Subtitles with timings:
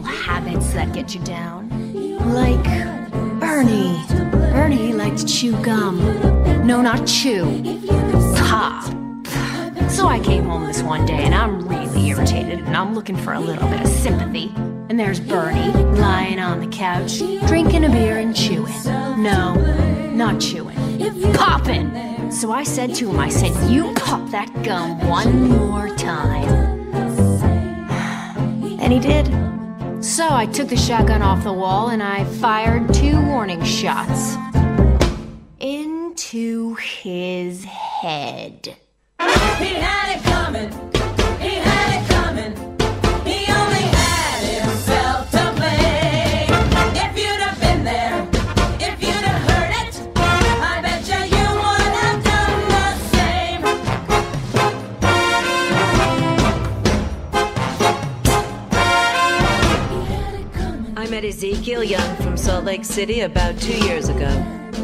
[0.00, 1.68] Little habits that get you down?
[2.34, 2.62] Like
[3.40, 4.02] Bernie.
[4.52, 5.98] Bernie liked to chew gum.
[6.66, 7.44] No, not chew.
[8.36, 8.84] Pop.
[9.90, 13.32] So I came home this one day and I'm really irritated and I'm looking for
[13.32, 14.52] a little bit of sympathy.
[14.88, 18.72] And there's Bernie lying on the couch, drinking a beer and chewing.
[18.84, 19.54] No,
[20.12, 20.76] not chewing.
[21.34, 22.30] Popping.
[22.30, 26.80] So I said to him, I said, You pop that gum one more time.
[28.80, 29.49] And he did.
[30.00, 34.34] So I took the shotgun off the wall and I fired two warning shots
[35.58, 38.76] into his head.
[39.18, 40.99] He had it coming.
[61.20, 64.28] Met Ezekiel Young from Salt Lake City about two years ago,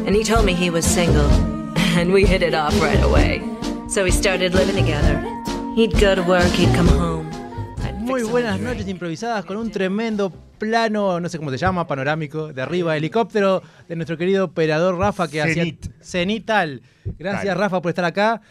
[0.05, 1.29] and he told me he was single,
[1.97, 3.41] and we hit it off right away.
[3.89, 5.17] So we started living together.
[5.75, 7.27] He'd go to work, he'd come home.
[7.99, 12.61] Muy buenas noches improvisadas con un tremendo plano, no sé cómo se llama, panorámico, de
[12.61, 15.65] arriba, helicóptero de nuestro querido operador Rafa que hacía
[16.01, 16.83] Cenital.
[17.17, 17.57] Gracias.
[17.57, 18.41] Rafa por estar acá.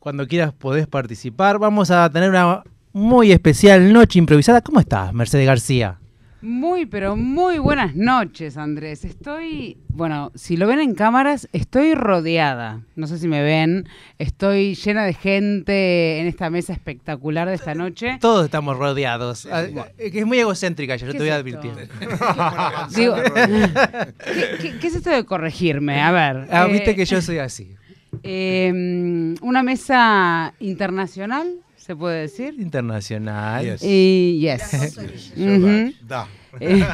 [0.00, 1.58] Cuando quieras podés participar.
[1.58, 2.62] Vamos a tener una
[2.92, 4.60] muy especial noche improvisada.
[4.62, 6.00] ¿Cómo estás, Mercedes García?
[6.42, 9.04] Muy, pero muy buenas noches, Andrés.
[9.04, 12.80] Estoy, bueno, si lo ven en cámaras, estoy rodeada.
[12.96, 13.86] No sé si me ven.
[14.18, 18.16] Estoy llena de gente en esta mesa espectacular de esta noche.
[18.22, 19.46] Todos estamos rodeados.
[19.52, 19.64] Ah,
[19.98, 21.80] Es que es muy egocéntrica yo ¿Qué te voy es advirtiendo.
[22.96, 26.00] Digo, ¿qué, qué, qué es esto de corregirme?
[26.00, 26.48] A ver.
[26.50, 27.74] Ah, eh, viste que yo soy así.
[28.22, 32.54] eh, una mesa internacional, se puede decir.
[32.58, 33.64] Internacional.
[33.64, 33.82] Yes.
[33.82, 34.98] Y yes.
[36.60, 36.84] Eh,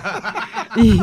[0.76, 1.00] y,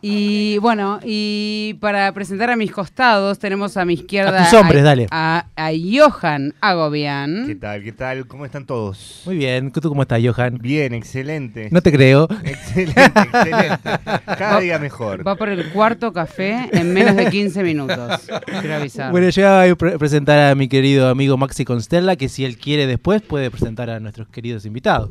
[0.00, 4.82] y, bueno, y para presentar a mis costados tenemos a mi izquierda A tus hombres,
[4.82, 5.06] dale.
[5.10, 7.44] a, a Johan Agobian.
[7.46, 7.82] ¿Qué tal?
[7.82, 8.26] ¿Qué tal?
[8.26, 9.22] ¿Cómo están todos?
[9.26, 9.70] Muy bien.
[9.72, 10.56] ¿Tú cómo estás, Johan?
[10.62, 11.68] Bien, excelente.
[11.70, 12.26] No te creo.
[12.42, 13.90] Excelente, excelente.
[14.38, 15.26] Cada día mejor.
[15.26, 18.22] Va por el cuarto café en menos de 15 minutos.
[18.60, 19.10] Quiero avisar.
[19.10, 22.56] Bueno, yo voy a pre- presentar a mi querido amigo Maxi Constella, que si él
[22.56, 25.10] quiere después puede presentar a nuestros queridos invitados.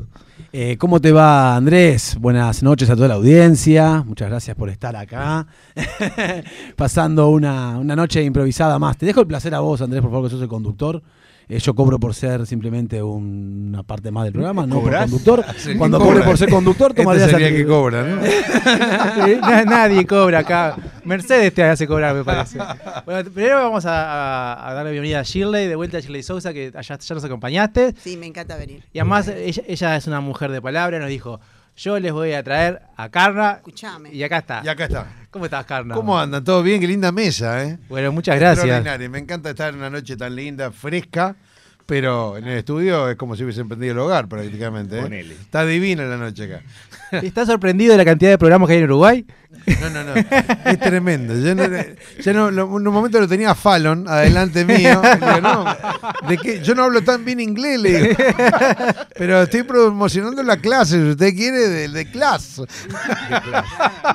[0.53, 2.15] Eh, ¿Cómo te va, Andrés?
[2.19, 4.03] Buenas noches a toda la audiencia.
[4.05, 5.47] Muchas gracias por estar acá.
[6.75, 8.97] Pasando una, una noche improvisada más.
[8.97, 11.01] Te dejo el placer a vos, Andrés, por favor, que sos el conductor.
[11.51, 15.43] Eh, yo cobro por ser simplemente un- una parte más del programa, no por conductor.
[15.57, 16.29] Sí, Cuando ¿quién cobre cobra?
[16.29, 18.21] por ser conductor, tomaré Este sería que cobra, ¿no?
[19.41, 20.75] Na- Nadie cobra acá.
[21.05, 22.59] Mercedes te hace cobrar, me parece.
[23.03, 26.53] Bueno, primero vamos a, a- a darle bienvenida a Shirley, de vuelta a Shirley Sousa,
[26.53, 27.95] que allá ya nos acompañaste.
[27.99, 28.83] Sí, me encanta venir.
[28.93, 31.39] Y además, ella, ella es una mujer de palabra, nos dijo,
[31.79, 33.53] yo les voy a traer a Carna.
[33.53, 34.13] Escuchame.
[34.13, 34.61] Y acá está.
[34.65, 35.07] Y acá está.
[35.31, 35.95] ¿Cómo estás, Carna?
[35.95, 36.43] ¿Cómo andan?
[36.43, 36.81] ¿Todo bien?
[36.81, 37.79] Qué linda mesa, ¿eh?
[37.87, 38.65] Bueno, muchas gracias.
[38.65, 39.09] Extraordinario.
[39.09, 41.37] Me encanta estar en una noche tan linda, fresca,
[41.89, 44.99] pero en el estudio es como si hubiesen prendido el hogar prácticamente.
[44.99, 45.01] ¿eh?
[45.01, 45.33] Ponele.
[45.33, 46.61] Está divina la noche acá.
[47.23, 49.25] ¿Estás sorprendido de la cantidad de programas que hay en Uruguay?
[49.81, 50.13] No, no, no.
[50.15, 51.33] Es tremendo.
[51.35, 51.63] Yo, no,
[52.23, 55.01] yo no- lo- en un momento lo tenía a Fallon adelante mío.
[55.01, 55.65] Le digo, no,
[56.27, 56.61] ¿de qué?
[56.61, 58.15] Yo no hablo tan bien inglés, le digo.
[59.17, 61.01] Pero estoy promocionando la clase.
[61.01, 62.61] Si usted quiere, de, de clase.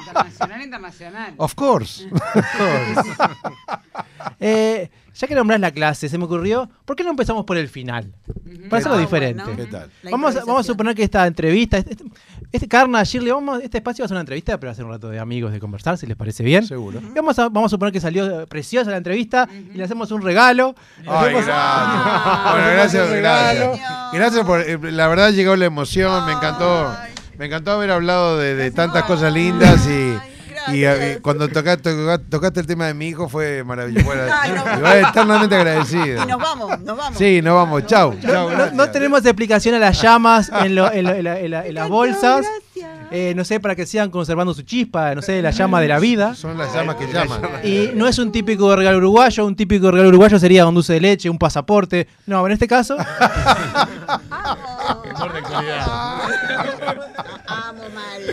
[0.06, 1.35] Internacional, internacional.
[1.38, 2.06] Of course.
[4.41, 7.69] Eh, ya que nombrás la clase, se me ocurrió, ¿por qué no empezamos por el
[7.69, 8.12] final?
[8.69, 9.43] Para hacerlo Ah, diferente.
[9.44, 10.64] Vamos, a- vamos a improvisación.
[10.64, 12.05] suponer que esta entrevista, este, este,
[12.52, 14.84] este Carna, Shirley, vamos, este espacio va a ser una entrevista, pero va a ser
[14.84, 16.66] un rato de amigos de conversar, si les parece bien.
[16.66, 17.00] Seguro.
[17.00, 20.11] Y Vamos a, vamos a suponer que salió eh, preciosa la entrevista y le hacemos
[20.11, 20.75] un regalo.
[21.02, 22.52] Le Ay, hacemos- gracias.
[22.52, 23.81] Bueno, gracias, gracias.
[24.12, 24.61] Gracias por.
[24.61, 26.93] eh, La verdad llegó la emoción, me encantó.
[27.38, 30.16] Me encantó haber hablado de, de tantas cosas lindas y,
[30.72, 34.06] Y eh, cuando tocaste, tocaste, tocaste el tema de mi hijo fue maravilloso.
[34.06, 34.76] Bueno, Ay, no.
[34.78, 36.22] igual eternamente agradecido.
[36.25, 37.19] Y nos vamos, nos vamos.
[37.19, 37.87] Sí, nos vamos.
[37.87, 38.14] Chau.
[38.20, 38.72] chau No, gracias.
[38.75, 41.75] no tenemos explicación a las llamas en, lo- en lo- en la- en la- en
[41.75, 42.46] las bolsas.
[43.11, 45.99] Eh, no sé, para que sigan conservando su chispa, no sé, la llama de la
[46.00, 46.34] vida.
[46.34, 47.40] Son las llamas que llaman.
[47.62, 51.00] Y no es un típico regalo uruguayo, un típico regalo uruguayo sería un dulce de
[51.00, 52.08] leche, un pasaporte.
[52.26, 52.96] No, en este caso.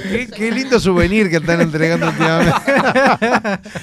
[0.03, 2.53] Qué, qué lindo souvenir que están entregando últimamente.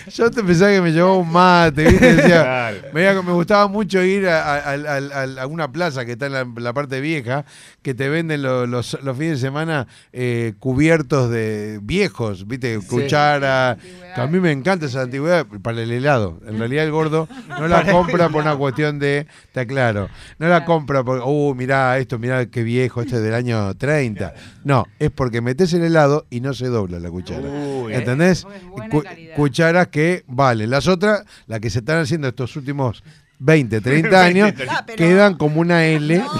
[0.14, 2.14] Yo te pensaba que me llevaba un mate, ¿viste?
[2.16, 3.22] Decía, Claro.
[3.22, 4.98] me, gustaba mucho ir a, a- a-
[5.38, 7.44] a- a una plaza que está en la, la parte vieja,
[7.82, 12.78] que te venden lo- los, los fines de semana eh, cubiertos de viejos, ¿viste?
[12.88, 13.76] Cuchara.
[14.14, 16.40] Que a mí me encanta esa antigüedad para el helado.
[16.46, 20.64] En realidad el gordo no la compra por una cuestión de, te aclaro, no la
[20.64, 24.34] compra porque, uh, mirá esto, mirá qué viejo, esto es del año 30.
[24.64, 27.48] No, es porque metes el helado y no se dobla la cuchara.
[27.48, 27.94] Uy.
[27.94, 28.42] ¿Entendés?
[28.42, 29.36] Porque es buena Cu- calidad.
[29.36, 30.66] cucharas que vale.
[30.66, 33.02] Las otras, las que se están haciendo estos últimos
[33.38, 36.18] 20, 30 años, Ah, pero- quedan como una L.
[36.18, 36.32] No.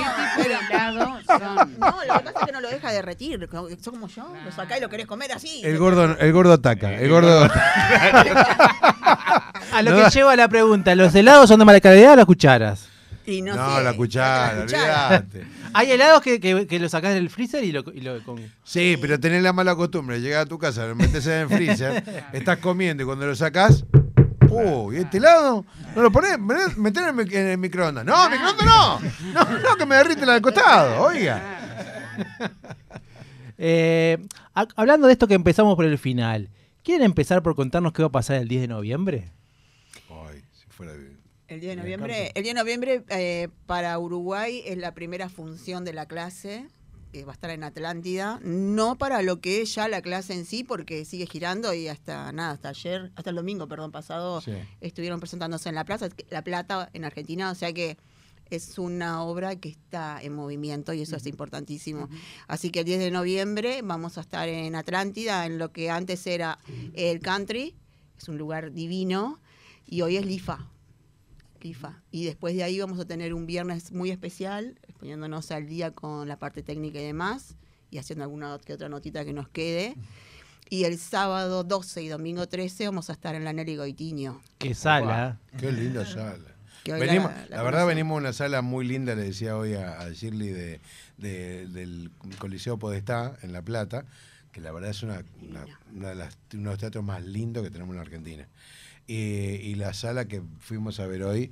[1.79, 3.49] No, lo que pasa es que no lo deja derretir.
[3.81, 5.61] Son como yo, lo sacás y lo querés comer así.
[5.65, 6.93] El gordo, el gordo ataca.
[6.95, 7.45] El gordo.
[9.73, 12.27] a lo No que lleva la pregunta, ¿los helados son de mala calidad o las
[12.27, 12.89] cucharas?
[13.31, 15.07] Y no, No, sé, la cuchara, la cuchara.
[15.19, 15.47] olvídate.
[15.75, 18.97] Hay helados que, que, que lo sacás del freezer y lo, y lo con- Sí,
[19.01, 22.03] pero tenés la mala costumbre de llegar a tu casa, lo metes en el freezer,
[22.33, 23.85] estás comiendo y cuando lo sacás.
[24.51, 25.67] Uh, ¿y este helado?
[25.95, 26.39] ¿No lo ponés?
[26.39, 28.03] Metés en el, en el microondas.
[28.07, 28.99] No, microondas no.
[29.35, 31.43] No, no, que me derrite la del costado, oiga.
[33.59, 34.19] Eh,
[34.55, 36.49] ha- hablando de esto que empezamos por el final,
[36.85, 39.33] ¿quieren empezar por contarnos qué va a pasar el 10 de noviembre?
[40.09, 41.19] Ay, si fuera bien.
[41.49, 45.85] El 10 de noviembre, el 10 de noviembre eh, para Uruguay es la primera función
[45.85, 46.67] de la clase,
[47.11, 50.45] que va a estar en Atlántida, no para lo que es ya la clase en
[50.45, 54.53] sí, porque sigue girando y hasta nada, hasta ayer, hasta el domingo, perdón, pasado, Sí.
[54.83, 57.97] estuvieron presentándose en La Plaza, La Plata, en Argentina, o sea que
[58.51, 62.11] es una obra que está en movimiento y eso es importantísimo.
[62.47, 66.27] Así que el 10 de noviembre vamos a estar en Atlántida, en lo que antes
[66.27, 66.59] era
[66.93, 67.75] el country,
[68.19, 69.41] es un lugar divino,
[69.87, 70.67] y hoy es Lifa.
[72.11, 76.29] Y después de ahí vamos a tener un viernes muy especial, poniéndonos al día con
[76.29, 77.57] la parte técnica y demás,
[77.91, 79.95] y haciendo alguna que otra notita que nos quede.
[80.71, 84.41] Y el sábado 12 y domingo 13 vamos a estar en la Nelly Goitiño.
[84.59, 85.39] Qué sala.
[85.59, 86.55] Qué linda sala.
[86.85, 89.57] Que hoy Venimos, la- la, la verdad venimos a una sala muy linda, le decía
[89.57, 90.81] hoy a, a Shirley de,
[91.17, 94.05] de- del Coliseo Podestá en La Plata,
[94.53, 95.65] que la verdad es una, una-
[95.95, 98.47] una de las, uno de los teatros más lindos que tenemos en la Argentina.
[99.09, 101.51] Eh, y la sala que fuimos a ver hoy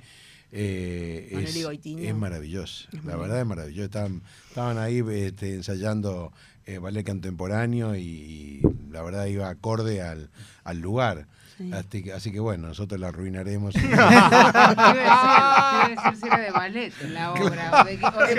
[0.51, 2.87] eh, es, maravillosa.
[3.03, 3.85] La verdad es maravillosa.
[3.85, 6.31] Estaban, estaban ahí este, ensayando
[6.65, 8.61] eh, ballet contemporáneo y, y
[8.91, 10.29] la verdad iba acorde al,
[10.63, 11.27] al lugar.
[11.57, 11.71] Sí.
[11.73, 13.73] Así, que, así que bueno, nosotros la arruinaremos.
[15.09, 17.81] A decir, de ballet la obra.
[17.81, 17.85] o
[18.25, 18.35] de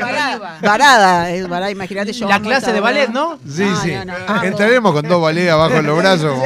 [0.63, 2.29] varada, es varada, imagínate yo.
[2.29, 3.39] La clase de ballet, ¿no?
[3.49, 3.93] Sí, No, sí.
[3.93, 4.43] no, no.
[4.43, 6.39] Entraremos con dos ballet abajo en los brazos.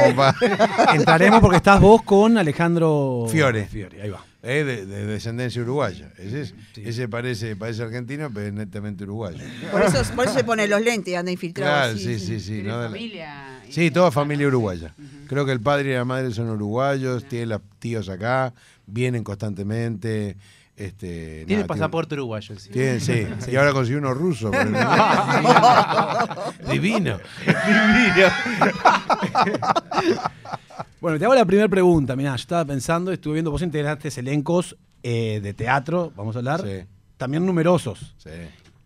[0.93, 3.65] Entraremos porque estás vos con Alejandro Fiore.
[3.65, 4.19] Fiore, ahí va.
[4.45, 6.11] Eh, de, de descendencia uruguaya.
[6.17, 9.37] Ese, es- ese parece, parece argentino, pero es netamente uruguayo.
[9.71, 11.71] Por eso, por eso se pone los lentes y anda infiltrado.
[11.71, 12.55] Claro, sí, sí, sí.
[12.55, 12.77] Tiene ¿no?
[12.79, 13.59] De la- familia.
[13.69, 14.93] Sí, toda familia uruguaya.
[15.27, 18.53] Creo que el padre y la madre son uruguayos, tiene los tíos acá,
[18.85, 20.35] vienen constantemente.
[20.75, 22.57] Este, Tiene nada, pasaporte uruguayo.
[22.59, 22.69] sí.
[22.71, 23.25] Tiene, sí.
[23.49, 24.51] Y ahora consiguió uno ruso.
[24.51, 24.73] por el-
[26.71, 27.17] Divino.
[31.01, 32.15] Bueno, te hago la primera pregunta.
[32.15, 36.61] Mirá, yo estaba pensando, estuve viendo, vos integraste elencos eh, de teatro, vamos a hablar,
[36.61, 36.85] Sí,
[37.17, 38.13] también numerosos.
[38.17, 38.29] sí.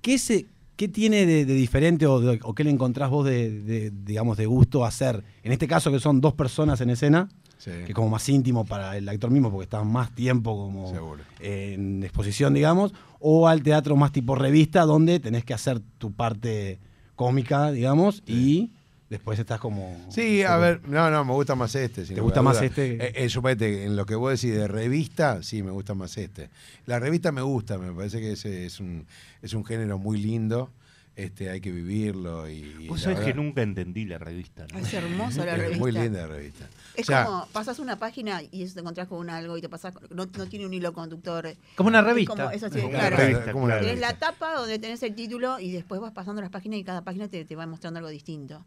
[0.01, 3.61] ¿Qué, se, qué tiene de, de diferente o, de- o qué le encontrás vos de,
[3.61, 5.23] de, digamos, de gusto hacer?
[5.43, 7.27] En este caso que son dos personas en escena,
[7.57, 7.71] sí.
[7.71, 10.93] que es como más íntimo para el actor mismo porque estás más tiempo como
[11.39, 16.79] en exposición, digamos, o al teatro más tipo revista donde tenés que hacer tu parte
[17.15, 18.71] cómica, digamos, y
[19.09, 20.05] después estás como...
[20.09, 22.03] Sí, a ver, no, no, me gusta más este.
[22.03, 22.93] ¿Te gusta más este?
[22.93, 26.49] Eh, eh, suponete, en lo que vos decís de revista, sí, me gusta más este.
[26.85, 29.05] La revista me gusta, me parece que ese es un,
[29.41, 30.71] es un género muy lindo.
[31.15, 32.85] Este, hay que vivirlo y.
[32.87, 34.67] Vos sabés que nunca entendí la revista.
[34.71, 34.77] ¿no?
[34.77, 35.79] Es hermosa la es revista.
[35.79, 36.67] muy linda la revista.
[36.93, 39.61] Es O sea, como, pasas una página y eso te encontrás con un algo y
[39.61, 41.55] te pasas, no, no tiene un hilo conductor.
[41.75, 42.35] Como una Es revista.
[42.35, 43.17] como- eso sí, Como una claro.
[43.17, 43.85] revista, como una claro.
[43.85, 44.31] Tienes la revista.
[44.31, 47.43] tapa donde tenés el título y después vas pasando las páginas y cada página te,
[47.45, 48.63] te va mostrando algo distinto.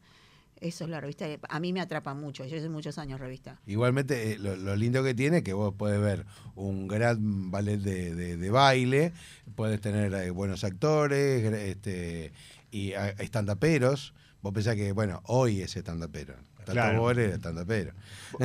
[0.61, 1.25] Eso es la revista.
[1.27, 2.45] que A mí me atrapa mucho.
[2.45, 3.59] Yo hace muchos años revista.
[3.67, 7.79] Igualmente, eh, lo, lo lindo que tiene es que vos podés ver un gran ballet
[7.79, 9.13] de, de- de baile,
[9.55, 12.33] puedes tener eh, buenos actores este,
[12.71, 14.13] y a- estandaperos.
[14.43, 16.35] Vos pensás que, bueno, hoy es estandapero.
[16.59, 17.01] Tato Claro.
[17.01, 17.93] Bores era estandapero.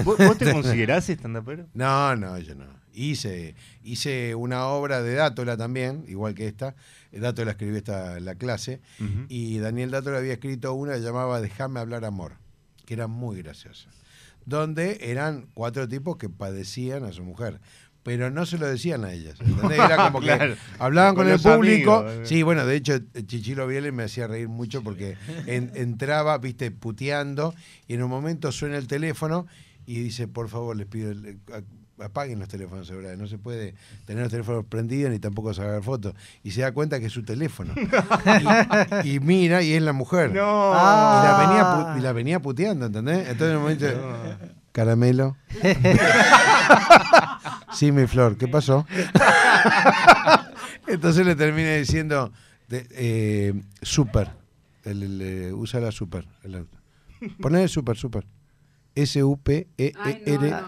[0.06, 1.68] ¿Vos, vos te considerás estandapero?
[1.74, 2.66] No, no, yo no.
[2.94, 6.76] Hice, hice una obra de Dátola también, igual que esta.
[7.20, 8.82] Dátola escribió esta la clase.
[9.30, 12.34] Y Daniel Dátola había escrito una que llamaba Déjame hablar amor,
[12.86, 13.90] que era muy graciosa.
[14.46, 17.60] Donde eran cuatro tipos que padecían a su mujer.
[18.04, 19.40] Pero no se lo decían a ellas.
[19.42, 19.80] ¿entendés?
[19.80, 20.56] Era como que Claro.
[20.78, 21.96] hablaban con, Con el público.
[21.96, 22.26] amigos, eh.
[22.28, 25.18] Sí, bueno, de hecho, Chichilo Bieles me hacía reír mucho porque
[25.48, 27.56] en- entraba, viste, puteando,
[27.88, 29.48] y en un momento suena el teléfono
[29.88, 31.40] y dice, por favor, les pido, le-
[32.04, 33.74] apaguen los teléfonos ahora, no se puede
[34.06, 36.14] tener los teléfonos prendidos ni tampoco sacar fotos.
[36.44, 37.74] Y se da cuenta que es su teléfono.
[39.04, 40.32] y, y mira, y es la mujer.
[40.34, 40.72] No.
[40.72, 41.96] Y, la venía Ah.
[41.98, 43.28] y la venía puteando, ¿entendés?
[43.30, 43.86] Entonces en un momento,
[44.72, 45.38] caramelo.
[47.74, 48.86] sí, mi flor, ¿qué pasó?
[50.88, 52.32] Entonces le termina diciendo,
[52.68, 54.30] de, eh, super.
[54.84, 56.28] El- el, eh, usa la super.
[56.44, 56.78] el auto.
[57.42, 58.24] Ponele super, super.
[58.24, 58.98] No, no.
[58.98, 59.04] E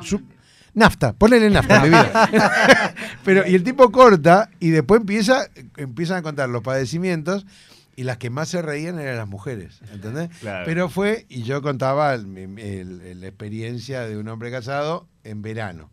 [0.01, 0.25] sup-
[0.77, 2.93] Nafta, ponele nafta, mi vida.
[3.25, 7.47] Pero, y el tipo corta y después empieza, empiezan a contar los padecimientos
[7.95, 10.29] y las que más se reían eran las mujeres, ¿entendés?
[10.39, 10.65] Claro.
[10.67, 15.89] Pero fue, y yo contaba la experiencia de un hombre casado en verano,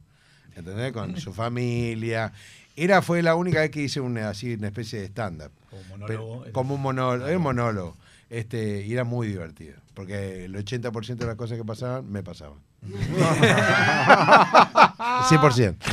[0.55, 0.93] ¿entendés?
[0.93, 2.35] Con su familia.
[2.76, 5.50] Era, fue la única vez que hice una, así, una especie de stand-up.
[5.71, 7.97] Como Como un monólogo, era un monólogo.
[8.29, 12.59] Este, y era muy divertido, porque el 80% de las cosas que pasaban, me pasaban.
[15.29, 15.76] 100%.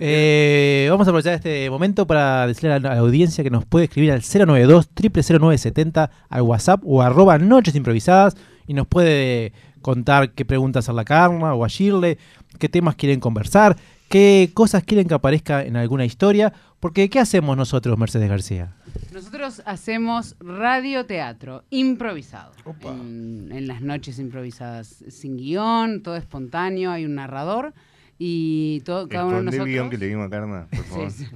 [0.00, 3.64] Eh, vamos a aprovechar este momento para decirle a la, a la audiencia que nos
[3.64, 8.36] puede escribir al 092 0970 al WhatsApp o arroba Noches Improvisadas
[8.68, 12.16] y nos puede contar qué preguntas hacer la Karma o a Shirley,
[12.60, 13.76] qué temas quieren conversar,
[14.08, 18.72] qué cosas quieren que aparezca en alguna historia, porque ¿qué hacemos nosotros, Mercedes García?
[19.12, 22.52] Nosotros hacemos radioteatro improvisado.
[22.84, 27.74] En las noches improvisadas, sin guion, todo espontáneo, hay un narrador
[28.20, 29.68] y todo, cada uno de nosotros.
[29.68, 31.10] guion que le dimos a Carna, por favor.
[31.12, 31.30] Sí, sí.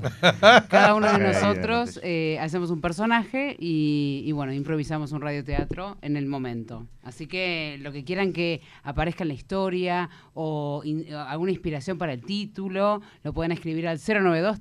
[0.68, 6.16] Cada uno de nosotros eh, hacemos un personaje y, y, bueno, improvisamos un radioteatro en
[6.16, 6.86] el momento.
[7.04, 12.12] Así que lo que quieran que aparezca en la historia o in- alguna inspiración para
[12.14, 14.58] el título, lo pueden escribir al 092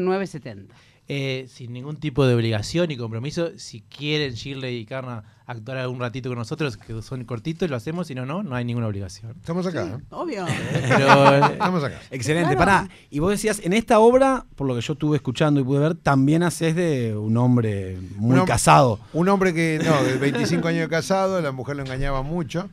[0.00, 0.74] 970
[1.06, 6.00] Eh, sin ningún tipo de obligación y compromiso, si quieren Shirley y Karna actuar algún
[6.00, 9.32] ratito con nosotros, que son cortitos, lo hacemos, si no, no, no hay ninguna obligación.
[9.38, 9.84] Estamos acá.
[9.84, 10.02] ¿eh?
[10.08, 10.46] Obvio.
[10.88, 12.00] Pero, eh, Estamos acá.
[12.10, 12.58] Excelente, Claro.
[12.58, 12.88] pará.
[13.10, 15.94] Y vos decías, en esta obra, por lo que yo estuve escuchando y pude ver,
[15.94, 18.98] también haces de un hombre muy Un hom- casado.
[19.12, 22.70] Un hombre que, no, de 25 años de casado, la mujer lo engañaba mucho,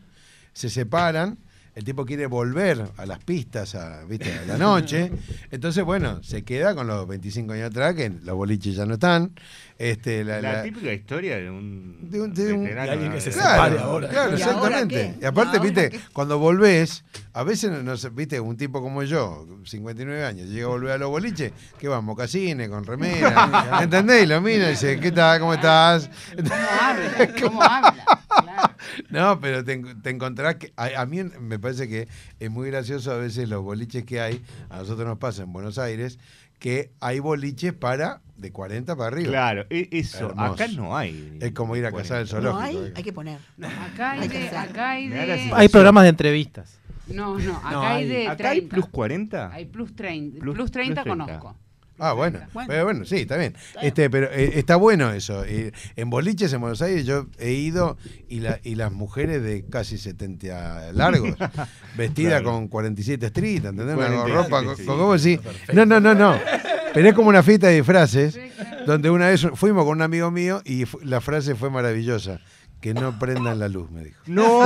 [0.53, 1.37] se separan,
[1.75, 4.31] el tipo quiere volver a las pistas a, ¿viste?
[4.39, 5.11] a la noche,
[5.51, 9.31] entonces, bueno, se queda con los 25 años atrás, que los boliches ya no están.
[9.77, 13.11] Este, la, La, la- típica historia de un, de un- de un- veterano, de alguien
[13.13, 14.09] que se Claro, separe ahora.
[14.09, 15.17] claro, ¿Y ahora exactamente.
[15.19, 15.99] Y aparte, ¿Y ahora viste, qué?
[16.13, 20.69] cuando volvés, a veces, no sé, viste, un tipo como yo, 59 años, llega a
[20.69, 24.23] volver a los boliches, que va, mocasines, con remera, ¿entendés?
[24.23, 25.39] Y lo mira y dice, ¿qué tal?
[25.39, 26.09] ¿Cómo estás?
[26.35, 27.33] ¿Cómo habla?
[27.41, 28.20] ¿Cómo habla?
[29.09, 32.07] No, pero te, te encontrás que a, a mí me parece que
[32.39, 35.77] es muy gracioso a veces los boliches que hay, a nosotros nos pasa en Buenos
[35.77, 36.19] Aires,
[36.59, 39.29] que hay boliches para de 40 para arriba.
[39.29, 40.53] Claro, e- eso, Hermoso.
[40.53, 41.37] acá no hay.
[41.41, 42.59] Es como ir a cazar el No zoológico.
[42.61, 42.93] hay, ¿eh?
[42.95, 43.39] hay que poner.
[43.57, 44.49] No, acá hay Hay de.
[44.57, 46.79] Acá hay de hay programas de entrevistas.
[47.07, 48.27] no, no, acá No, hay hay- de.
[48.27, 48.75] ¿Acá hay 30.
[48.75, 49.51] plus 40?
[49.53, 50.39] Hay plus 30.
[50.39, 51.55] Plus- Plus, 30 plus 30.
[52.03, 52.39] Ah, bueno.
[52.51, 52.67] Bueno.
[52.67, 53.55] Pero bueno, sí, está bien.
[53.81, 55.45] Este, pero eh, está bueno eso.
[55.45, 59.63] Eh, en boliches en Buenos Aires yo he ido y, la, y las mujeres de
[59.69, 61.35] casi 70 largos,
[61.95, 62.51] vestidas Claro.
[62.57, 63.95] con 47 street, ¿entendés?
[63.95, 65.39] Una 47 ropa, con, con- ¿cómo decís?
[65.73, 66.35] No, no, no, no.
[66.93, 68.37] Pero es como una fiesta de disfraces,
[68.85, 72.41] donde una vez fuimos con un amigo mío y la frase fue maravillosa.
[72.81, 74.19] Que no prendan la luz, me dijo.
[74.25, 74.65] ¡No!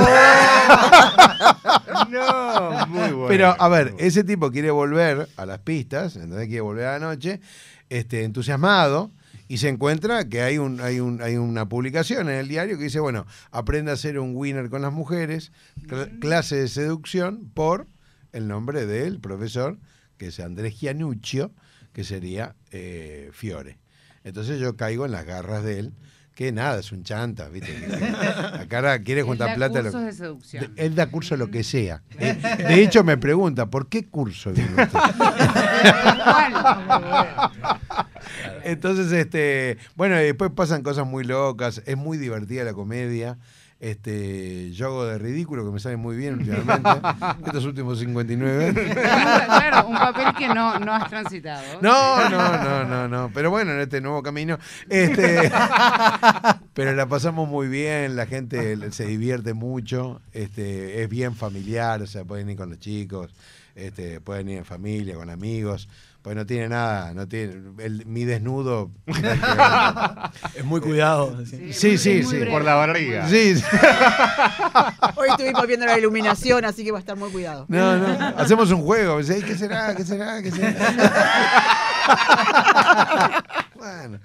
[2.10, 3.28] no, muy bueno.
[3.28, 6.46] Pero, a ver, ese tipo quiere volver a las pistas, ¿entendés?
[6.46, 7.40] Quiere volver a la noche,
[7.88, 9.10] este, entusiasmado,
[9.48, 12.84] y se encuentra que hay, un, hay, un, hay una publicación en el diario que
[12.84, 15.52] dice, bueno, aprende a ser un winner con las mujeres,
[15.86, 17.86] cl- clase de seducción por
[18.32, 19.78] el nombre del profesor,
[20.18, 21.52] que es Andrés Gianuccio,
[21.92, 23.78] que sería eh, Fiore.
[24.24, 25.92] Entonces yo caigo en las garras de él,
[26.36, 27.74] que nada, es un chanta, ¿viste?
[28.68, 29.78] Cara quiere Él juntar da plata.
[29.78, 30.72] lo- cursos de seducción.
[30.76, 32.02] él da curso lo que sea.
[32.18, 34.98] De hecho, me pregunta, ¿por qué curso viene usted?
[38.66, 43.38] Entonces, este, bueno, después pasan cosas muy locas, es muy divertida la comedia.
[43.78, 46.90] Este, yo hago de ridículo, que me sale muy bien últimamente,
[47.46, 48.94] estos últimos 59 años.
[49.44, 51.62] claro, un papel que no, no has transitado.
[51.80, 53.30] No, no, no, no, no.
[53.32, 54.58] Pero bueno, en este nuevo camino.
[54.88, 55.52] Este,
[56.74, 62.06] pero la pasamos muy bien, la gente se divierte mucho, este, es bien familiar, o
[62.08, 63.30] sea, pueden ir con los chicos,
[63.76, 65.88] este, pueden ir en familia, con amigos.
[66.26, 68.90] Pues no tiene nada, no tiene el- mi desnudo.
[70.56, 71.46] Es muy cuidado.
[71.46, 72.44] Sí, sí, sí.
[72.50, 73.28] Por la barriga.
[73.28, 73.62] Sí, sí.
[75.14, 77.66] Hoy estuvimos viendo la iluminación, así que va a estar muy cuidado.
[77.68, 78.08] No, no.
[78.38, 79.22] Hacemos un juego.
[79.22, 79.40] ¿sí?
[79.40, 79.94] ¿Qué será?
[79.94, 80.42] ¿Qué será?
[80.42, 80.74] ¿Qué será?
[83.76, 84.18] bueno.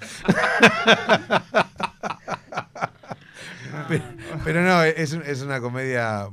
[3.99, 4.03] Pero,
[4.43, 6.27] pero no, es, es una comedia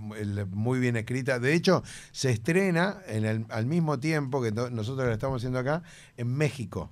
[0.51, 1.39] muy bien escrita.
[1.39, 5.59] De hecho, se estrena en el- al mismo tiempo que no- nosotros la estamos haciendo
[5.59, 5.83] acá
[6.17, 6.91] en México.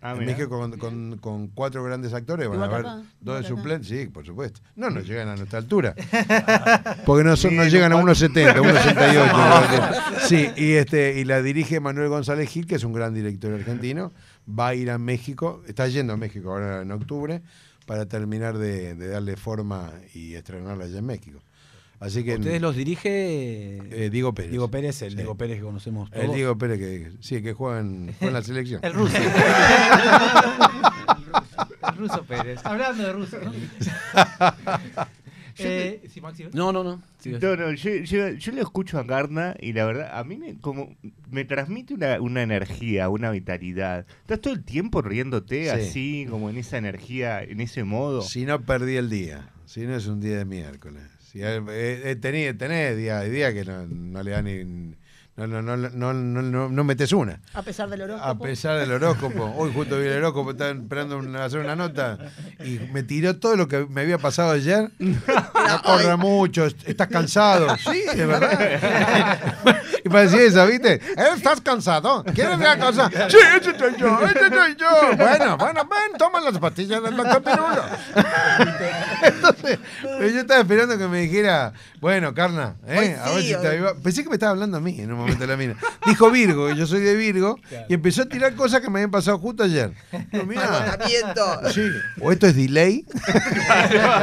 [0.00, 0.30] Ah, en mirá.
[0.32, 2.86] México con, con- con cuatro grandes actores, van a haber
[3.20, 4.60] dos de suplentes, sí, por supuesto.
[4.76, 5.92] No, no llegan a nuestra altura.
[7.04, 10.20] Porque no, son, no llegan a un 1,70, 1,68.
[10.20, 14.12] Sí, y, este, y la dirige Manuel González Gil, que es un gran director argentino.
[14.48, 17.42] Va a ir a México, está yendo a México ahora en octubre,
[17.88, 21.40] para terminar de, de darle forma y estrenarla allá en México.
[22.00, 24.52] Así que Ustedes los dirige eh, Diego Pérez.
[24.52, 25.16] Diego Pérez, el Sí.
[25.16, 26.24] Diego Pérez que conocemos todos.
[26.24, 28.80] El Diego Pérez que sí, que juega en, juega en la selección.
[28.84, 29.16] El ruso.
[31.88, 32.60] el ruso Pérez.
[32.62, 33.38] Hablando de ruso.
[33.42, 33.52] ¿no?
[35.66, 36.44] Eh, sí, Maxi.
[36.52, 37.02] No, no, no.
[37.24, 40.56] No, no, yo, yo, yo lo escucho a Garna y la verdad, a mí me,
[40.58, 40.94] como,
[41.30, 44.06] me transmite una, una energía, una vitalidad.
[44.20, 45.68] Estás todo el tiempo riéndote Sí.
[45.68, 48.22] así, como en esa energía, en ese modo.
[48.22, 51.02] Si no perdí el día, si no es un día de miércoles.
[51.20, 54.94] Si eh, eh, tenés, tenés día, día que no, no le da ni.
[55.38, 57.38] No, no, no, no, no, no, no metes una.
[57.54, 58.28] A pesar del horóscopo.
[58.28, 59.54] A pesar del horóscopo.
[59.56, 62.18] Hoy justo vi el horóscopo, estaba esperando una- hacer una nota
[62.64, 64.90] y me tiró todo lo que me había pasado ayer.
[64.98, 65.16] No
[65.84, 67.68] corra mucho, estás cansado.
[67.76, 69.38] Sí, de verdad.
[70.04, 70.94] Y parecía esa, ¿viste?
[70.94, 71.00] Eh,
[71.36, 72.22] ¿Estás cansado?
[72.32, 73.10] ¿Quieres una cosa?
[73.28, 75.16] Sí, ese soy yo, ese soy yo.
[75.16, 77.82] Bueno, bueno, ven, toma las pastillas del doctor Pirulo.
[79.22, 83.16] Entonces, yo estaba esperando que me dijera, bueno, Carna, ¿eh?
[83.22, 85.56] A ver si te Pensé que me estaba hablando a mí en un momento la
[85.56, 85.76] mina.
[86.06, 87.58] Dijo Virgo, y yo soy de Virgo,
[87.88, 89.92] y empezó a tirar cosas que me habían pasado justo ayer.
[91.72, 91.82] Sí,
[92.20, 93.04] o esto es delay.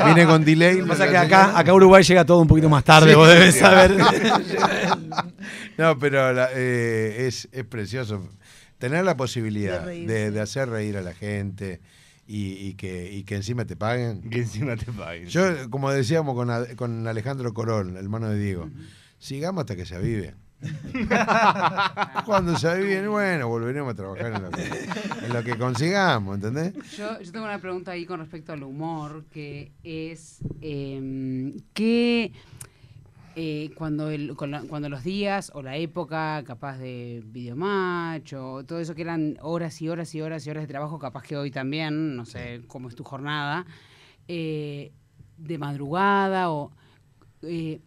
[0.05, 0.77] Viene con delay.
[0.77, 3.27] Lo que pasa es que acá, acá Uruguay llega todo un poquito más tarde, vos
[3.29, 3.95] debes saber.
[5.77, 8.27] No, pero la- eh, es, es precioso.
[8.77, 10.31] Tener la posibilidad De de, reírse.
[10.31, 11.81] de hacer reír a la gente
[12.27, 14.29] y, y que, y que encima te paguen.
[14.29, 15.27] Que encima te paguen.
[15.27, 18.69] Yo, como decíamos con, con Alejandro Corol, el hermano de Diego,
[19.19, 20.35] sigamos hasta que se avive.
[22.25, 24.33] Cuando se aviven, bueno, volveremos a trabajar
[25.23, 26.73] en lo que, consigamos, ¿entendés?
[26.97, 32.31] Yo, tengo una pregunta ahí con respecto al humor, que es eh, que
[33.37, 39.01] eh, cuando, cuando los días o la época capaz de videomatch o todo eso que
[39.01, 42.23] eran horas y horas y horas y horas de trabajo, capaz que hoy también, no
[42.25, 43.65] sé cómo es tu jornada,
[44.29, 44.93] eh,
[45.37, 46.71] de madrugada o...
[47.41, 47.81] eh,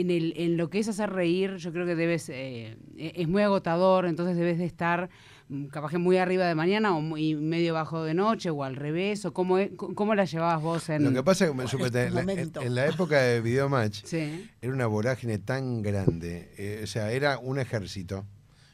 [0.00, 3.42] en, el, en lo que es hacer reír, yo creo que debes, eh, es muy
[3.42, 5.08] agotador, entonces debes de estar
[5.48, 8.76] mm, capaz que muy arriba de mañana o muy medio bajo de noche o al
[8.76, 11.04] revés, o cómo, es- cómo la llevabas vos en...
[11.04, 12.62] Lo que pasa es que me suponete, en, la, en- momento.
[12.62, 14.48] en la época de Videomatch Sí.
[14.60, 18.24] era una vorágine tan grande, eh, o sea, era un ejército,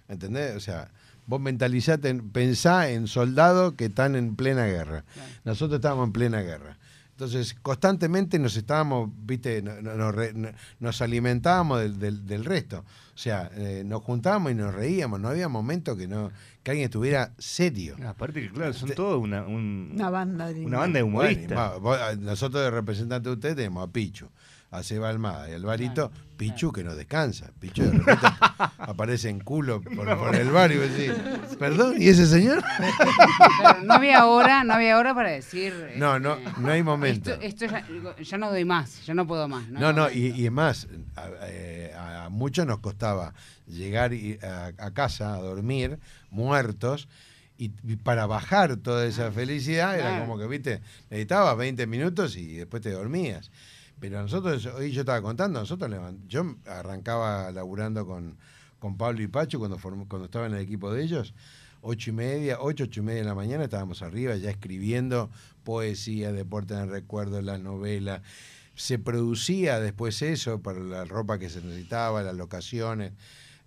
[0.09, 0.57] ¿entendés?
[0.57, 0.91] O sea,
[1.27, 5.05] vos mentalizate, en- pensá en soldados que están en plena guerra.
[5.45, 6.79] Nosotros estábamos en plena guerra.
[7.25, 10.49] Entonces, constantemente nos estábamos, viste, no- no- nos, re- no-
[10.81, 12.79] nos alimentábamos del, del- del resto.
[13.15, 15.21] O sea, eh, nos juntábamos y nos reíamos.
[15.21, 16.33] No había momento que no
[16.65, 17.95] que alguien estuviera serio.
[18.05, 21.79] Aparte que, claro, son todos una, un- Una banda de una banda de humoristas.
[22.19, 24.27] nosotros de representante de ustedes tenemos a Pichu,
[24.73, 26.11] a Seba Almada y Alvarito.
[26.37, 27.53] Pichu que no descansa.
[27.61, 28.27] Pichu de repente
[28.79, 31.13] aparece en culo por, por el barrio y decís,
[31.57, 32.65] perdón, ¿y ese señor?
[33.59, 35.73] Claro, no había hora, no había hora para decir...
[35.97, 37.31] No, no, este, no hay momento.
[37.35, 37.87] Esto, esto ya,
[38.21, 39.69] ya no doy más, ya no puedo más.
[39.69, 43.35] No, no, y, y es más, a, eh, a muchos nos costaba
[43.67, 45.99] llegar y- a, a casa a dormir
[46.31, 47.09] muertos
[47.59, 47.69] y,
[48.03, 50.25] para bajar toda esa felicidad era Claro.
[50.25, 50.81] como que, viste,
[51.11, 53.51] necesitabas 20 minutos y después te dormías.
[54.03, 55.89] Pero nosotros, hoy yo estaba contando, nosotros
[56.27, 58.37] yo arrancaba laburando con,
[58.81, 61.35] con Pablo y Pacho cuando, cuando estaba en el equipo de ellos.
[61.83, 65.31] Ocho y media, ocho, ocho y media de la mañana estábamos arriba ya escribiendo
[65.63, 68.23] poesía, deporte en el recuerdo, las novelas.
[68.75, 73.13] Se producía después eso para la ropa que se necesitaba, las locaciones.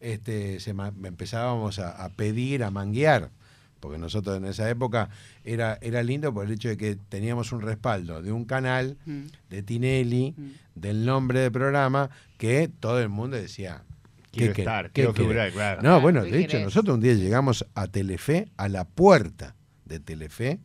[0.02, 3.32] Este, se empezábamos a, a pedir, a manguear
[3.80, 5.10] porque nosotros en esa época
[5.44, 9.22] era, era lindo por el hecho de que teníamos un respaldo de un canal, Mm.
[9.50, 10.50] de Tinelli, Mm.
[10.80, 13.84] del nombre del programa, que todo el mundo decía,
[14.32, 15.28] Quiero ¿qué estar, qué quiero querés?
[15.30, 15.76] figurar, claro.
[15.78, 16.66] No, Claro, bueno, ¿qué de hecho, querés?
[16.66, 20.60] nosotros un día llegamos a Telefe, a la puerta de Telefe,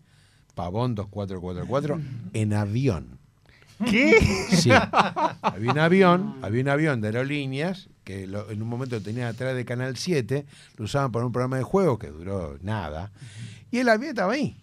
[0.56, 2.00] Pavón 2444,
[2.32, 3.19] en avión.
[3.88, 4.46] ¿Qué?
[4.50, 4.70] Sí.
[5.42, 9.54] había un avión, había un avión de aerolíneas que lo- en un momento tenía atrás
[9.54, 10.44] de Canal 7,
[10.76, 13.10] lo usaban para un programa de juego que duró nada.
[13.70, 14.56] Y el avión estaba ahí,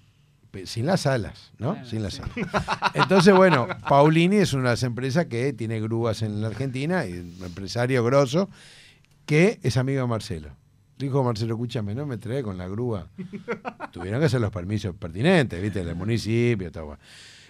[0.65, 1.73] sin las alas, ¿no?
[1.73, 2.21] Claro, sin las sí.
[2.23, 2.65] alas.
[2.93, 7.13] Entonces, bueno, Paulini es una de las empresas que tiene grúas en la Argentina y
[7.13, 8.49] un empresario grosso
[9.25, 10.49] que es amigo de Marcelo.
[10.97, 13.07] Dijo Marcelo, escúchame, no me trae con la grúa.
[13.91, 15.85] Tuvieron que hacer los permisos pertinentes, ¿viste?
[15.85, 16.97] Del municipio, todo.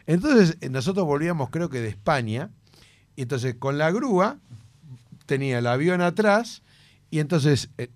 [0.08, 2.50] Entonces, eh, nosotros volvíamos, creo que de España,
[3.16, 4.38] y entonces con la grúa
[5.26, 6.64] tenía el avión atrás,
[7.12, 7.90] y entonces eh,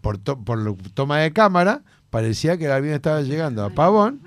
[0.00, 4.22] por, toma de cámara parecía que el avión estaba llegando a Pavón,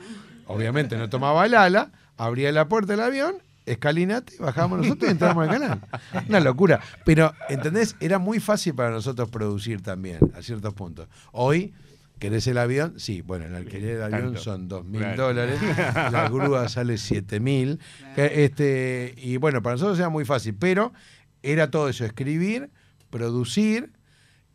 [0.45, 5.47] obviamente no tomaba el ala, abría la puerta del avión, escalinate, bajábamos nosotros y entramos
[5.47, 5.81] al canal.
[6.27, 6.81] Una locura.
[7.05, 7.95] Pero, ¿entendés?
[7.99, 11.07] Era muy fácil para nosotros producir también, a ciertos puntos.
[11.31, 11.73] Hoy,
[12.19, 12.99] ¿querés el avión?
[12.99, 14.39] Sí, bueno, el alquiler del avión Tanto.
[14.41, 15.59] son dos mil dólares,
[16.11, 17.79] la grúa sale siete mil.
[18.15, 20.93] Este, y bueno, para nosotros era muy fácil, pero
[21.41, 22.69] era todo eso, escribir,
[23.09, 23.93] producir,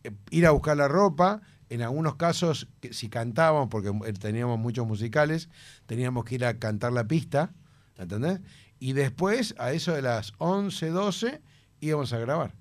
[0.04, 1.42] eh, ir a buscar la ropa.
[1.70, 5.48] En algunos casos, si cantábamos, porque eh, teníamos muchos musicales,
[5.86, 7.52] teníamos que ir a cantar la pista,
[7.96, 8.40] ¿entendés?
[8.78, 11.40] Y después, a eso de las 11, 12,
[11.80, 12.54] íbamos a grabar.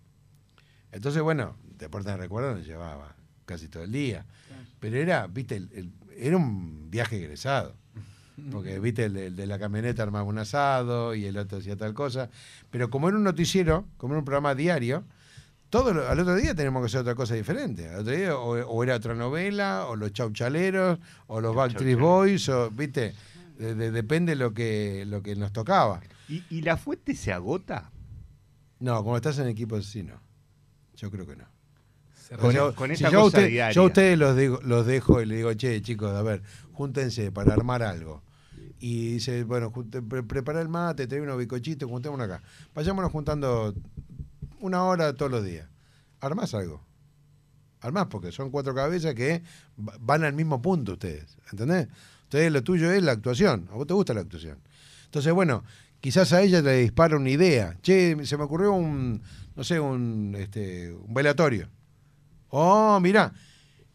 [0.91, 4.25] Entonces, bueno, Deportes de Recuerdo nos llevaba casi todo el día.
[4.83, 7.73] Pero era, viste, el- el- era un viaje egresado.
[8.51, 11.93] Porque, viste, el, el de la camioneta armaba un asado y el otro hacía tal
[11.93, 12.29] cosa.
[12.69, 15.05] Pero como era un noticiero, como era un programa diario,
[15.69, 17.87] todo lo- al otro día teníamos que hacer otra cosa diferente.
[17.87, 22.49] Al otro día o, o era otra novela, o los chauchaleros, o los Backstreet Boys,
[22.49, 23.13] o, viste,
[23.57, 26.01] de- de- depende lo que, lo que nos tocaba.
[26.27, 27.89] ¿Y, y la fuente se agota?
[28.79, 30.19] No, como estás en equipo sí, no.
[30.97, 31.45] Yo creo que no.
[32.37, 32.51] Con-
[32.97, 33.71] si yo, a cosa usted- diaria.
[33.73, 37.31] yo a ustedes los, digo- los dejo y le digo, che, chicos, a ver, júntense
[37.31, 38.23] para armar algo.
[38.79, 42.41] Y dice, bueno, junte- pre- prepara el mate, trae unos bicochitos, juntémonos acá.
[42.73, 43.73] Vayámonos juntando
[44.59, 45.67] una hora todos los días.
[46.19, 46.83] Armás algo.
[47.81, 49.43] Armás, porque son cuatro cabezas que
[49.77, 51.37] va- van al mismo punto ustedes.
[51.51, 51.87] ¿Entendés?
[52.23, 53.67] Ustedes lo tuyo es la actuación.
[53.71, 54.57] A vos te gusta la actuación.
[55.05, 55.63] Entonces, bueno,
[55.99, 57.77] quizás a ella le dispara una idea.
[57.81, 59.21] Che, se me ocurrió un,
[59.55, 61.67] no sé, un, este, un velatorio.
[62.55, 63.33] Oh, mirá.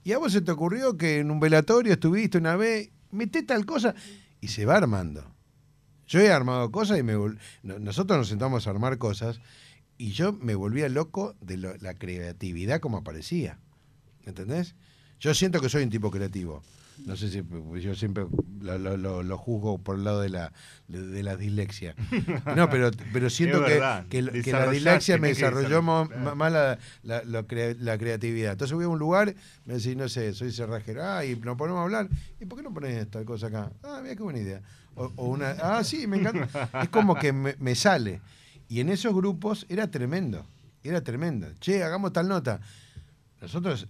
[0.03, 3.64] Y a vos se te ocurrió que en un velatorio estuviste una vez, meté tal
[3.64, 3.94] cosa
[4.40, 5.33] y se va armando.
[6.09, 7.14] Yo he armado cosas y me
[7.62, 9.40] nosotros nos sentamos a armar cosas
[9.97, 13.61] y yo me volvía loco de la creatividad como aparecía.
[14.27, 14.75] ¿Entendés?
[15.21, 16.64] Yo siento que soy un tipo creativo.
[17.07, 18.27] No sé si pues, yo siempre
[18.61, 20.53] lo, lo- lo- lo juzgo por el lado de la,
[20.89, 21.95] de, la dislexia.
[22.57, 28.53] No, pero, pero siento que, que, la dislexia me desarrolló más la, la- creatividad.
[28.53, 29.35] Entonces voy a un lugar,
[29.65, 32.09] me decís, no sé, soy cerrajero, ah, y nos ponemos a hablar,
[32.41, 33.71] ¿y por qué no pones esta cosa acá?
[33.83, 34.61] Ah, mira qué buena idea.
[34.95, 36.71] O, o una, ah, sí, me encanta.
[36.83, 38.21] Es como que me, me sale.
[38.69, 40.45] Y en esos grupos era tremendo,
[40.83, 41.47] era tremendo.
[41.61, 42.61] Che, hagamos tal nota.
[43.41, 43.87] Nosotros,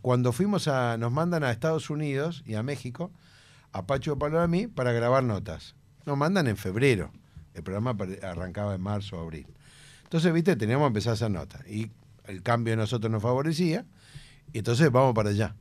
[0.00, 3.10] cuando fuimos a, nos mandan a Estados Unidos y a México,
[3.72, 5.74] a Pacho Palo a mí, para grabar notas.
[6.04, 7.10] Nos mandan en febrero.
[7.54, 9.46] El programa arrancaba en marzo o abril.
[10.04, 11.66] Entonces, viste, teníamos que empezar a hacer notas.
[11.66, 11.90] Y
[12.26, 13.84] el cambio de nosotros nos favorecía.
[14.52, 15.56] Y entonces vamos para allá.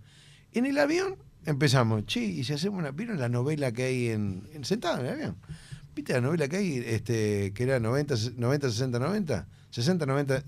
[0.54, 2.92] En el avión empezamos, che, y si hacemos una.
[2.92, 4.48] ¿Vieron la novela que hay en.
[4.54, 5.38] en sentado en el avión?
[5.96, 9.48] ¿Viste la novela que hay, este, que era 90, 90 60, 90?
[9.76, 10.44] 60, 90.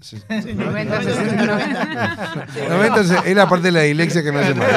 [0.55, 2.47] 90, 60, 90.
[2.69, 4.69] 90 se- es la parte de la dislexia que me hace mal.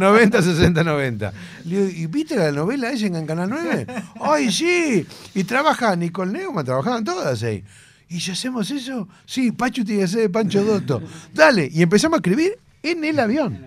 [0.00, 1.32] 90, 60, 90.
[1.66, 3.86] Le digo, ¿y viste la novela esa en Canal 9?
[4.22, 5.06] ¡Ay, sí!
[5.34, 7.62] Y trabaja Nicole Neumann, trabajaban todas ahí.
[8.08, 9.06] ¿Y si hacemos eso?
[9.26, 11.02] Sí, Pacho tiene que ser de Pancho Dotto.
[11.34, 11.68] Dale.
[11.70, 13.66] Y empezamos a escribir en el avión.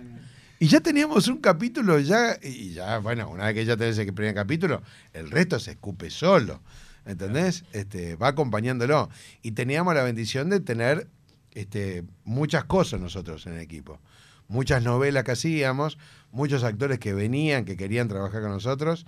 [0.58, 4.12] Y ya teníamos un capítulo, ya, y ya, bueno, una vez que ya tenés el
[4.14, 4.82] primer capítulo,
[5.14, 6.60] el resto se escupe solo.
[7.06, 7.64] ¿Entendés?
[7.74, 9.10] Este, va acompañándolo.
[9.42, 11.08] Y teníamos la bendición de tener
[11.54, 14.00] este, muchas cosas nosotros en el equipo.
[14.48, 15.98] Muchas novelas que hacíamos,
[16.32, 19.06] muchos actores que venían, que querían trabajar con nosotros.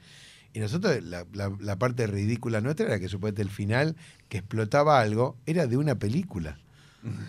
[0.53, 3.95] Y nosotros, la, la- parte ridícula nuestra era que supuestamente el final,
[4.29, 6.57] que explotaba algo, era de una película.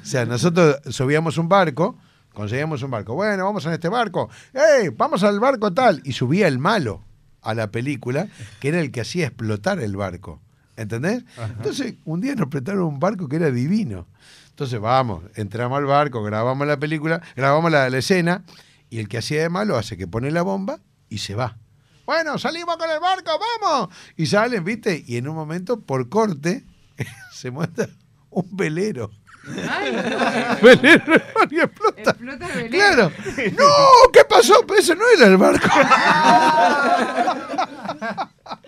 [0.03, 1.96] O sea, nosotros subíamos un barco,
[2.35, 3.14] conseguíamos un barco.
[3.14, 4.29] Bueno, vamos en este barco.
[4.53, 4.88] ¡Ey!
[4.90, 6.03] Vamos al barco tal.
[6.05, 7.05] Y subía el malo
[7.40, 8.29] a la película,
[8.61, 10.40] que era el que hacía explotar el barco.
[10.82, 11.24] ¿Entendés?
[11.56, 14.06] Entonces, un día nos prestaron un barco que era divino.
[14.50, 18.44] Entonces, vamos, entramos al barco, grabamos la película, grabamos la, la escena,
[18.90, 21.56] Y el que hacía de malo hace que pone la bomba y se va.
[22.04, 23.94] Bueno, salimos con el barco, vamos.
[24.16, 25.02] Y salen, ¿viste?
[25.06, 26.64] Y en un momento, por corte,
[27.32, 27.88] se muestra
[28.30, 29.10] un velero.
[30.62, 31.14] velero
[31.50, 32.10] y explota.
[32.10, 32.70] Explota el velero.
[32.70, 33.12] Claro.
[33.56, 33.66] No,
[34.12, 34.54] ¿qué pasó?
[34.66, 35.68] Pero eso no era el barco.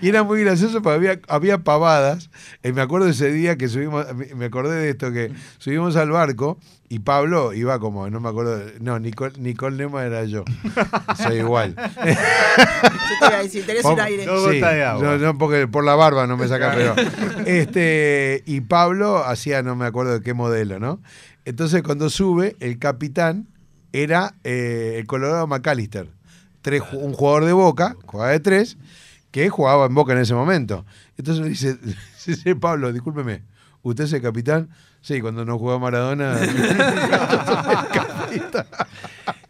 [0.00, 2.30] Y era muy gracioso porque había, había pavadas.
[2.62, 6.58] Eh, me acuerdo ese día que subimos, me- acordé de esto, que subimos al barco
[6.88, 10.44] y Pablo iba como, no me acuerdo, no, Nicole, Nicole Nema era yo.
[11.22, 11.74] Soy igual.
[11.76, 14.24] Yo te iba a decir, tenés un aire.
[14.26, 15.02] De agua.
[15.02, 16.94] No, no, porque por la barba no me saca, pero.
[17.44, 21.00] Este, y Pablo hacía, no me acuerdo de qué modelo, ¿no?
[21.44, 23.46] Entonces, cuando sube, el capitán
[23.92, 26.08] era eh, el Colorado McAllister.
[26.60, 28.76] Tres, un jugador de boca, jugaba de tres,
[29.30, 30.84] que jugaba en boca en ese momento.
[31.16, 31.76] Entonces me dice,
[32.60, 33.42] Pablo, discúlpeme,
[33.82, 34.68] ¿usted es el capitán?
[35.00, 36.36] Sí, cuando no jugaba Maradona.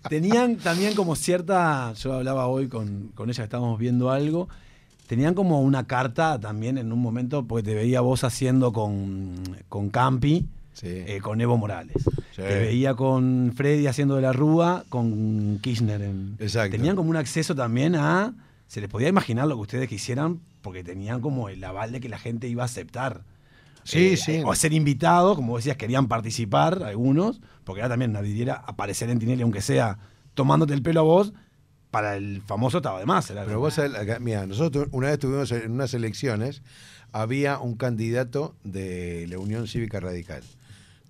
[0.09, 4.49] Tenían también como cierta, yo hablaba hoy con, con ella, estábamos viendo algo,
[5.09, 9.35] tenían como una carta también en un momento, porque te veía vos haciendo con,
[9.69, 10.89] con Campi, Sí.
[10.89, 11.97] eh, con Evo Morales.
[12.33, 12.43] Sí.
[12.43, 16.03] Te veía con Freddy haciendo de la Rúa, con Kirchner.
[16.03, 16.77] En, Exacto.
[16.77, 18.35] Tenían como un acceso también a,
[18.67, 22.09] se les podía imaginar lo que ustedes quisieran, porque tenían como el aval de que
[22.09, 23.23] la gente iba a aceptar.
[23.85, 24.43] Sí, Eh, sí.
[24.45, 29.09] O a ser invitado, como decías, querían participar algunos, porque era también una vidriera aparecer
[29.11, 29.99] en Tinelli, aunque sea
[30.35, 31.33] tomándote el pelo a vos,
[31.93, 33.31] para el famoso estaba de más.
[33.31, 36.63] Era Pero vos acá- mira, nosotros una vez tuvimos en unas elecciones,
[37.13, 40.43] había un candidato de la Unión Cívica Radical.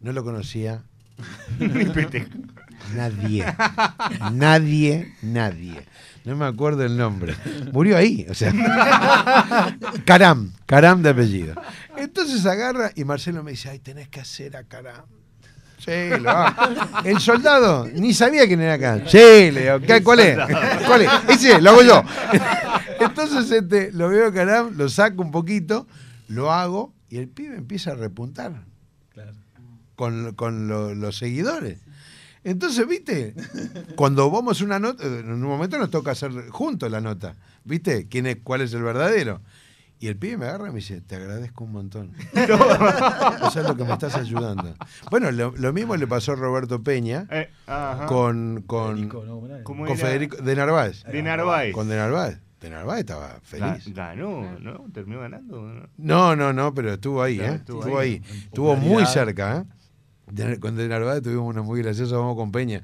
[0.03, 0.83] No lo conocía
[2.95, 3.45] nadie.
[4.33, 5.83] Nadie, nadie.
[6.27, 7.35] No me acuerdo el nombre.
[7.73, 8.53] Murió ahí, o sea.
[10.05, 11.55] Caram, Caram de apellido.
[11.97, 15.05] Entonces agarra y Marcelo me dice, ay, tenés que hacer a Caram.
[15.79, 17.03] Sí, lo hago.
[17.05, 19.03] El soldado, ni sabía quién era acá.
[19.07, 20.39] Sí, le digo, ¿qué- ¿cuál es?
[20.87, 21.11] ¿Cuál es?
[21.29, 22.03] Ese, lo hago yo.
[22.99, 25.87] Entonces este, lo veo a Caram, lo saco un poquito,
[26.29, 28.65] lo hago y el pibe empieza a repuntar
[29.95, 31.79] con, con lo- los seguidores.
[32.47, 33.35] Entonces, ¿viste?
[33.97, 37.35] Cuando vamos a una nota, en un momento nos toca hacer juntos la nota.
[37.65, 38.07] ¿Viste?
[38.07, 39.41] ¿Quién es, ¿Cuál es el verdadero?
[39.99, 42.13] Y el pibe me agarra y me dice, te agradezco un montón.
[42.35, 44.77] Eso es lo que me estás ayudando.
[45.11, 47.51] Bueno, lo, lo mismo le pasó a Roberto Peña Eh,
[48.07, 49.35] con, con, Federico, ¿no?
[49.35, 49.65] ¿Cómo era?
[49.65, 49.99] ¿Cómo con?
[49.99, 51.03] Federico de Narváez.
[51.05, 51.73] De Narváez.
[51.75, 52.39] Con de Narváez.
[52.61, 53.93] De Narváez estaba feliz.
[53.93, 54.85] Ganó, ¿no?
[54.93, 55.63] Terminó ganando.
[55.63, 55.89] ¿no?
[55.97, 57.55] No, no, no, pero estuvo ahí, ¿eh?
[57.57, 58.23] estuvo Estuvo, ahí.
[58.25, 58.39] ahí.
[58.45, 59.65] Estuvo muy cerca, ¿eh?
[60.61, 62.83] Con De Narváez tuvimos una muy graciosa, vamos con Peña,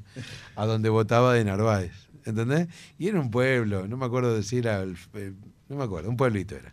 [0.54, 1.92] a donde votaba De Narváez,
[2.24, 2.68] ¿entendés?
[2.98, 5.32] Y era un pueblo, no me acuerdo de si era, el- eh,
[5.68, 6.72] no me acuerdo, un pueblito era.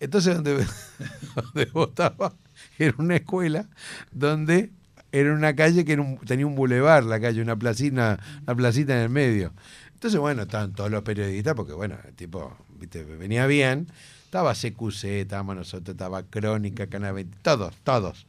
[0.00, 0.66] Entonces donde,
[1.36, 2.34] donde votaba
[2.78, 3.68] era una escuela
[4.10, 4.70] donde
[5.12, 9.10] era una calle que tenía un bulevar, la calle, una placita, una placita en el
[9.10, 9.52] medio.
[9.94, 13.86] Entonces, bueno, estaban todos los periodistas, porque bueno, el tipo, viste, venía bien.
[14.24, 18.26] Estaba CQC, estábamos nosotros, estaba Crónica, Canal 20, todos, todos.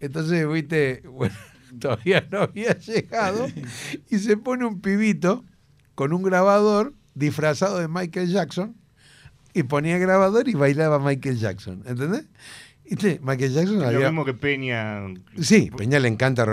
[0.00, 1.34] Entonces, viste, bueno,
[1.80, 3.46] todavía no había llegado
[4.10, 5.44] y se pone un pibito
[5.94, 8.76] con un grabador disfrazado de Michael Jackson
[9.54, 12.26] y ponía grabador y bailaba Michael Jackson, ¿entendés?
[13.20, 14.10] Michael Jackson Lo había...
[14.10, 15.02] mismo que Peña.
[15.40, 16.46] Sí, Peña le encanta,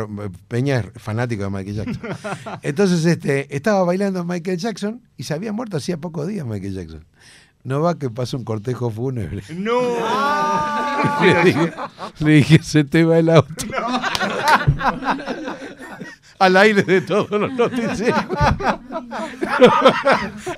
[0.48, 2.10] Peña es fanático de Michael Jackson.
[2.64, 7.06] Entonces, este, estaba bailando Michael Jackson y se había muerto hacía pocos días Michael Jackson.
[7.64, 9.42] No va que pasa un cortejo fúnebre.
[9.56, 9.80] ¡No!
[11.22, 11.74] Le dije,
[12.20, 13.66] le dije, se te va el auto.
[16.40, 18.26] Al aire de todos los noticieros.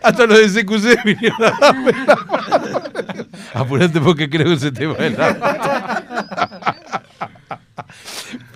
[0.01, 2.81] Hasta los de CQC vinieron a darme la mano.
[3.53, 5.45] Apurate porque creo que se te va el auto.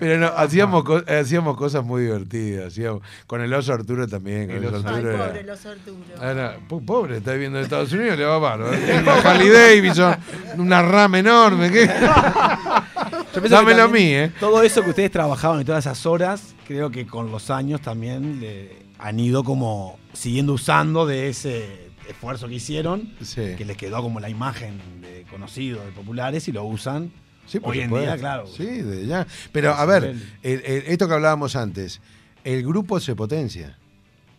[0.00, 2.68] Pero no, hacíamos, co- hacíamos cosas muy divertidas.
[2.68, 4.46] Hacíamos, con el oso Arturo también.
[4.48, 5.96] Con El el oso Arturo era- pobre los Arturo.
[6.20, 8.76] Ah, no, po- pobre, está viviendo en Estados Unidos, le va bárbaro.
[8.84, 10.16] Tiene una Harley Davidson,
[10.58, 11.70] una rama enorme.
[11.70, 11.86] ¿qué?
[13.48, 14.32] Dámelo a mí, ¿eh?
[14.40, 18.40] Todo eso que ustedes trabajaban y todas esas horas, creo que con los años también
[18.40, 23.54] le han ido como siguiendo usando de ese esfuerzo que hicieron, Sí.
[23.56, 27.12] que les quedó como la imagen de conocidos, de populares, y lo usan
[27.50, 28.46] Sí, por hoy en día, claro.
[28.46, 29.26] Sí, de ya.
[29.52, 30.04] Pero a ver,
[30.42, 32.00] el- el- esto que hablábamos antes,
[32.44, 33.76] el grupo se potencia.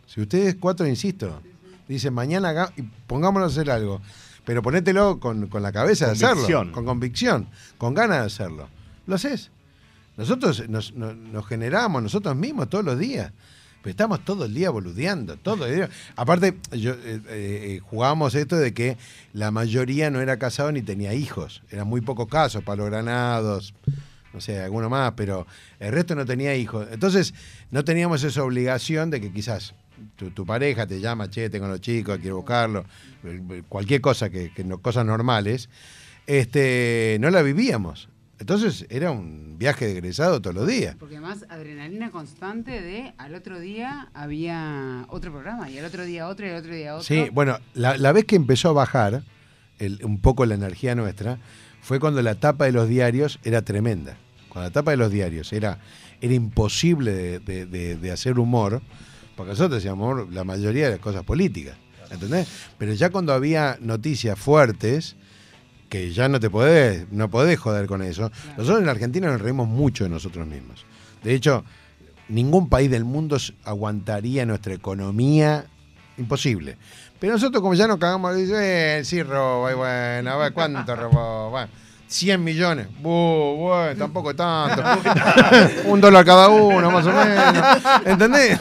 [0.07, 1.41] Si ustedes cuatro, insisto,
[1.87, 2.71] dicen mañana
[3.07, 4.01] pongámonos a hacer algo,
[4.45, 7.47] pero ponételo con, con la cabeza de hacerlo, con convicción,
[7.77, 8.67] con ganas de hacerlo.
[9.07, 9.51] Lo haces.
[10.17, 13.31] Nosotros nos, nos- nos generamos nosotros mismos todos los días.
[13.81, 15.65] Pero estamos todo el día boludeando, todo.
[16.15, 18.97] Aparte, yo, eh, eh, jugábamos esto de que
[19.33, 21.63] la mayoría no era casado ni tenía hijos.
[21.71, 23.73] Eran muy pocos casos, Palo Granados,
[24.33, 25.47] no sé, alguno más, pero
[25.79, 26.87] el resto no tenía hijos.
[26.91, 27.33] Entonces,
[27.71, 29.73] no teníamos esa obligación de que quizás
[30.15, 32.85] tu, tu pareja te llama, che, tengo los chicos, quiero buscarlo,
[33.23, 35.69] eh, cualquier cosa, que, que no, cosas normales,
[36.27, 38.09] este, no la vivíamos.
[38.41, 40.95] Entonces era un viaje de egresado todos los días.
[40.99, 46.27] Porque además adrenalina constante de al otro día había otro programa y al otro día
[46.27, 47.03] otro y al otro día otro.
[47.05, 49.21] Sí, bueno, la, la vez que empezó a bajar
[49.77, 51.37] el- un poco la energía nuestra
[51.81, 54.17] fue cuando la tapa de los diarios era tremenda.
[54.49, 55.77] Cuando la tapa de los diarios era,
[56.19, 58.81] era imposible de, de- de- de hacer humor,
[59.35, 61.77] porque nosotros hacíamos humor la mayoría de las cosas políticas,
[62.09, 62.47] ¿entendés?
[62.79, 65.15] Pero ya cuando había noticias fuertes,
[65.91, 69.41] que ya no te podés, no podés joder con eso, nosotros en la Argentina nos
[69.41, 70.85] reímos mucho de nosotros mismos.
[71.21, 71.65] De hecho,
[72.29, 75.65] ningún país del mundo aguantaría nuestra economía,
[76.17, 76.77] imposible.
[77.19, 80.95] Pero nosotros como ya nos cagamos, dice, eh, sí robo, y bueno, a ver, ¿cuánto
[80.95, 81.49] robó?
[81.49, 81.69] Bueno,
[82.07, 84.81] 100 millones, Buh, bueno, tampoco es tanto.
[85.87, 87.81] Un dólar cada uno, más o menos.
[88.05, 88.57] ¿Entendés?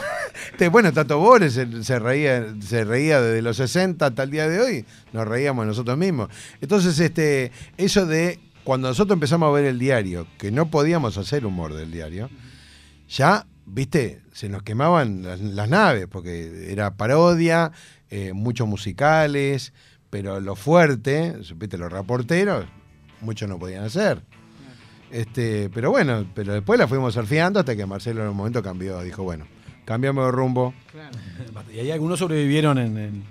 [0.71, 4.59] Bueno, Tato Bores se, se reía, se reía desde los 60 hasta el día de
[4.59, 6.29] hoy, nos reíamos nosotros mismos.
[6.61, 11.45] Entonces, este, eso de cuando nosotros empezamos a ver el diario, que no podíamos hacer
[11.45, 12.29] humor del diario,
[13.09, 17.71] ya, viste, se nos quemaban las, las naves, porque era parodia,
[18.09, 19.73] eh, muchos musicales,
[20.09, 22.65] pero lo fuerte, viste, los reporteros,
[23.21, 24.21] muchos no podían hacer.
[25.09, 29.01] Este, pero bueno, pero después la fuimos surfeando hasta que Marcelo en un momento cambió,
[29.01, 29.45] dijo, bueno,
[29.85, 30.73] cambiamos de rumbo.
[31.73, 33.23] Y ahí algunos sobrevivieron en, en-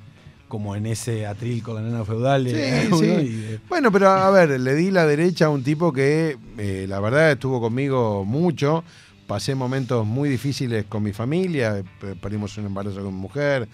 [0.48, 2.48] como en ese atril con la nana feudal.
[2.48, 3.06] Sí, sí.
[3.06, 6.98] y Bueno, pero a ver, le di la derecha a un tipo que eh, la
[7.00, 8.82] verdad estuvo conmigo mucho.
[9.28, 13.68] Pasé momentos muy difíciles con mi familia, pe- perdimos un embarazo con mi mujer,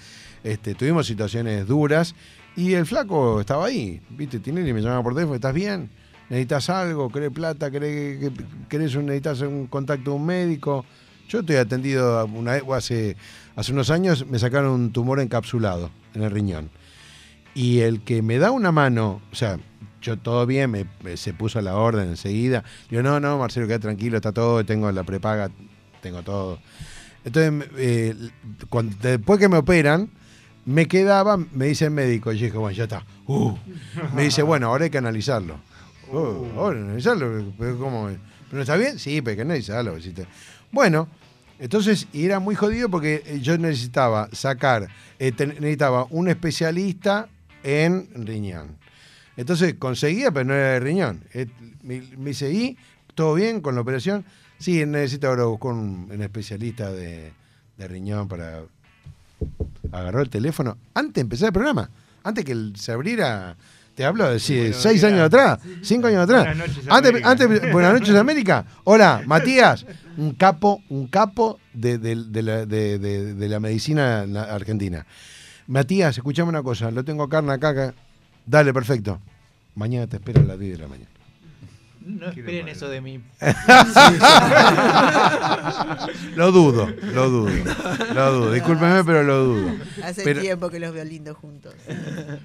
[0.44, 2.14] este, tuvimos situaciones duras
[2.56, 4.38] y el flaco estaba ahí, ¿viste?
[4.38, 5.88] Tinelli me llamaba por teléfono, ¿estás bien?
[6.28, 7.08] ¿Necesitas algo?
[7.10, 7.70] ¿Querés plata?
[7.70, 8.32] ¿Querés, que-
[8.68, 10.84] querés un, necesitas un contacto de un médico?
[11.28, 13.16] Yo estoy atendido a una vez, hace,
[13.56, 16.70] hace unos años me sacaron un tumor encapsulado en el riñón.
[17.54, 19.58] Y el que me da una mano, o sea,
[20.02, 22.62] yo todo bien, me, me- se puso a la orden enseguida.
[22.90, 25.50] Digo, no, no, Marcelo, queda tranquilo, está todo, tengo la prepaga,
[26.02, 26.58] tengo todo.
[27.24, 28.14] Entonces, eh,
[28.68, 30.10] cuando, después que me operan,
[30.64, 33.04] me quedaba, me dice el médico, y yo dije, bueno, ya está.
[33.26, 33.54] Uh.
[34.14, 35.56] Me dice, bueno, ahora hay que analizarlo.
[36.12, 38.10] Uh, ahora hay que analizarlo, pero ¿cómo?
[38.50, 38.98] ¿Pero está bien?
[38.98, 39.96] Sí, pero hay que analizarlo.
[40.76, 41.08] Bueno,
[41.58, 47.30] entonces, y era muy jodido porque eh, yo necesitaba sacar, eh, necesitaba un especialista
[47.62, 48.76] en riñón.
[49.38, 51.24] Entonces conseguía, pero no era de riñón.
[51.32, 51.46] Eh,
[51.82, 52.76] me, me dice, ¿y
[53.14, 54.26] todo bien con la operación?
[54.58, 57.32] Sí, necesito ahora buscar un, especialista de,
[57.78, 58.60] de riñón para...
[59.92, 61.88] Agarró el teléfono antes de empezar el programa,
[62.22, 63.56] antes que el- se abriera...
[63.96, 66.44] Te hablo de sí, seis años atrás, cinco años atrás.
[66.44, 67.30] Buenas noches, antes, América.
[67.30, 68.64] antes, buenas noches, América.
[68.84, 69.86] Hola, Matías.
[70.18, 75.06] Un capo, un capo de, de- de la, de- medicina na- argentina.
[75.66, 77.94] Matías, escuchame una cosa, lo tengo carne acá, acá.
[78.44, 79.18] Dale, perfecto.
[79.74, 81.10] Mañana te espero a las 10 de la mañana.
[82.06, 83.20] No esperen eso de mí.
[86.36, 87.50] Lo dudo, lo dudo.
[88.14, 88.52] Lo dudo.
[88.52, 89.76] Discúlpeme, pero lo dudo.
[90.04, 91.74] Hace Pero- tiempo que los veo lindos juntos.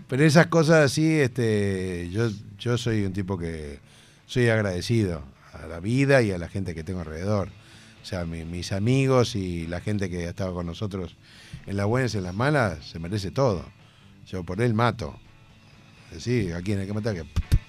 [0.08, 3.80] Pero esas cosas así, este, yo, yo soy un tipo que
[4.26, 5.22] soy agradecido
[5.54, 7.50] a la vida y a la gente que tengo alrededor.
[8.02, 11.16] O sea, mi- mis amigos y la gente que ha estado con nosotros
[11.68, 13.64] en las buenas y en las malas se merece todo.
[14.28, 15.20] Yo por él mato.
[16.18, 17.16] Sí, ¿a quién hay que matar?
[17.16, 17.26] Que-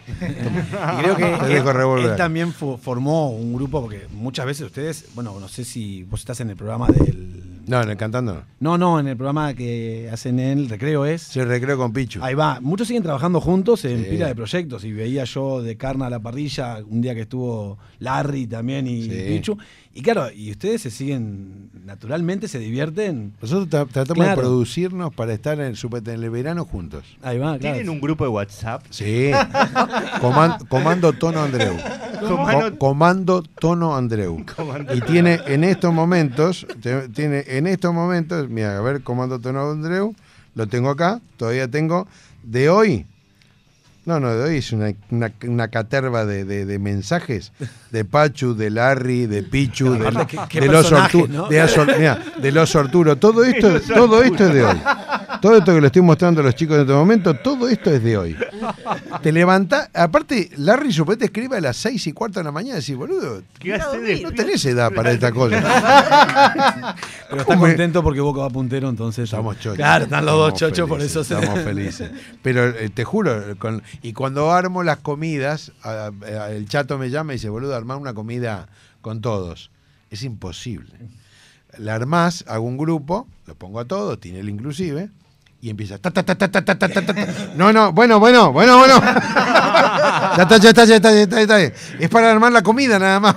[0.08, 5.48] Y creo que él, él también formó un grupo, porque muchas veces ustedes, bueno, no
[5.48, 7.51] sé si vos estás en el programa del...
[7.66, 8.42] No, en el cantando no.
[8.60, 11.22] No, no, en el programa que hacen en el recreo es...
[11.22, 12.22] Se recreo con Pichu.
[12.22, 14.10] Ahí va, muchos siguen trabajando juntos en Sí.
[14.10, 17.78] pila de proyectos y veía yo de carne a la parrilla un día que estuvo
[17.98, 19.24] Larry también y Sí.
[19.28, 19.58] Pichu.
[19.94, 23.34] Y claro, y ustedes se siguen, naturalmente se divierten.
[23.42, 24.40] Nosotros tra- tratamos Claro.
[24.40, 27.04] de producirnos para estar en el, super- en el verano juntos.
[27.22, 27.74] Ahí va, claro.
[27.76, 28.84] ¿Tienen un grupo de WhatsApp?
[28.90, 29.30] Sí.
[30.20, 31.76] Coman- comando Tono Andreu.
[32.26, 34.44] Comando- Co- comando Tono Andreu.
[34.56, 36.66] Comando Y tiene en estos momentos,
[37.14, 40.14] tiene en estos momentos, mira, a ver, Comando Tono Andreu,
[40.54, 42.06] lo tengo acá, todavía tengo,
[42.42, 43.06] de hoy,
[44.04, 47.52] no, no, de hoy es una, una, una caterva de, de- de mensajes
[47.92, 49.98] de Pachu, de Larry, de Pichu, de,
[50.72, 50.90] los
[51.48, 53.16] de Azor- mirá, de los Orturo.
[53.16, 54.80] Todo esto, todo esto es de hoy.
[55.42, 58.02] Todo esto que le estoy mostrando a los chicos en este momento, todo esto es
[58.02, 58.36] de hoy.
[59.22, 62.80] Te levantás, aparte, Larry suponete escribe a las seis y cuarto de la mañana y
[62.80, 63.76] decís, boludo, ¿Qué
[64.22, 66.94] no tenés edad para esta cosa.
[67.28, 69.24] Pero está contento porque Boca va puntero, entonces.
[69.24, 69.76] Estamos chochos.
[69.76, 72.10] Claro, están los dos chochos, por eso se- Estamos felices.
[72.42, 77.10] Pero eh, te juro, con- y cuando armo las comidas, a- a- el chato me
[77.10, 78.68] llama y dice, boludo, armar una comida
[79.00, 79.70] con todos.
[80.10, 80.92] Es imposible.
[81.78, 85.08] la armás, hago un grupo, lo pongo a todos, Tinel inclusive,
[85.62, 85.96] y empieza.
[85.96, 87.14] Ta, ta, ta,
[87.54, 89.00] no, no, bueno, bueno, bueno, bueno.
[89.00, 91.72] ya está, ya está, ya está, ya está, ya.
[92.00, 93.36] Es para armar la comida nada más.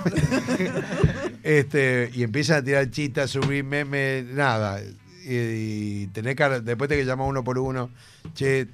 [1.44, 4.80] este, y empieza a tirar chistas, subir memes, nada.
[5.24, 7.90] Y, y tenés que, después te que llama uno por uno,
[8.34, 8.66] che,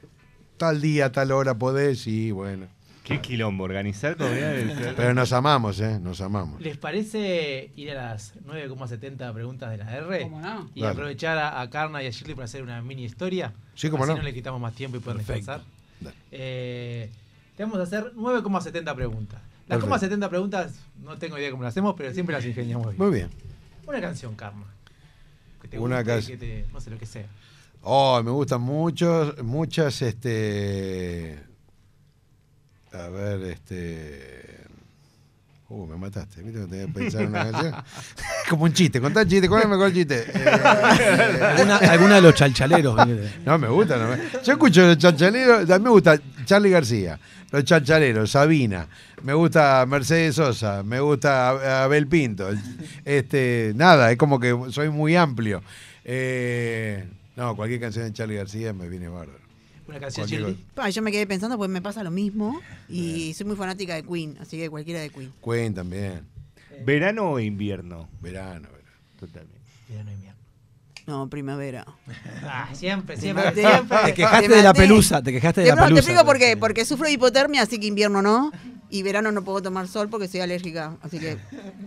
[0.56, 2.68] tal día, tal hora podés, y bueno.
[3.04, 5.98] Qué quilombo, organizar comida debe ser- Pero nos amamos, ¿eh?
[6.00, 6.60] Nos amamos.
[6.60, 10.22] ¿Les parece ir a las 9,70 preguntas de la R?
[10.22, 10.70] ¿Cómo no?
[10.74, 10.92] Y Dale.
[10.92, 13.52] aprovechar a, a Carna y a Shirley para hacer una mini historia.
[13.74, 14.18] Sí, cómo Así no.
[14.18, 15.62] no le quitamos más tiempo y pueden descansar.
[16.30, 17.10] Eh,
[17.56, 19.40] te vamos a hacer 9,70 preguntas.
[19.68, 20.00] Las.
[20.00, 22.98] 70 preguntas no tengo idea cómo las hacemos, pero siempre las ingeniamos bien.
[22.98, 23.30] Muy bien.
[23.86, 24.66] Una canción, Karma.
[25.60, 27.26] Que te Una guste, canc- que te- no sé lo que sea.
[27.82, 31.38] Oh, me gustan muchos, muchas, este.
[32.94, 34.60] A ver, este.
[35.68, 36.42] Uh, me mataste.
[36.42, 36.60] ¿Viste?
[36.60, 37.74] que Tenía que pensar en una canción.
[38.50, 39.00] Como un chiste.
[39.00, 39.48] Contá el chiste.
[39.48, 40.26] ¿Cuál es el mejor chiste?
[40.34, 42.94] Eh, ¿Alguna, alguna de los chalchaleros.
[43.46, 43.96] no, me gusta.
[43.96, 45.70] No me- Yo escucho los chanchaleros.
[45.70, 47.18] A mí me gusta Charlie García,
[47.50, 48.86] los chanchaleros, Sabina.
[49.22, 50.82] Me gusta Mercedes Sosa.
[50.82, 52.50] Me gusta Abel Pinto.
[53.04, 55.62] Este, nada, es como que soy muy amplio.
[56.04, 59.38] Eh, no, cualquier canción de Charlie García me viene bárbaro.
[59.88, 60.64] Una canción, Shirley.
[60.74, 62.60] Pa, yo me quedé pensando, pues me pasa lo mismo.
[62.88, 65.32] Y soy muy fanática de Queen, así que cualquiera de Queen.
[65.44, 66.22] Queen también.
[66.84, 68.08] ¿Verano o invierno?
[68.20, 68.90] Verano, verano.
[69.20, 69.60] Totalmente.
[69.88, 70.40] Verano, invierno.
[71.06, 71.84] No, primavera.
[72.44, 73.50] Ah, siempre, Te siempre.
[73.52, 76.00] Te quejaste Te de la pelusa, te quejaste de la no, te pelusa.
[76.00, 76.56] explico por qué.
[76.56, 78.50] Porque sufro de hipotermia, así que invierno no.
[78.90, 80.96] Y verano no puedo tomar sol porque soy alérgica.
[81.02, 81.38] Así que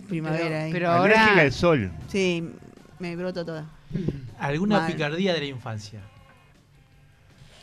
[0.10, 0.72] primavera ahí.
[0.72, 1.42] Pero Alérgica ahora.
[1.42, 1.92] al sol.
[2.12, 2.50] Sí,
[3.00, 3.70] me broto toda.
[4.40, 4.92] ¿Alguna Mal.
[4.92, 6.02] picardía de la infancia?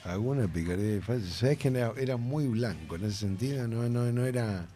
[0.05, 1.31] Alguna picardía de infancia.
[1.33, 3.69] Sabes que era, era muy blanco en ese sentido.
[3.69, 4.67] No, no, no era.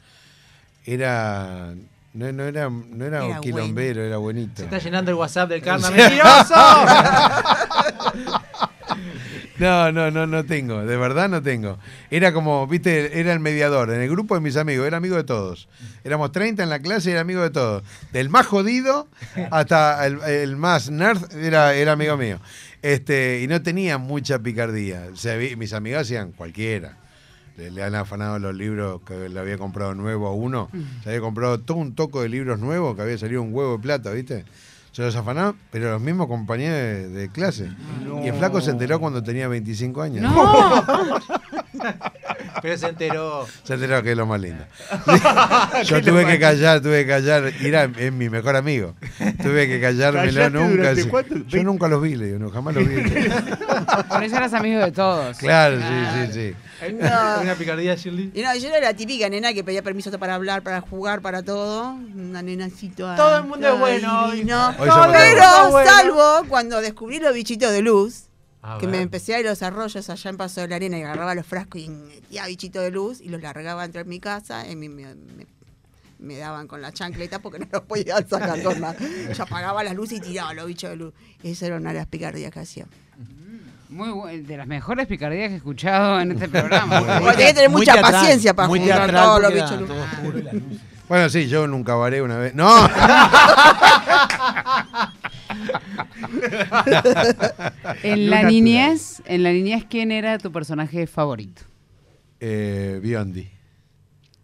[0.84, 1.74] Era.
[2.14, 4.56] No, no era, no era, Era un quilombero, era bonito.
[4.56, 5.90] Se está llenando el WhatsApp del Carna.
[5.90, 6.54] ¡Mentiroso!
[9.58, 10.84] No, no, no, no tengo.
[10.84, 11.78] De verdad no tengo.
[12.10, 13.90] Era como, viste, era el mediador.
[13.90, 15.68] En el grupo de mis amigos, era amigo de todos.
[16.04, 17.82] Éramos 30 en la clase y era amigo de todos.
[18.12, 19.08] Del más jodido
[19.50, 22.38] hasta el, el más nerd era, era amigo mío.
[22.86, 25.08] Este, y no tenía mucha picardía.
[25.38, 26.96] Vi- mis amigos hacían cualquiera.
[27.56, 30.68] Le, le han afanado los libros que le había comprado nuevo a uno.
[31.02, 33.82] Se había comprado todo un toco de libros nuevos que había salido un huevo de
[33.82, 34.44] plata, ¿viste?
[34.92, 37.68] Se los afanaron, pero los mismos compañeros de, de clase.
[38.24, 40.22] Y el flaco se enteró cuando tenía 25 años.
[40.22, 40.34] No.
[42.62, 43.46] Pero se enteró.
[43.64, 44.64] Se enteró que es lo más lindo.
[45.84, 47.52] Yo tuve que callar, tuve que callar.
[47.60, 48.94] y Era es mi mejor amigo.
[49.42, 51.46] Tuve que callármelo ¿Callaste nunca.
[51.48, 52.96] Yo nunca los vi, le digo, no, jamás los vi.
[54.08, 55.36] Por eso eras amigo de todos.
[55.38, 56.54] Claro, sí, sí, sí.
[56.84, 58.30] ¿Alguna, alguna picardía, Shirley?
[58.34, 61.42] Y no, yo era la típica nena que pedía permiso para hablar, para jugar, para
[61.42, 61.94] todo.
[61.94, 63.14] Una nenacito.
[63.16, 64.36] Todo el mundo es bueno hoy.
[64.36, 64.74] divino.
[64.78, 65.92] Hoy somos Pero todos buenos.
[65.94, 68.24] salvo cuando descubrí los bichitos de luz.
[68.66, 68.96] A que ver.
[68.96, 71.34] me empecé a ir a los arroyos allá en Paso de la Arena y agarraba
[71.34, 74.88] los frascos y metía bichitos de luz y los largaba entre mi casa y me,
[74.88, 75.46] me- me-
[76.18, 78.96] me daban con la chancleta porque no los podía sacar con nada.
[79.36, 81.14] Yo apagaba las luces y tiraba los bichos de luz.
[81.42, 82.86] Esa era una de las picardías que hacía.
[83.88, 87.00] Muy bu- de las mejores picardías que he escuchado en este programa.
[87.00, 89.62] Bueno, tenés que tener Muy mucha teatral, paciencia para muy jugar teatral todos los porque
[89.62, 90.80] bichos de todo luz.
[91.08, 92.52] Bueno, sí, yo nunca varé una vez.
[92.54, 92.66] ¡No!
[98.02, 101.62] En la niñez, en la niñez, ¿quién era tu personaje favorito?
[102.40, 103.48] Eh, Biondi.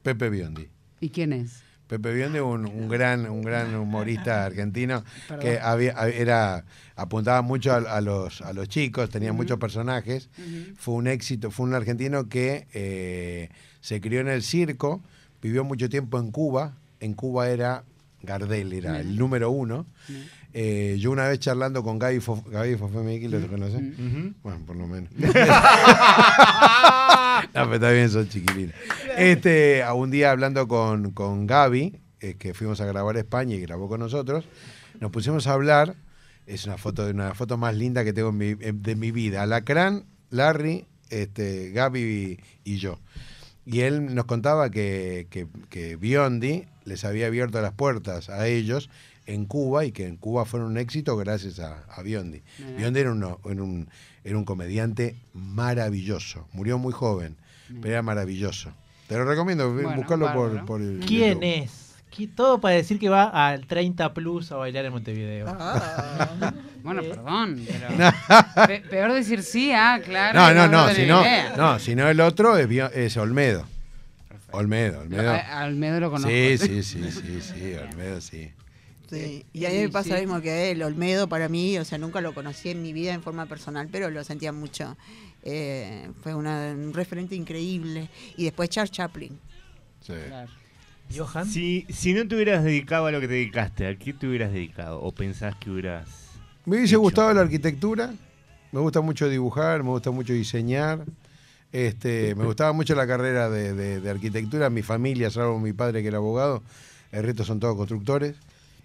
[0.02, 0.68] Pepe Biondi.
[1.00, 1.62] ¿Y quién es?
[1.86, 5.04] Pepe Biondi, un, un gran, un gran humorista argentino
[5.40, 6.64] que había, era,
[6.96, 10.30] apuntaba mucho a, a los, a los chicos, tenía muchos personajes.
[10.76, 13.50] Fue un éxito, fue un argentino que eh,
[13.80, 15.02] se crió en el circo,
[15.42, 16.74] vivió mucho tiempo en Cuba.
[17.00, 17.84] En Cuba era
[18.22, 19.86] Gardel, era el número uno.
[20.54, 23.80] Eh, yo una vez charlando con Gaby, Fof, Gaby Fofemiki, ¿lo conoces?
[24.42, 25.10] Bueno, por lo menos.
[25.18, 25.22] no,
[27.52, 28.74] pero está bien, son chiquilines.
[29.16, 33.60] Este, un día hablando con, con Gaby, eh, que fuimos a grabar a España y
[33.60, 34.44] grabó con nosotros,
[35.00, 35.94] nos pusimos a hablar.
[36.46, 39.42] Es una foto de una foto más linda que tengo en mi- de mi vida.
[39.42, 42.00] Alacrán, Larry, este, Gaby
[42.64, 42.98] y, y yo.
[43.64, 48.90] Y él nos contaba que, que, que Biondi les había abierto las puertas a ellos
[49.26, 52.42] en Cuba y que en Cuba fueron un éxito gracias a, a Biondi.
[52.58, 52.76] Mirá.
[52.78, 53.88] Biondi era, uno- era un,
[54.24, 56.46] era un comediante maravilloso.
[56.52, 57.36] Murió muy joven,
[57.80, 58.72] pero era maravilloso.
[59.08, 60.32] Te lo recomiendo, Bueno, buscarlo
[60.64, 61.44] por, el ¿Quién YouTube.
[61.64, 61.94] es?
[62.14, 65.46] ¿Qui- Todo para decir que va al 30 Plus a bailar en Montevideo.
[65.48, 66.52] Ah.
[66.82, 67.86] Bueno, perdón, pero.
[68.66, 70.36] Pe- peor decir sí, ah, claro.
[70.36, 71.22] No, no, no, si no,
[71.56, 73.64] no, si no el otro es, es Olmedo.
[74.50, 75.32] Olmedo, Olmedo.
[75.32, 76.28] Almedo lo conozco.
[76.28, 78.50] Sí, sí, sí, sí, sí, Olmedo, sí.
[79.18, 81.84] Sí, y a mí me pasa lo mismo que a él, Olmedo para mí, o
[81.84, 84.96] sea, nunca lo conocí en mi vida en forma personal, pero lo sentía mucho.
[85.44, 88.08] Eh, fue una- un referente increíble.
[88.36, 89.38] Y después Charles Chaplin.
[90.00, 90.14] Sí.
[91.14, 91.46] Johan.
[91.46, 94.52] Si, si no te hubieras dedicado a lo que te dedicaste, ¿a qué te hubieras
[94.52, 95.00] dedicado?
[95.02, 96.08] ¿O pensás que hubieras...?
[96.64, 97.00] Me hubiese hecho?
[97.00, 98.14] gustado la arquitectura,
[98.70, 101.04] me gusta mucho dibujar, me gusta mucho diseñar.
[101.72, 104.70] Este, me gustaba mucho la carrera de, de- de arquitectura.
[104.70, 106.62] Mi familia, salvo mi padre que era abogado,
[107.10, 108.36] el resto son todos constructores.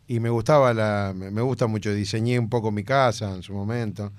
[0.07, 4.11] Y me gustaba la, me gusta mucho, diseñé un poco mi casa en su momento.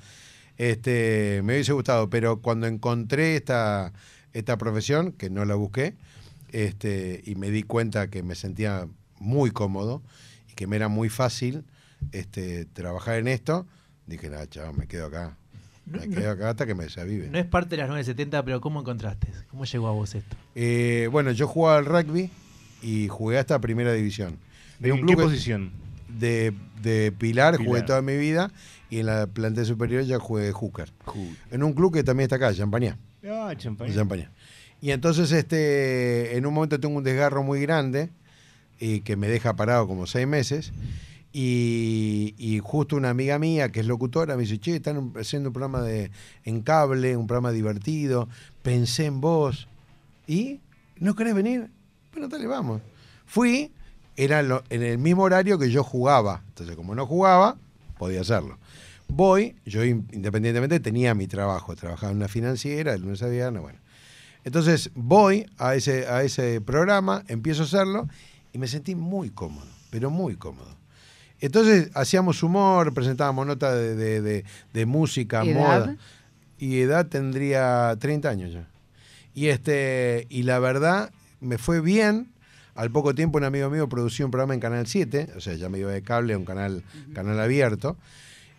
[0.59, 3.93] Este, me hubiese gustado, pero cuando encontré esta,
[4.33, 5.95] esta profesión, que no la busqué,
[6.53, 8.87] este, y me di cuenta que me sentía
[9.19, 10.03] muy cómodo
[10.51, 11.65] y que me era muy fácil
[12.13, 13.67] este, trabajar en esto,
[14.07, 15.37] dije, nada, chaval, me quedo acá.
[15.87, 17.29] Me no- quedo acá hasta que me desavive.
[17.31, 19.29] No es parte de las 970, pero ¿cómo encontraste?
[19.51, 20.37] ¿Cómo llegó a vos esto?
[20.55, 22.31] Eh, bueno, yo jugaba al rugby
[22.83, 24.37] y jugué hasta primera división.
[24.79, 25.73] ¿De un qué club que- posición?
[26.09, 26.53] De,
[26.83, 27.87] de Pilar, jugué Pilar.
[27.87, 28.51] toda mi vida
[28.91, 30.91] y en la plantel superior ya jugué hooker.
[31.51, 32.99] En un club que también está acá, Champañá.
[33.29, 33.53] Ah.
[33.57, 34.31] Champañá.
[34.81, 38.11] Y entonces este, en un momento tengo un desgarro muy grande
[38.81, 40.73] y que me deja parado como seis meses.
[41.33, 45.53] Y, y justo una amiga mía que es locutora me dice, che, están haciendo un
[45.53, 46.11] programa de,
[46.45, 48.29] en cable, un programa divertido,
[48.63, 49.69] pensé en vos.
[50.27, 50.61] ¿Y?
[50.99, 51.69] ¿No querés venir?
[52.13, 52.81] Bueno, dale, vamos.
[53.27, 53.73] Fui,
[54.19, 56.43] era lo- en el mismo horario que yo jugaba.
[56.49, 57.57] Entonces, como no jugaba,
[57.99, 58.59] podía hacerlo.
[59.09, 63.63] Voy, yo in- independientemente tenía mi trabajo, trabajaba en una financiera, de lunes a viernes,
[63.63, 63.79] bueno.
[64.45, 68.09] Entonces voy a ese, a ese programa, empiezo a hacerlo
[68.53, 70.77] y me sentí muy cómodo, pero muy cómodo.
[71.41, 75.97] Entonces hacíamos humor, presentábamos notas de, de- de- de música, moda.
[76.59, 78.67] Y edad tendría 30 años ya.
[79.35, 81.11] Y, este, y la verdad,
[81.41, 82.33] me fue bien.
[82.79, 85.69] Al poco tiempo un amigo mío producía un programa en Canal 7, o sea, ya
[85.69, 87.97] me iba de cable, un canal, canal abierto.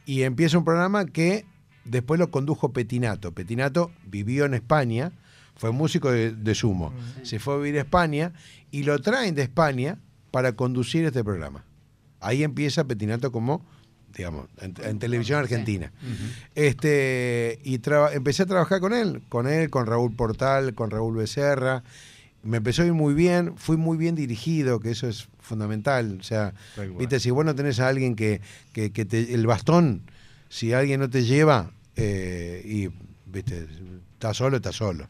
[0.06, 1.46] Y empieza un programa que
[1.86, 3.32] después lo condujo Petinato.
[3.32, 5.14] Petinato vivió en España,
[5.56, 6.94] fue músico de, de sumo.
[7.24, 8.34] Se fue a vivir a España
[8.72, 10.00] y lo traen de España
[10.32, 11.64] para conducir este programa.
[12.20, 13.66] Ahí empieza Petinato como,
[14.14, 15.94] digamos, en, en televisión argentina.
[16.56, 17.80] Este, y
[18.12, 21.84] empecé a trabajar con él, con él, con Raúl Portal, con Raúl Becerra.
[22.44, 26.18] Me empezó a ir muy bien, fui muy bien dirigido, que eso es fundamental.
[26.20, 26.54] O sea,
[26.98, 30.04] viste, si vos no tenés a alguien que, que, que te, el bastón,
[30.48, 32.90] si alguien no te lleva, eh, y
[33.26, 33.68] viste,
[34.14, 35.08] está solo, está solo.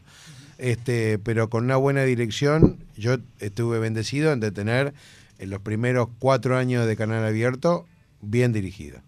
[0.58, 4.92] Este, pero con una buena dirección, yo estuve bendecido en tener
[5.38, 7.86] en los primeros cuatro años de canal abierto
[8.20, 9.00] bien dirigido.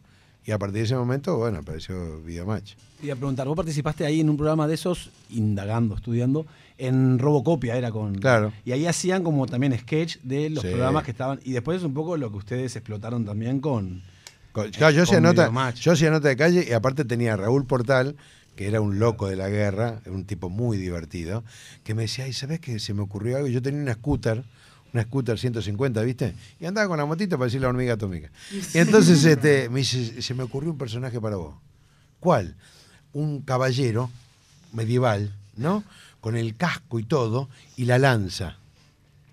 [0.44, 2.72] Y a partir de ese momento, bueno, apareció Videomatch.
[3.02, 6.46] Iba a preguntar, vos participaste ahí en un programa de esos, indagando, estudiando,
[6.78, 8.14] en Robocopia, era con...
[8.16, 8.52] Claro.
[8.64, 10.68] Y ahí hacían como también sketch de los Sí.
[10.70, 11.40] programas que estaban...
[11.44, 14.02] Y después es un poco lo que ustedes explotaron también con...
[14.52, 17.36] Con- claro, yo hacía con nota, yo hacía nota de calle y aparte tenía a
[17.36, 18.16] Raúl Portal,
[18.56, 21.42] que era un loco de la guerra, un tipo muy divertido,
[21.84, 22.78] que me decía, ay, ¿sabes qué?
[22.78, 23.48] Se me ocurrió algo.
[23.48, 24.44] Yo tenía una scooter,
[24.92, 26.34] una scooter 150, ¿viste?
[26.60, 28.30] Y andaba con la motita para decir la hormiga atómica.
[28.74, 31.54] Y entonces este, me dice, se me ocurrió un personaje para vos.
[32.20, 32.54] ¿Cuál?
[33.14, 34.10] Un caballero
[34.74, 35.82] medieval, ¿no?
[36.22, 38.56] Con el casco y todo, y la lanza.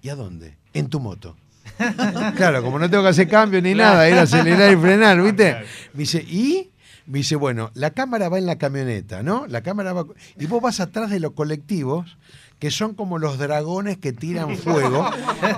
[0.01, 0.57] ¿Y a dónde?
[0.73, 1.37] En tu moto.
[2.35, 5.63] Claro, como no tengo que hacer cambio ni nada, era acelerar y frenar, ¿viste?
[5.93, 6.71] Me dice, ¿y?
[7.05, 9.47] Me dice, bueno, la cámara va en la camioneta, ¿no?
[9.47, 10.05] La cámara va.
[10.37, 12.17] Y vos vas atrás de los colectivos,
[12.59, 15.09] que son como los dragones que tiran fuego.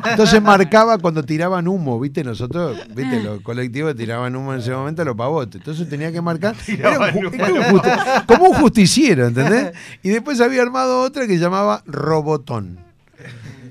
[0.10, 2.24] Entonces marcaba cuando tiraban humo, ¿viste?
[2.24, 3.22] Nosotros, ¿viste?
[3.24, 5.56] Los colectivos tiraban humo en ese momento, los pavotes.
[5.62, 6.56] Entonces tenía que marcar.
[6.68, 9.74] Era un ju- era un justi- como un justiciero, ¿entendés?
[10.04, 12.80] Y después había armado otra que llamaba Robotón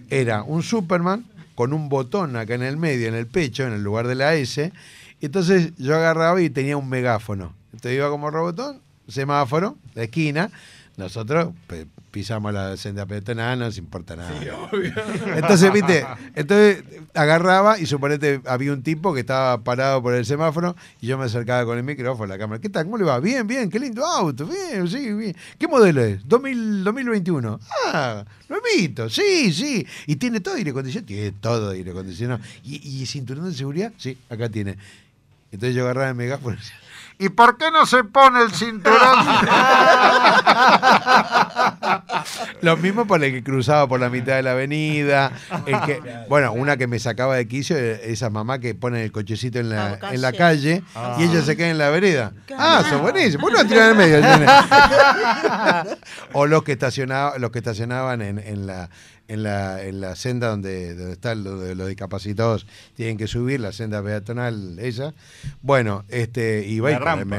[0.08, 1.24] era un Superman
[1.54, 4.34] con un botón acá en el medio, en el pecho, en el lugar de la
[4.34, 4.72] S.
[5.20, 7.52] Y entonces yo agarraba y tenía un megáfono.
[7.72, 10.50] Entonces iba como robotón, semáforo, la esquina.
[10.96, 11.50] Nosotros
[12.10, 14.32] pisamos la senda peatonal, no nos importa nada.
[15.36, 16.04] Entonces, viste,
[16.34, 16.84] entonces
[17.14, 21.24] agarraba y suponete había un tipo que estaba parado por el semáforo y yo me
[21.24, 22.60] acercaba con el micrófono, la cámara.
[22.60, 22.84] ¿Qué tal?
[22.84, 23.20] ¿Cómo le va?
[23.20, 25.36] Bien, bien, qué lindo auto, bien, sí, bien.
[25.58, 26.26] ¿Qué modelo es?
[26.26, 27.60] 2000, 2021.
[27.86, 29.86] Ah, nuevito, sí, sí.
[30.06, 32.40] Y tiene todo aire acondicionado, tiene todo aire acondicionado.
[32.64, 33.92] ¿Y, y cinturón de seguridad?
[33.96, 34.76] Sí, acá tiene.
[35.52, 36.56] Entonces yo agarraba el megáfono
[37.20, 38.98] y decía, ¿Y por qué no se pone el cinturón?
[42.62, 45.32] Lo mismo por el que cruzaba por la mitad de la avenida.
[45.66, 49.12] el que, bueno, una que me sacaba de quicio, eh, esa mamá que pone el
[49.12, 50.82] cochecito en la, Ah, en la calle.
[50.94, 52.32] calle y ella se queda en la vereda.
[52.56, 53.42] Ah, son buenísimos.
[53.42, 54.50] ¿Por qué no tiran en el medio?
[56.32, 58.90] o los que estacionaban, los que estacionaban en, en la
[59.30, 63.72] en la, en la senda donde, donde están los, los discapacitados tienen que subir, la
[63.72, 65.14] senda peatonal esa.
[65.62, 66.96] Bueno, este, y va el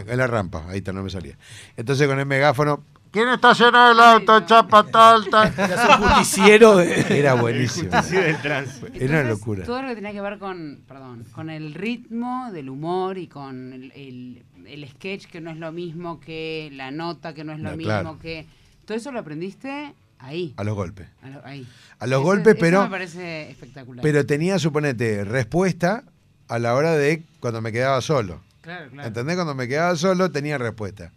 [0.08, 1.38] en la rampa, ahí está, no me salía.
[1.78, 5.54] Entonces con el megáfono, ¿quién estaciona el auto, chapa tal, tal?
[5.58, 7.92] Era un justiciero de- Era buenísimo.
[7.92, 8.88] Justiciero del tránsito.
[8.94, 9.64] Era una locura.
[9.66, 13.74] Todo lo que tenía que ver con, perdón, con el ritmo del humor y con
[13.74, 17.60] el, el- el sketch que no es lo mismo que la nota, que no es
[17.60, 18.18] lo No, mismo claro.
[18.22, 18.46] que...
[18.86, 20.53] Todo eso lo aprendiste ahí.
[20.57, 21.07] A los golpes.
[21.22, 21.67] a lo- ahí.
[21.99, 24.01] A los Eso- golpes, eso pero- me parece espectacular.
[24.03, 26.03] Pero tenía, suponete, respuesta
[26.47, 28.41] a la hora de cuando me quedaba solo.
[28.61, 29.07] claro, claro.
[29.07, 29.36] ¿Entendés?
[29.36, 31.11] Cuando me quedaba solo tenía respuesta.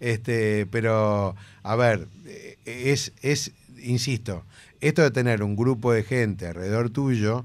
[0.00, 4.44] Este, pero, a ver, eh, es, es, insisto,
[4.80, 7.44] esto de tener un grupo de gente alrededor tuyo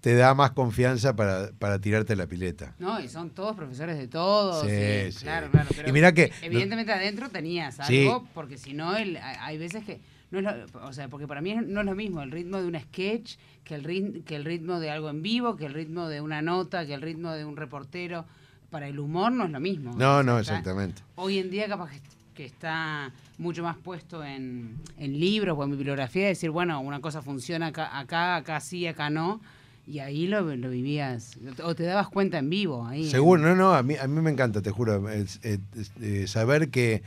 [0.00, 2.74] te da más confianza para, para tirarte la pileta.
[2.78, 4.66] No, y son todos profesores de todos.
[4.66, 5.20] Sí, y- sí.
[5.22, 5.68] Claro, claro.
[5.76, 8.02] Pero Y mirá que- Evidentemente adentro tenías Sí.
[8.06, 10.00] algo, porque si no, hay veces que.
[10.32, 12.66] No es lo- o sea, porque para mí no es lo mismo el ritmo de
[12.66, 16.08] un sketch que el, rit- que el ritmo de algo en vivo, que el ritmo
[16.08, 18.24] de una nota, que el ritmo de un reportero.
[18.70, 19.90] Para el humor no es lo mismo.
[19.90, 21.02] No, O sea, no, está- exactamente.
[21.16, 22.00] Hoy en día capaz que,
[22.34, 27.20] que está mucho más puesto en, en libros o en bibliografía, decir, bueno, una cosa
[27.20, 29.42] funciona acá, acá, acá sí, acá no.
[29.86, 32.86] Y ahí lo, lo vivías, o te dabas cuenta en vivo.
[32.86, 35.92] Ahí, Seguro, no, no, a mí, a mí me encanta, te juro, es- es- es-
[36.00, 37.02] eh, saber que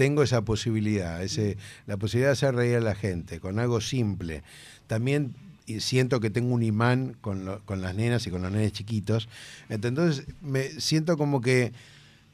[0.00, 4.42] tengo esa posibilidad, ese, la posibilidad de hacer reír a la gente con algo simple.
[4.86, 5.34] También
[5.78, 9.28] siento que tengo un imán con, lo- con las nenas y con los nenes chiquitos.
[9.68, 11.74] Entonces me siento como que,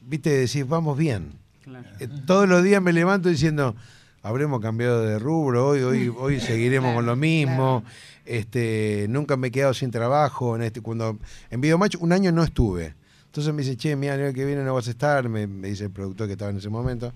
[0.01, 1.33] viste, decís, vamos bien.
[1.61, 1.85] Claro.
[1.99, 3.75] Eh, todos los días me levanto diciendo,
[4.23, 7.83] habremos cambiado de rubro, hoy, hoy, hoy seguiremos con lo mismo.
[8.25, 10.55] Este, nunca me he quedado sin trabajo.
[10.55, 12.95] En este, cuando, en Videomatch un año no estuve.
[13.25, 15.67] Entonces me dice, che, mira, el año que viene no vas a estar, me, me
[15.67, 17.11] dice el productor que estaba en ese momento.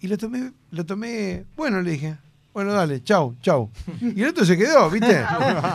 [0.00, 2.16] Y lo tomé, lo tomé, bueno, le dije,
[2.52, 3.70] bueno, dale, chau, chau.
[4.00, 5.24] Y el otro se quedó, ¿viste?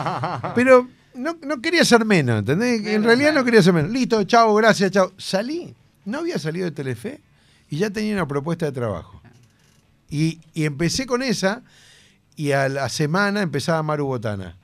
[0.54, 2.86] Pero no, no quería ser menos, ¿entendés?
[2.86, 3.90] En realidad no quería ser menos.
[3.90, 5.12] Listo, chau, gracias, chau.
[5.16, 7.20] Salí, no había salido de Telefe
[7.68, 9.20] y ya tenía una propuesta de trabajo.
[10.08, 11.62] Y, y empecé con esa
[12.36, 14.56] y a la semana empezaba Maru Botana.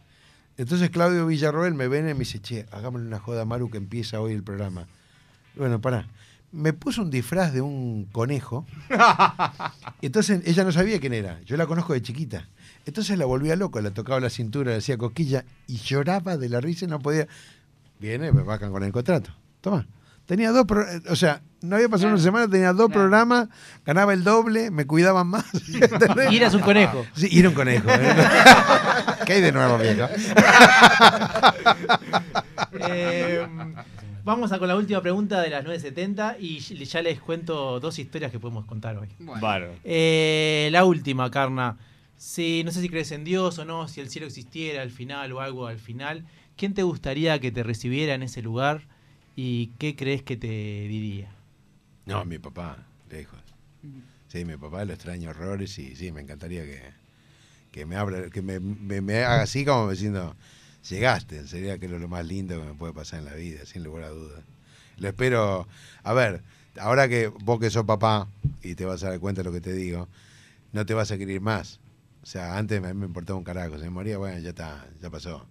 [0.57, 3.79] Entonces Claudio Villarroel me ven y me dice, che, hagámosle una joda a Maru que
[3.79, 4.89] empieza hoy el programa.
[5.55, 6.09] Bueno, pará.
[6.51, 8.65] Me puso un disfraz de un conejo.
[10.01, 11.41] Y entonces ella no sabía quién era.
[11.43, 12.49] Yo la conozco de chiquita.
[12.87, 16.61] Entonces la volvía loco, la tocaba la cintura, le hacía cosquilla y lloraba de la
[16.61, 17.27] risa y no podía.
[18.01, 19.31] Viene, me vacan con el contrato.
[19.61, 19.87] Toma.
[20.25, 23.01] Tenía dos, pro- o sea, no había pasado una semana, tenía dos Claro.
[23.01, 23.49] programas,
[23.87, 25.45] ganaba el doble, me cuidaban más.
[26.31, 27.05] Y eras un conejo.
[27.15, 27.89] Sí, y era un conejo.
[27.91, 28.15] ¿eh?
[29.27, 30.07] ¿Qué hay de nuevo, viejo?
[32.73, 33.47] Eh,
[34.29, 38.31] vamos a con la última pregunta de las 9.70 y ya les cuento dos historias
[38.31, 39.09] que podemos contar hoy.
[39.19, 39.67] Bueno.
[39.85, 41.79] Eh, la última, Carna.
[42.17, 45.33] Si, no sé si crees en Dios o no, si el cielo existiera al final
[45.33, 46.25] o algo al final,
[46.57, 48.83] ¿quién te gustaría que te recibiera en ese lugar
[49.35, 51.31] y qué crees que te diría?
[52.07, 53.39] No, mi papá, lejos.
[54.29, 56.83] Sí, mi papá lo extraño horrores y sí, me encantaría que,
[57.73, 60.35] que me abra, que me, me- me haga así como diciendo,
[60.89, 63.85] llegaste, sería que es lo más lindo que me puede pasar en la vida, sin
[63.85, 64.45] lugar a dudas.
[64.99, 65.69] Lo espero,
[66.03, 66.43] a ver,
[66.79, 68.29] ahora que vos que sos papá
[68.63, 70.09] y te vas a dar cuenta de lo que te digo,
[70.73, 71.81] no te vas a querer más.
[72.23, 75.11] O sea, antes mí me importaba un carajo, se me moría, bueno, ya está, ya
[75.11, 75.47] pasó.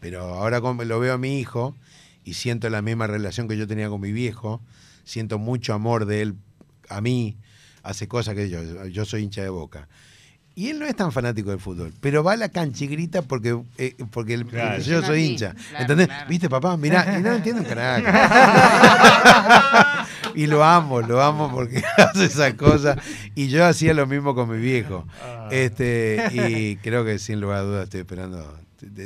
[0.00, 1.74] Pero ahora lo veo a mi hijo
[2.24, 4.60] y siento la misma relación que yo tenía con mi viejo,
[5.04, 6.34] siento mucho amor de él
[6.88, 7.36] a mí,
[7.82, 9.88] hace cosas que yo, yo soy hincha de boca.
[10.58, 13.20] Y él no es tan fanático del fútbol, pero va a la cancha y grita
[13.20, 14.82] porque, eh, porque el- Claro.
[14.82, 15.52] yo soy hincha.
[15.52, 16.06] claro, ¿Entendés?
[16.06, 16.30] claro.
[16.30, 16.78] ¿Viste, papá?
[16.78, 18.06] Mirá, y no entiendo un carajo.
[20.34, 22.96] y lo amo, lo amo porque hace esas cosas.
[23.34, 25.06] Y yo hacía lo mismo con mi viejo.
[25.50, 28.58] Este, y creo que sin lugar a dudas estoy esperando.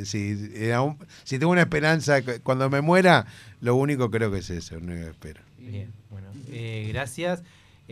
[0.05, 3.27] Si, eh, aún- si tengo una esperanza, cu- cuando me muera,
[3.61, 5.41] lo único creo que es eso, lo único que espero.
[5.59, 7.43] Bien, bueno, eh, gracias.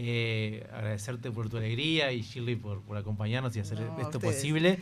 [0.01, 4.37] Eh, agradecerte por tu alegría y Shirley por, por acompañarnos y hacer No, esto ustedes.
[4.37, 4.79] posible.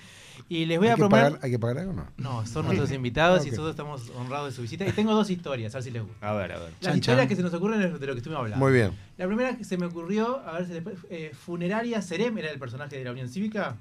[0.51, 1.25] Y les voy ¿Hay, a proponer.
[1.25, 2.07] pagar, ¿Hay que pagar algo o no?
[2.19, 4.87] No, son nuestros invitados y nosotros estamos honrados de su visita.
[4.87, 6.29] Y tengo dos historias, a ver si les gusta.
[6.29, 6.69] A ver, a ver.
[6.73, 7.29] Las Chan, historias chan.
[7.31, 8.63] que se nos ocurren es de lo que estuvimos hablando.
[8.63, 8.91] Muy bien.
[9.17, 12.59] La primera que se me ocurrió, a ver si después, eh, Funeraria Serem era el
[12.59, 13.77] personaje de la Unión Cívica.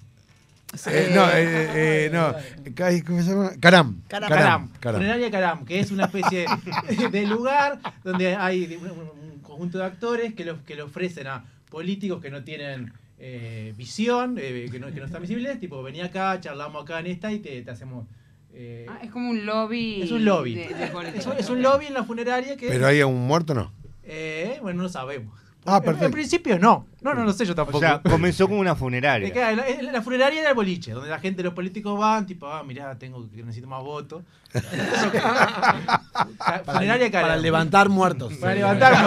[0.88, 2.34] Eh, no, eh, eh, no.
[2.76, 3.52] Ca- ¿Cómo se llama?
[3.60, 4.02] Caram.
[4.08, 4.30] Caram.
[4.30, 4.70] Caram.
[4.80, 5.02] Caram.
[5.02, 6.46] Funeraria Caram, que es una especie
[7.12, 9.25] de lugar donde hay un, un
[9.56, 14.38] conjunto de actores que, lo- que le ofrecen a políticos que no tienen eh, visión,
[14.38, 17.40] eh, que, no, que no están visibles, tipo, vení acá, charlamos acá en esta y
[17.40, 18.06] te, te hacemos...
[18.54, 20.02] eh, Ah, es como un lobby.
[20.02, 20.56] es un lobby.
[20.56, 21.20] de- de política.
[21.34, 22.68] es, es un lobby en la funeraria que...
[22.68, 23.72] Pero hay un muerto, ¿no?
[24.04, 25.34] eh, bueno, no sabemos.
[25.68, 26.06] Ah, En- perfecto.
[26.06, 26.88] En principio no.
[27.02, 27.80] No, no lo sé yo O tampoco.
[27.80, 29.32] sea, comenzó como una funeraria.
[29.34, 32.64] claro, la, la funeraria era el boliche, donde la gente, los políticos van, tipo, ah,
[32.64, 34.24] mirá, tengo que necesito más votos.
[36.66, 37.28] Funeraria cara.
[37.28, 38.34] Para levantar muertos.
[38.36, 39.06] Para levantar bien.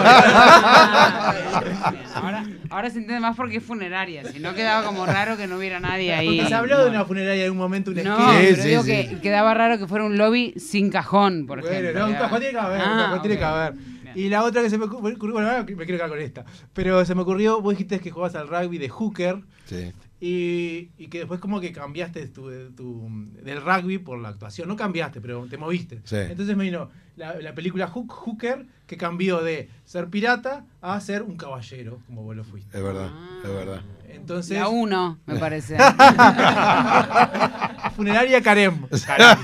[2.15, 4.23] ahora, ahora se entiende más porque es funeraria.
[4.31, 6.37] Si no quedaba como raro que no hubiera nadie ahí.
[6.37, 8.39] Porque se habló de una funeraria en un momento, una No, esquina.
[8.39, 8.89] Sí, pero sí, digo sí.
[9.15, 11.99] que quedaba raro que fuera un lobby sin cajón, por Bueno, ejemplo.
[12.01, 13.73] no, un cajón tiene que haber, un Ah, cajón tiene que haber.
[14.13, 14.25] Bien.
[14.25, 17.03] Y la otra que se me ocurrió, bueno, ahora me quiero quedar con esta, pero
[17.05, 19.91] se me ocurrió, vos dijiste que jugabas al rugby de hooker Sí.
[20.19, 23.07] y, y que después como que cambiaste tu, tu-
[23.43, 26.01] del rugby por la actuación, no cambiaste, pero te moviste.
[26.05, 26.15] Sí.
[26.17, 31.21] Entonces me vino la, la película Hook, Hooker que cambió de ser pirata a ser
[31.21, 32.75] un caballero, como vos lo fuiste.
[32.75, 33.41] Es verdad, Ah.
[33.43, 33.81] es verdad.
[34.07, 35.77] Entonces, La uno, me parece.
[37.95, 38.87] funeraria Carem.
[39.05, 39.37] Caram,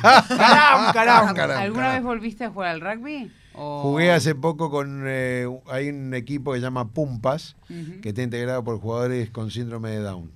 [0.93, 1.33] caram.
[1.35, 1.93] Caram, ¿Alguna caram.
[1.95, 3.31] vez volviste a jugar al rugby?
[3.55, 5.03] Jugué hace poco con.
[5.07, 7.55] eh, hay un equipo que se llama Pumpas,
[8.01, 10.31] que está integrado por jugadores con síndrome de Down.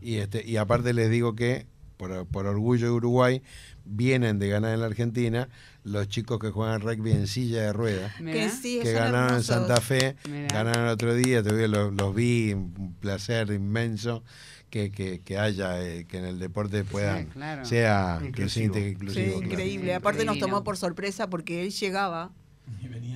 [0.00, 3.42] Y, este, y aparte les digo que, por, por orgullo de Uruguay,
[3.84, 5.48] vienen de ganar en la Argentina
[5.84, 8.12] los chicos que juegan rugby en silla de ruedas.
[8.16, 9.42] Que sí, que ganaron en.
[9.42, 10.48] Santa Fe, Mirá.
[10.48, 14.22] ganaron el otro día, todavía los, los vi, un placer inmenso
[14.70, 17.64] que, que, que haya, eh, que en el deporte puedan, claro.
[17.64, 18.76] sea Inclusivo.
[18.76, 18.84] inclusivo.
[18.84, 19.46] Sí, inclusivo claro.
[19.52, 19.94] increíble.
[19.94, 22.30] Aparte nos tomó por sorpresa porque él llegaba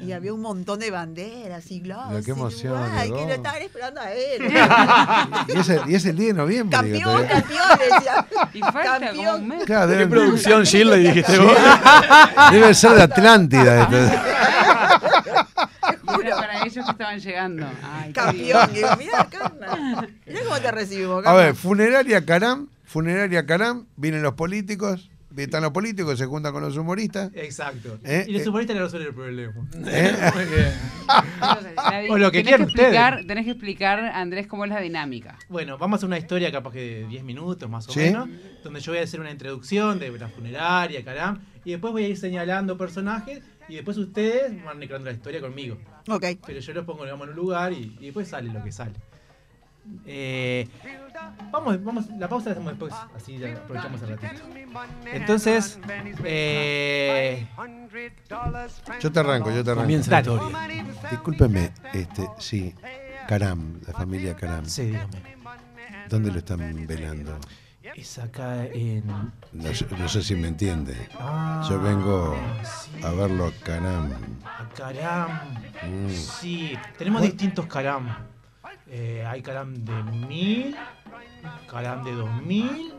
[0.02, 2.24] y había un montón de banderas y globos.
[2.24, 4.42] Qué y, emoción, guay, que lo estaban esperando a él.
[5.54, 6.76] Y es, el, y es el 10 de noviembre.
[6.78, 8.26] campeón, campeón, decía.
[8.54, 9.42] Y falta como Campeón.
[9.42, 9.64] un mes.
[9.64, 11.52] Claro, ¿Qué deben- producción Shirley dijiste vos?
[12.50, 13.88] debe ser de Atlántida.
[16.20, 17.66] era para ellos que estaban llegando.
[17.82, 18.72] Ay, Campeón.
[18.74, 20.08] Digo, mirá, Carna.
[20.26, 21.38] Mirá cómo te recibimos, A Carna.
[21.40, 26.76] ver, funeraria Caram, funeraria Caram, vienen los políticos, están los políticos, se juntan con los
[26.76, 27.30] humoristas.
[27.34, 27.98] Exacto.
[28.04, 28.48] Eh, y los eh.
[28.48, 29.52] humoristas le resuelven el problema.
[29.86, 30.30] ¿eh?
[30.34, 30.72] Muy bien.
[31.34, 35.38] Entonces, O lo que tenés quieran explicar, Tenés que explicar, Andrés, cómo es la dinámica.
[35.48, 38.00] Bueno, vamos a hacer una historia capaz que de 10 minutos más o ¿Sí?
[38.00, 38.28] menos,
[38.62, 42.08] donde yo voy a hacer una introducción de la funeraria, caram, y después voy a
[42.08, 45.78] ir señalando personajes y después ustedes van creando la historia conmigo.
[46.08, 46.24] Ok.
[46.46, 48.94] Pero yo los pongo digamos, en un lugar y, y después sale lo que sale.
[50.06, 50.68] Eh,
[51.50, 54.42] vamos, vamos, la pausa la hacemos después, así ya aprovechamos el ratito.
[55.12, 55.78] Entonces,
[56.24, 57.46] eh,
[59.00, 59.82] Yo te arranco, yo te arranco.
[59.82, 60.36] Comienza la Dale.
[60.36, 61.10] historia.
[61.10, 62.74] Discúlpeme, este, sí,
[63.26, 64.64] Caram, la familia Caram.
[64.66, 65.32] sí, dígame.
[66.08, 67.38] ¿Dónde lo están velando?
[67.96, 69.04] Es acá en...
[69.52, 70.94] No, sé- no sé si me entiende.
[71.18, 74.10] Ah, Yo vengo sí, a verlo a Caram.
[74.44, 75.30] a Caram.
[75.82, 76.08] Mm.
[76.10, 78.08] Sí, tenemos distintos caram.
[78.88, 80.76] Eh, hay caram de 1000,
[81.68, 82.94] caram de 2000.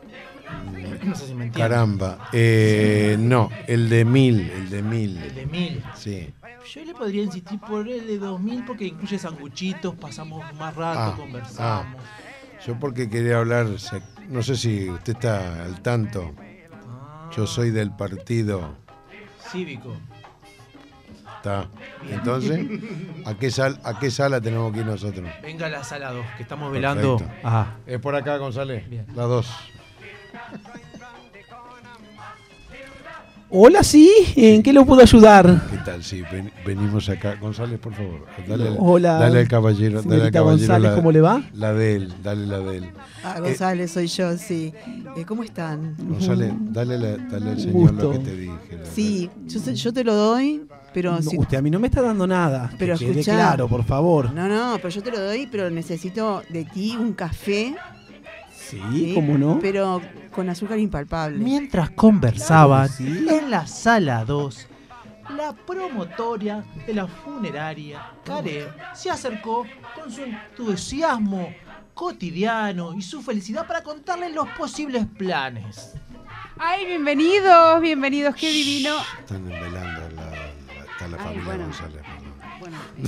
[1.04, 1.54] No sé si me entiendes.
[1.70, 2.30] Caramba.
[2.34, 5.34] Eh, no, el de mil, el de El mil.
[5.34, 5.84] de 1000.
[5.96, 6.34] Sí.
[6.74, 11.16] Yo le podría insistir por el de 2000 porque incluye sanguchitos, pasamos más rato, Ah,
[11.18, 12.02] conversamos.
[12.66, 16.34] Yo porque quería hablar, se- no sé si usted está al tanto.
[17.36, 18.76] Yo soy del partido.
[19.51, 19.95] cívico.
[21.38, 21.67] Está.
[22.09, 22.65] Entonces,
[23.26, 25.30] ¿a qué, sal, ¿a qué sala tenemos que ir nosotros?
[25.41, 27.17] Venga a la sala 2, que estamos velando.
[27.17, 27.41] Perfecto.
[27.43, 28.89] Ah, Es por acá, González.
[28.89, 29.05] Bien.
[29.15, 29.51] La dos.
[33.56, 35.62] Hola, sí, ¿en qué lo puedo ayudar?
[35.70, 36.04] ¿Qué tal?
[36.04, 37.36] Sí, ven- venimos acá.
[37.39, 38.26] González, por favor.
[38.47, 40.01] Dale, Hola, dale al caballero.
[40.01, 41.43] Dale al caballero González, la, ¿cómo le va?
[41.54, 42.89] La de él, dale la de él.
[43.24, 44.74] Ah, González, soy yo, sí.
[45.16, 45.95] Eh, ¿Cómo están?
[45.99, 48.04] González, dale, la- dale al señor gusto.
[48.04, 48.56] lo que te dije.
[48.91, 51.38] Sí, yo, yo te lo doy, pero No, si...
[51.38, 52.70] usted a mí no me está dando nada.
[52.72, 53.36] que Pero quede escuchá.
[53.36, 54.34] claro, por favor.
[54.34, 57.76] No, no, pero yo te lo doy, pero necesito de ti un café.
[58.91, 59.11] Sí, ¿sí?
[59.13, 59.59] ¿cómo no?
[59.61, 60.01] Pero
[60.32, 61.38] con azúcar impalpable.
[61.43, 63.28] Mientras conversaban Claro que sí.
[63.30, 64.67] en la sala 2,
[65.38, 69.65] la promotoria de la funeraria, Karen, se acercó
[69.95, 71.53] con su entusiasmo
[71.93, 75.93] cotidiano y su felicidad para contarles los posibles planes.
[76.57, 78.95] Ay, bienvenidos, bienvenidos, qué divino.
[79.19, 81.63] Están velando la, la- está la Ay, familia bueno.
[81.65, 82.01] González.
[82.64, 83.03] Bueno, eh,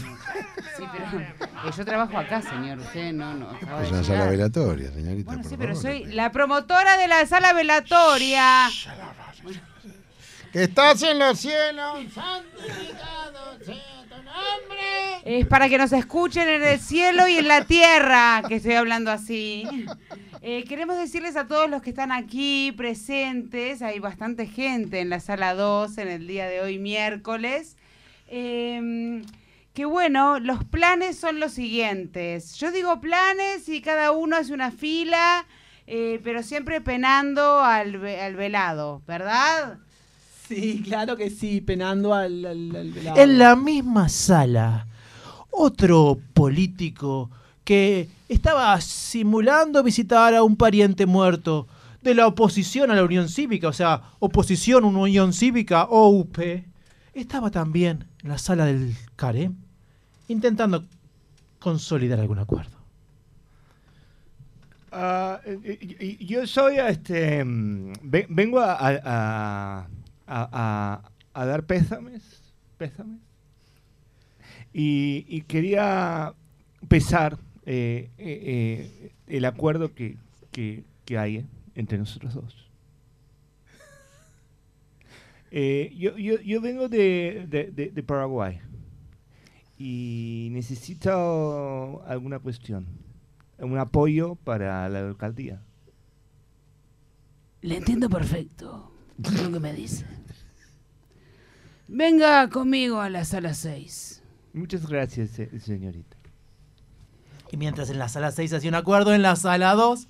[0.76, 2.78] sí, pero eh, yo trabajo acá, señor.
[2.80, 5.28] Usted no, no acaba de Es una sala velatoria, señorita.
[5.28, 8.70] Bueno, por sí, pero soy la promotora de la sala velatoria.
[10.52, 12.00] ¡Que estás en los cielos!
[15.24, 19.10] Es para que nos escuchen en el cielo y en la tierra, que estoy hablando
[19.10, 19.66] así.
[20.42, 25.22] Eh, queremos decirles a todos los que están aquí presentes, hay bastante gente en la
[25.22, 27.78] sala 2 en el día de hoy, miércoles,
[28.28, 29.24] eh,
[29.76, 32.56] que bueno, los planes son los siguientes.
[32.56, 35.46] Yo digo planes y cada uno hace una fila,
[35.86, 39.80] eh, pero siempre penando al, ve- al velado, ¿verdad?
[40.48, 43.20] Sí, claro que sí, penando al, al- al velado.
[43.22, 44.88] En la misma sala,
[45.52, 47.30] otro político
[47.66, 51.68] que estaba simulando visitar a un pariente muerto
[52.02, 56.38] de la oposición a la Unión Cívica, o sea, oposición a una Unión Cívica, OUP,
[57.14, 59.65] estaba también en la sala del CAREM
[60.28, 60.86] intentando
[61.60, 62.78] consolidar algún acuerdo.
[64.92, 65.60] Ah, eh,
[66.00, 69.88] eh, yo soy, este, mm, ve- vengo a,
[71.46, 72.24] dar pésames,
[72.78, 73.20] pésames.
[74.72, 76.34] Y, quería
[76.88, 78.10] pesar eh,
[79.28, 80.18] el acuerdo que,
[80.52, 80.84] que-
[81.18, 81.46] hay
[81.76, 82.56] entre nosotros dos.
[85.52, 88.60] Yo, yo, yo vengo de- de Paraguay
[89.78, 92.88] y necesito alguna cuestión,
[93.60, 95.62] un apoyo para la alcaldía.
[97.62, 100.06] Le entiendo perfecto lo que me dice.
[101.88, 104.24] Venga conmigo a la sala 6.
[104.54, 106.16] Muchas gracias, se- señorita.
[107.52, 110.08] Y mientras en la sala 6 hacía un acuerdo, en la sala 2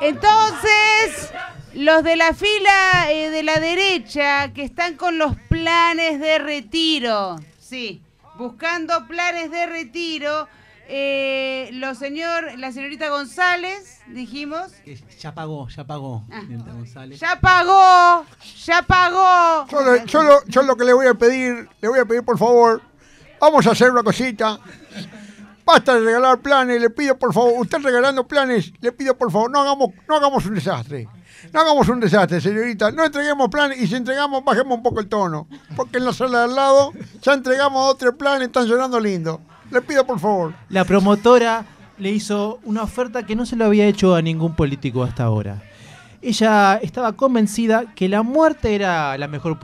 [0.00, 1.32] Entonces,
[1.74, 7.36] los de la fila eh, de la derecha que están con los planes de retiro,
[7.58, 8.02] sí,
[8.36, 10.48] buscando planes de retiro,
[10.88, 16.24] eh, los señor, la señorita González, dijimos, Que Ya pagó, ya pagó.
[16.30, 16.40] Ah.
[16.42, 17.20] señorita González.
[17.20, 18.26] ya pagó,
[18.64, 19.66] ya pagó.
[19.70, 22.22] Yo, le- yo lo, yo lo que le voy a pedir, le voy a pedir
[22.24, 22.82] por favor,
[23.40, 24.58] vamos a hacer una cosita.
[25.64, 29.48] Basta de regalar planes, le pido por favor, usted regalando planes, le pido por favor,
[29.50, 31.08] no hagamos, no hagamos un desastre.
[31.52, 32.90] No hagamos un desastre, señorita.
[32.92, 35.48] No entreguemos planes y si entregamos, bajemos un poco el tono.
[35.74, 39.00] Porque en la sala de al lado ya entregamos dos o tres planes, están llorando
[39.00, 39.40] lindo.
[39.70, 40.54] Le pido por favor.
[40.68, 41.64] La promotora
[41.98, 45.62] le hizo una oferta que no se lo había hecho a ningún político hasta ahora.
[46.20, 49.58] Ella estaba convencida que la muerte era la mejor,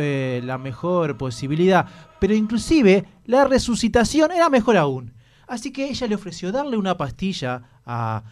[0.00, 1.86] eh, la mejor posibilidad,
[2.18, 5.12] pero inclusive la resucitación era mejor aún.
[5.46, 8.24] Así que ella le ofreció darle una pastilla a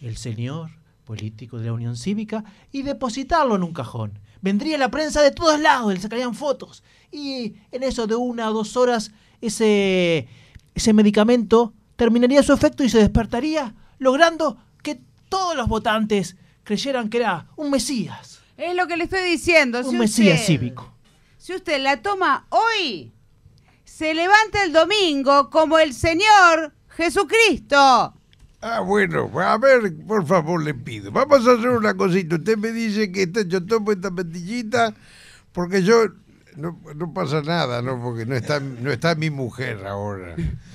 [0.00, 0.75] el señor
[1.10, 4.18] político de la Unión Cívica y depositarlo en un cajón.
[4.42, 6.82] Vendría la prensa de todos lados, le sacarían fotos.
[7.10, 10.28] Y en eso de una o dos horas, ese,
[10.74, 15.00] ese medicamento terminaría su efecto y se despertaría, logrando que
[15.30, 19.78] todos los votantes creyeran que era un mesías, Es lo que le estoy diciendo.
[19.78, 20.92] un si mesías usted- cívico.
[21.38, 23.12] Si usted la toma hoy,
[23.84, 28.14] se levanta el domingo como el Señor Jesucristo.
[28.68, 31.12] Ah, bueno, a ver, por favor, le pido.
[31.12, 32.34] Vamos a hacer una cosita.
[32.34, 34.92] Usted me dice que esta- yo tomo esta pastillita
[35.52, 36.06] porque yo...
[36.56, 38.02] No, no pasa nada, ¿no?
[38.02, 40.34] Porque no está, no está mi mujer ahora.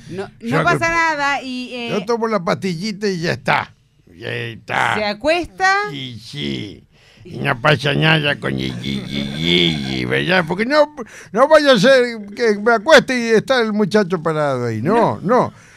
[0.09, 3.73] No, no pasa nada y eh, Yo tomo la pastillita y ya está.
[4.15, 4.93] Ya está.
[4.95, 5.75] se acuesta.
[5.91, 6.87] Y sí.
[7.25, 10.45] Y no pasa nada con y- y- y- ¿verdad?
[10.47, 10.95] Porque no,
[11.31, 14.81] no vaya a ser que me acueste y está el muchacho parado ahí.
[14.81, 15.45] No, no.
[15.47, 15.70] No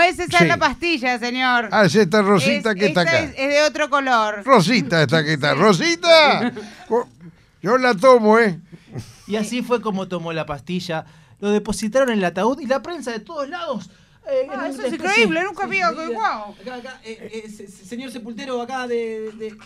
[0.00, 0.46] es esa Sí.
[0.46, 1.68] la pastilla, señor.
[1.72, 3.18] Ah, es esta Rosita Es- que está acá.
[3.20, 4.42] Es, es de otro color.
[4.44, 5.54] Rosita esta que está.
[5.54, 6.52] ¡Rosita!
[7.62, 8.58] Yo la tomo, ¿eh?
[9.26, 11.04] Y así fue como tomó la pastilla,
[11.40, 13.90] lo depositaron en el ataúd y la prensa de todos lados.
[14.30, 16.54] eh, Ah, eso es increíble, nunca vi algo igual.
[16.60, 19.56] Acá, acá, eh, eh, se- se- señor sepultero acá de, de,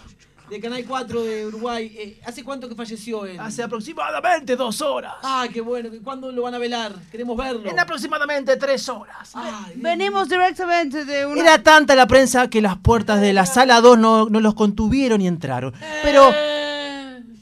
[0.51, 3.38] de Canal 4 de Uruguay, eh, ¿hace cuánto que falleció él?
[3.40, 5.14] Hace aproximadamente dos horas.
[5.22, 6.95] Ah, qué bueno, ¿cuándo lo van a velar?
[7.11, 7.68] Queremos verlo.
[7.68, 9.30] En aproximadamente tres horas.
[9.34, 11.40] Ay, Venimos directamente de una.
[11.40, 15.20] Era tanta la prensa que las puertas de la sala 2 no, no los contuvieron
[15.20, 15.72] y entraron.
[16.03, 16.30] Pero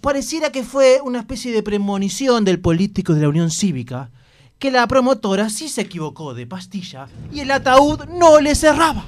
[0.00, 4.10] pareciera que fue una especie de premonición del político de la Unión Cívica,
[4.58, 9.04] que la promotora sí se equivocó de pastilla y el ataúd no le cerraba.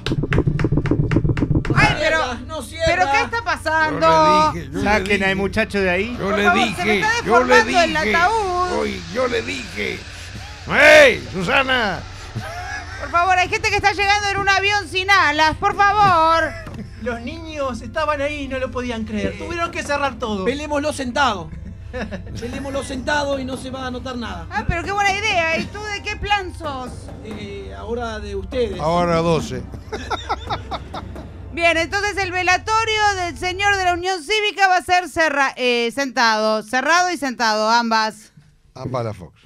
[1.99, 2.33] Pero.
[2.47, 2.85] no cierra.
[2.87, 3.99] ¿Pero qué está pasando?
[4.07, 5.25] Yo le dije, yo le Saquen dije.
[5.25, 6.15] al muchacho de ahí.
[6.17, 8.15] Yo Por le favor, se me dije, está yo le deformando el dije.
[8.15, 8.71] ataúd.
[8.79, 9.99] Oye, yo le dije.
[10.67, 11.99] ¡Hey, Susana!
[13.01, 16.51] Por favor, hay gente que está llegando en un avión sin alas, por favor.
[17.01, 19.37] Los niños estaban ahí y no lo podían creer.
[19.37, 20.43] Tuvieron que cerrar todo.
[20.43, 21.51] Velémoslo sentado.
[22.41, 24.47] Velémoslo sentado y no se va a notar nada.
[24.49, 25.57] Ah, pero qué buena idea.
[25.59, 26.89] ¿Y tú de qué plan sos?
[27.23, 28.79] Eh, ahora de ustedes.
[28.81, 29.61] Ahora 12.
[31.55, 35.89] Bien, entonces el velatorio del señor de la Unión Cívica va a ser cerra- eh,
[35.95, 38.33] sentado, cerrado y sentado, ambas.
[38.73, 39.39] Ambas la Fox.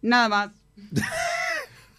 [0.00, 0.50] Nada más.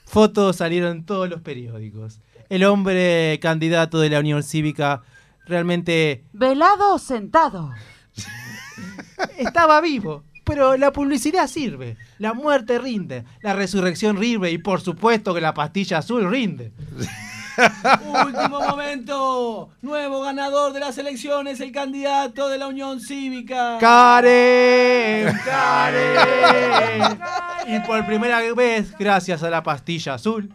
[0.05, 2.19] Fotos salieron en todos los periódicos.
[2.49, 5.01] El hombre candidato de la Unión Cívica
[5.45, 7.71] realmente Velado o sentado.
[9.37, 10.23] Estaba vivo.
[10.43, 11.97] Pero la publicidad sirve.
[12.19, 13.23] La muerte rinde.
[13.41, 14.51] La resurrección rinde.
[14.51, 16.71] Y por supuesto que la pastilla azul rinde.
[18.25, 19.69] Último momento.
[19.81, 23.77] Nuevo ganador de las elecciones, el candidato de la Unión Cívica.
[23.79, 27.19] Karen, Karen.
[27.67, 30.51] Y por primera vez, gracias a la pastilla azul,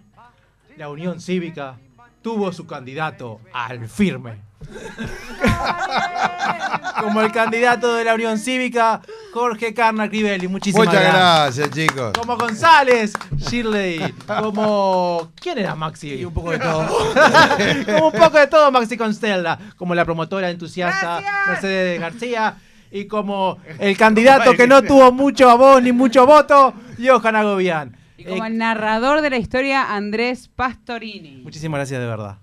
[0.77, 1.79] la Unión Cívica
[2.23, 4.48] tuvo su candidato al firme.
[7.01, 9.01] Como el candidato de la Unión Cívica,
[9.33, 10.49] Jorge Carna Crivelli.
[10.49, 11.69] Muchísimas Muchas gracias.
[11.69, 12.13] gracias, chicos.
[12.19, 15.31] Como González, Shirley, como.
[15.41, 16.15] ¿Quién era Maxi?
[16.15, 16.87] Y un poco de todo.
[17.87, 19.59] como un poco de todo, Maxi Constella.
[19.77, 22.57] Como la promotora entusiasta Mercedes García.
[22.91, 27.97] Y como el candidato que no tuvo mucho voz ni mucho voto, Johan Agobián.
[28.17, 31.43] Y como Eh, el narrador de la historia, Andrés Pastorini.
[31.43, 32.37] muchísimas gracias de verdad.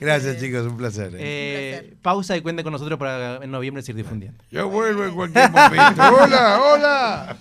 [0.00, 1.14] Gracias, chicos, un placer.
[1.14, 1.18] eh.
[1.20, 4.42] Eh, pausa y cuente con nosotros para en noviembre seguir difundiendo.
[4.50, 6.02] Yo vuelvo en cualquier momento.
[6.02, 7.36] Hola, hola.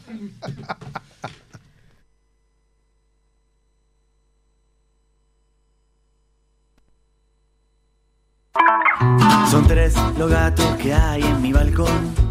[9.49, 12.30] Son tres los gatos que hay en mi balcón.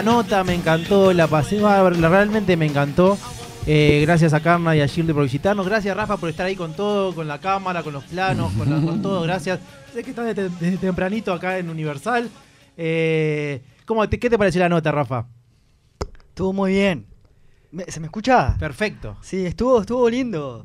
[0.00, 3.18] Linda nota, me encantó, la pasé la- realmente me encantó.
[3.66, 5.66] Eh, gracias a Carna y a Shirley por visitarnos.
[5.66, 8.80] Gracias, Rafa, por estar ahí con todo, con la cámara, con los planos, con, la-
[8.86, 9.20] con todo.
[9.22, 9.60] Gracias.
[9.92, 12.30] Sé que estás desde, desde tempranito acá en Universal.
[12.78, 15.26] Eh, ¿cómo te- ¿Qué te pareció la nota, Rafa?
[16.28, 17.06] Estuvo muy bien.
[17.88, 18.56] ¿Se me escucha?
[18.58, 19.18] Perfecto.
[19.20, 20.64] Sí, estuvo, estuvo lindo.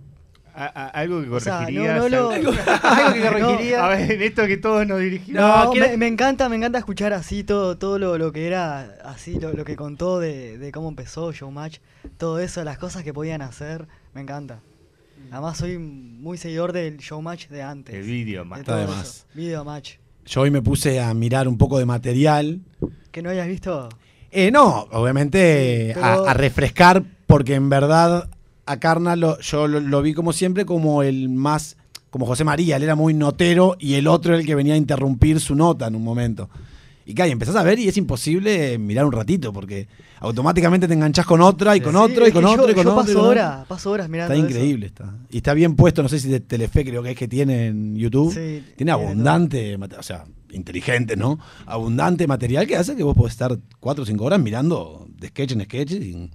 [0.57, 1.97] A- a- algo que O sea, corregirías.
[1.97, 3.85] no, no lo- algo, que corregiría.
[3.85, 5.41] A ver, en esto que todos nos dirigimos.
[5.41, 9.37] No, me, me encanta, me encanta escuchar así todo, todo lo, lo que era, así
[9.39, 11.79] lo, lo que contó de, de cómo empezó Showmatch,
[12.17, 14.59] todo eso, las cosas que podían hacer, me encanta.
[15.31, 17.93] Además soy muy seguidor del Showmatch de antes.
[17.95, 18.69] El video de match.
[18.69, 19.25] Además.
[19.33, 19.95] Video match.
[20.25, 22.61] Yo hoy me puse a mirar un poco de material.
[23.11, 23.89] ¿Que no hayas visto?
[24.31, 28.29] Eh, no, obviamente Sí, a- pero- a, refrescar, porque en verdad
[28.65, 31.77] a Carna lo- yo lo, lo vi como siempre como el más,
[32.09, 34.77] como José María, él era muy notero y el otro era el que venía a
[34.77, 36.49] interrumpir su nota en un momento.
[37.07, 39.87] Y claro, y empezás a ver y es imposible mirar un ratito, porque
[40.19, 42.83] automáticamente te enganchás con otra y con Sí, otro y con otro yo- y con
[42.85, 43.01] yo otro.
[43.01, 43.31] paso y con otro.
[43.31, 44.51] horas, paso horas mirando Está eso.
[44.55, 45.13] increíble, está.
[45.29, 47.95] Y está bien puesto, no sé si de Telefe creo que es que tiene en
[47.95, 48.33] YouTube.
[48.33, 51.37] Sí, tiene abundante, mate- o sea, inteligente, ¿no?
[51.67, 55.51] Abundante material que hace que vos podés estar cuatro o cinco horas mirando de sketch
[55.51, 56.31] en sketch sin,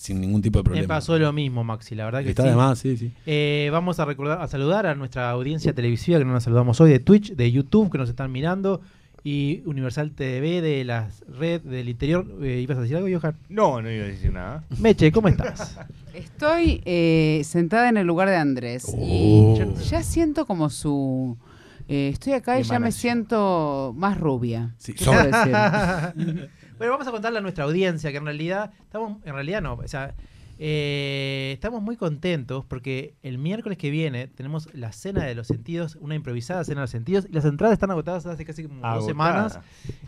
[0.00, 0.88] sin ningún tipo de Me problema.
[0.94, 2.48] pasó lo mismo, Maxi, la verdad que Está sí.
[2.48, 3.12] de más, sí, sí.
[3.26, 6.90] Eh, vamos a recordar, a saludar a nuestra audiencia televisiva que no nos saludamos hoy,
[6.90, 8.80] de Twitch, de YouTube, que nos están mirando,
[9.22, 12.26] y Universal TV de la red del interior.
[12.40, 13.34] Eh, ¿Ibas a decir algo, Johan?
[13.50, 14.64] No, no iba a decir nada.
[14.78, 15.76] Meche, ¿cómo estás?
[16.14, 18.96] Estoy eh, sentada en el lugar de Andrés Oh.
[18.98, 21.36] y ya, ya siento como su...
[21.88, 24.74] eh, estoy acá y ya me siento más rubia.
[24.78, 25.14] Sí, ¿Qué sos-?
[26.80, 29.86] bueno, vamos a contarle a nuestra audiencia que en realidad, estamos, en realidad no, o
[29.86, 30.14] sea,
[30.58, 35.96] eh, estamos muy contentos porque el miércoles que viene tenemos la cena de los sentidos,
[36.00, 39.04] una improvisada cena de los sentidos, y las entradas están agotadas hace casi como dos
[39.04, 39.60] semanas.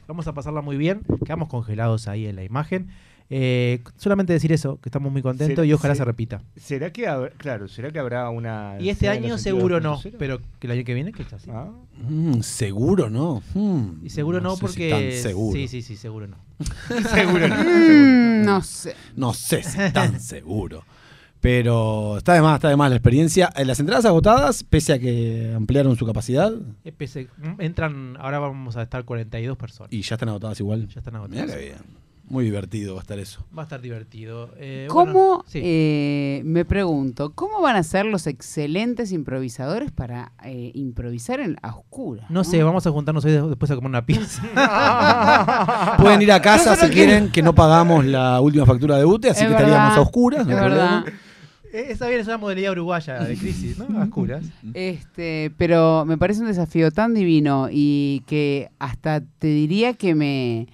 [0.08, 2.88] Vamos a pasarla muy bien, quedamos congelados ahí en la imagen.
[3.30, 6.42] Eh, solamente decir eso, que estamos muy contentos y ojalá se- se repita.
[6.56, 10.16] ¿Será que habrá, claro, será que habrá una Y este año seguro no, 2.0?
[10.18, 11.50] pero que el año que viene que está así.
[12.08, 13.42] Mm, seguro, ¿no?
[13.54, 15.56] Mm, Y seguro no, sé si porque tan seguro.
[15.58, 16.36] sí, sí, sí, seguro no.
[17.12, 17.54] seguro no.
[17.56, 18.94] Mm, no sé.
[19.16, 20.84] No sé si tan seguro.
[21.40, 23.52] Pero está de más, está de más la experiencia.
[23.56, 26.52] Eh, Las entradas agotadas, pese a que ampliaron su capacidad,
[26.84, 27.26] Eh, pese-
[27.58, 29.92] entran, ahora vamos a estar 42 personas.
[29.92, 30.86] y ya están agotadas igual.
[30.88, 31.50] Ya están agotadas.
[31.50, 32.02] qué bien.
[32.28, 33.44] Muy divertido va a estar eso.
[33.56, 34.50] Va a estar divertido.
[34.56, 35.60] Eh, ¿Cómo, bueno, sí.
[35.62, 41.74] eh, me pregunto, cómo van a ser los excelentes improvisadores para eh, improvisar en a
[41.76, 42.30] oscuras?
[42.30, 44.42] No sé, vamos a juntarnos hoy de- después a comer una pizza.
[45.98, 49.40] Pueden ir a casa si quieren, que no pagamos la última factura de UTE, así
[49.42, 50.46] Es que estaríamos a oscuras.
[50.46, 51.04] no es verdad.
[51.72, 53.98] Esa bien es una modalidad uruguaya de crisis, ¿no?
[53.98, 54.44] A oscuras.
[54.74, 60.68] Este, pero me parece un desafío tan divino y que hasta te diría que me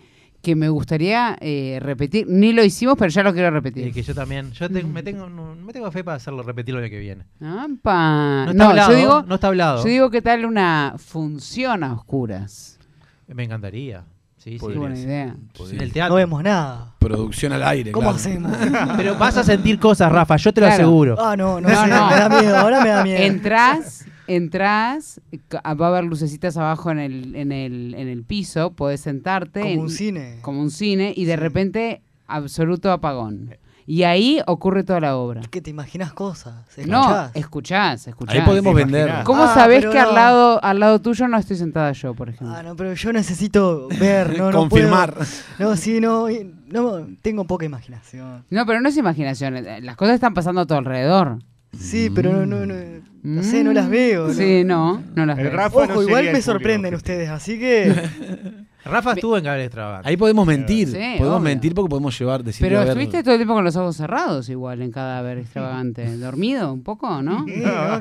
[0.48, 2.26] que me gustaría eh, repetir.
[2.28, 3.88] Ni lo hicimos, pero ya lo quiero repetir.
[3.88, 4.50] Eh, que yo también.
[4.52, 7.24] Yo te- me, tengo, no, me tengo fe para hacerlo, repetirlo el año que viene.
[7.40, 8.44] Ampa.
[8.46, 9.82] No está hablado, yo digo, no está hablado.
[9.84, 12.78] Yo digo, ¿qué tal una función a oscuras?
[13.26, 14.04] Me encantaría.
[14.38, 14.66] Sí, sí.
[14.74, 15.36] Buena idea.
[15.70, 16.10] En el teatro.
[16.10, 16.94] No vemos nada.
[16.98, 17.92] Producción al aire.
[17.92, 18.16] ¿Cómo claro.
[18.16, 18.56] hacemos?
[18.96, 20.82] Pero vas a sentir cosas, Rafa, yo te lo Claro.
[20.82, 21.16] aseguro.
[21.20, 22.08] Ah, no, no, No, sé, no.
[22.08, 23.18] me da miedo, ahora me da miedo.
[23.22, 28.70] Entrás, entrás, ca- va a haber lucecitas abajo en el, en el, en el piso,
[28.72, 29.60] podés sentarte.
[29.60, 30.38] Como en- un cine.
[30.42, 33.56] Como un cine, y de repente, absoluto apagón.
[33.90, 35.40] Y ahí ocurre toda la obra.
[35.50, 36.56] Que te imaginas cosas.
[36.86, 37.30] No, ¿escuchás?
[37.34, 38.34] escuchás, escuchás.
[38.36, 39.24] Ahí podemos ¿Te vender.
[39.24, 42.54] ¿Cómo Ah, sabés que al lado, al lado tuyo no estoy sentada yo, por ejemplo?
[42.54, 45.14] Ah, no, pero yo necesito ver, no, no Confirmar.
[45.14, 45.26] puedo.
[45.58, 46.26] No, sí, no,
[46.66, 48.44] no, tengo poca imaginación.
[48.50, 51.38] No, pero no es imaginación, eh, las cosas están pasando a tu alrededor.
[51.76, 52.74] Sí, pero no, no, no,
[53.22, 54.32] no sé, no las veo.
[54.32, 55.50] Sí, no, no las veo.
[55.50, 57.92] Rafa Ojo, no igual me sorprenden público ustedes, así que
[58.84, 60.08] Rafa estuvo en Gabriel Extravagante.
[60.08, 60.88] Ahí podemos mentir.
[60.88, 61.40] Sí, podemos obvio.
[61.40, 64.80] mentir porque podemos llevar, decir Pero estuviste todo el tiempo con los ojos cerrados igual
[64.82, 66.16] en cadáver extravagante.
[66.16, 67.44] ¿Dormido un poco, no?
[67.46, 68.00] No.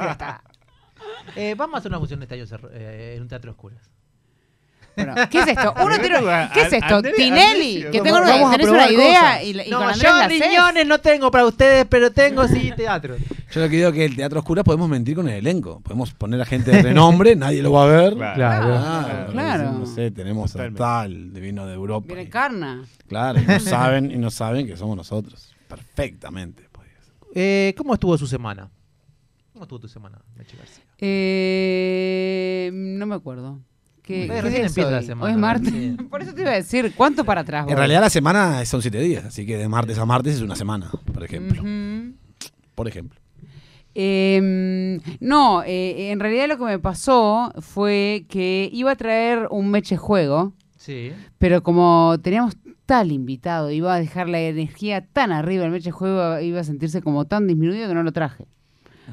[1.35, 3.91] Eh, vamos a hacer una función de cer- eh, en un teatro oscuras.
[4.97, 5.73] Bueno, ¿Qué es esto?
[5.81, 5.95] Uno
[6.53, 7.01] ¿Qué es esto?
[7.15, 7.85] ¿Tinelli?
[7.91, 9.43] Que tengo una, vamos a tenés una idea cosas.
[9.43, 12.73] y, la- y no, con Andrés yo riñones no tengo para ustedes, pero tengo sí
[12.75, 13.15] teatro.
[13.51, 15.79] Yo lo que digo es que el teatro oscura podemos mentir con el elenco.
[15.81, 18.13] Podemos poner a gente de renombre, nadie lo va a ver.
[18.15, 18.75] Claro.
[18.77, 19.71] Ah, Claro.
[19.71, 22.07] No sé, tenemos a tal de vino de Europa.
[22.07, 22.83] Viene Carna.
[23.07, 25.53] Claro, y no saben, y no saben que somos nosotros.
[25.67, 26.67] Perfectamente.
[27.39, 28.67] Eh, ¿Cómo estuvo su semana?
[29.53, 30.83] ¿Cómo estuvo tu semana, Meche García?
[30.99, 33.59] Eh, no me acuerdo.
[34.07, 35.05] ¿Qué, Eh, qué recién empieza la hoy?
[35.05, 35.69] semana, Hoy es martes.
[35.73, 35.97] sí.
[36.09, 37.73] Por eso te iba a decir, ¿cuánto para atrás voy?
[37.73, 40.55] En realidad la semana son siete días, así que de martes a martes es una
[40.55, 41.61] semana, por ejemplo.
[42.73, 43.19] Por ejemplo.
[43.99, 49.69] Eh, no, eh, en realidad lo que me pasó fue que iba a traer un
[49.71, 51.11] meche juego, Sí.
[51.39, 52.55] pero como teníamos
[52.85, 57.01] tal invitado, iba a dejar la energía tan arriba, el meche juego iba a sentirse
[57.01, 58.45] como tan disminuido que no lo traje.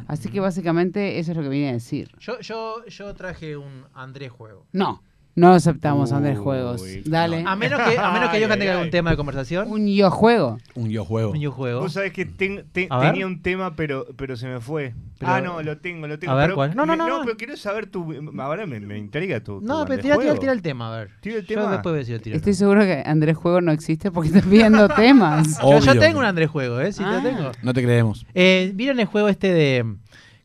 [0.06, 2.10] Así que básicamente eso es lo que vine a decir.
[2.18, 4.66] Yo, yo, yo traje un Andrés Juego.
[4.72, 5.02] No,
[5.36, 6.82] no aceptamos Andrés Juegos.
[6.82, 7.10] no.
[7.10, 7.44] Dale.
[7.46, 8.76] A menos que, a menos que Ay, yo ay, tenga ay.
[8.78, 9.70] algún tema de conversación.
[9.70, 10.58] Un yo juego.
[10.74, 11.32] Un yo juego.
[11.32, 11.80] Un yo juego.
[11.80, 13.10] Vos sabés que ten- te- A ver.
[13.12, 14.94] tenía un tema, pero, pero se me fue.
[15.18, 16.32] Pero- ah, no, lo tengo, lo tengo.
[16.32, 16.76] A ver, pero, ¿cuál?
[16.76, 17.24] No, no, no, no.
[17.24, 18.12] pero quiero saber tu.
[18.40, 19.60] Ahora me, me intriga tu.
[19.60, 21.10] tu No, pero tira, tira, tira el tema, a ver.
[21.20, 21.70] Tira el Yo tema.
[21.70, 22.36] después voy a decir el tiro.
[22.36, 25.60] Estoy seguro que Andrés Juego no existe porque estás pidiendo temas.
[25.60, 26.00] Yo, yo Obvio.
[26.00, 26.92] tengo un Andrés Juego, ¿eh?
[26.92, 27.20] Sí, Ah.
[27.22, 27.50] lo tengo.
[27.62, 28.26] No te creemos.
[28.34, 29.94] Eh, ¿Vieron el juego este de.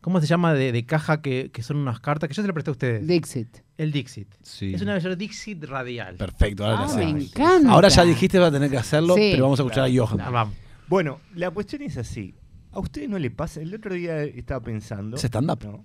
[0.02, 0.54] ¿Cómo se llama?
[0.54, 3.06] De, de caja que, que son unas cartas que yo se lo presté a ustedes.
[3.08, 3.58] Dixit.
[3.78, 4.28] el Dixit.
[4.42, 4.74] Sí.
[4.74, 6.16] Es una versión Dixit radial.
[6.16, 7.70] Perfecto, ahora Ah, me encanta.
[7.72, 9.30] Ahora ya dijiste va a tener que hacerlo, Sí.
[9.34, 10.34] pero vamos a escuchar Claro, a Johan.
[10.34, 10.56] Vamos.
[10.88, 12.34] Bueno, la cuestión es así.
[12.72, 13.62] ¿A ustedes no le pasa?
[13.62, 15.18] El otro día estaba pensando.
[15.18, 15.64] ¿Es stand-up?
[15.66, 15.84] No.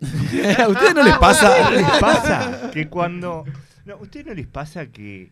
[0.58, 1.48] ¿A ustedes no les pasa?
[1.48, 3.44] ¿A ustedes les pasa que cuando.
[3.84, 5.30] No, ¿A ustedes no les pasa que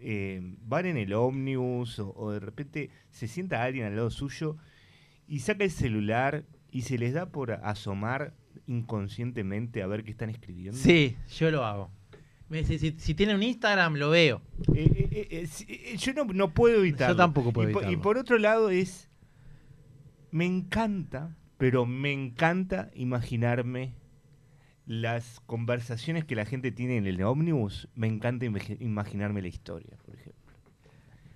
[0.00, 4.56] eh, van en el ómnibus o, o de repente se sienta alguien al lado suyo
[5.28, 8.34] y saca el celular y se les da por asomar
[8.66, 10.78] inconscientemente a ver qué están escribiendo?
[10.78, 11.90] Sí, yo lo hago.
[12.64, 14.42] Si, si tiene un Instagram, lo veo.
[14.74, 17.14] Eh, eh, eh, si- yo no, no puedo evitarlo.
[17.14, 18.02] Yo tampoco puedo y, por- y evitarlo.
[18.02, 19.08] por otro lado es,
[20.32, 23.94] me encanta, pero me encanta imaginarme
[24.86, 27.88] las conversaciones que la gente tiene en el ómnibus.
[27.94, 30.29] Me encanta imagi- imaginarme la historia, por ejemplo.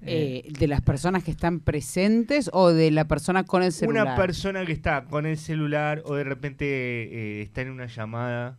[0.07, 4.07] Eh, ¿De las personas que están presentes o de la persona con el celular?
[4.07, 8.59] Una persona que está con el celular o de repente eh, está en una llamada.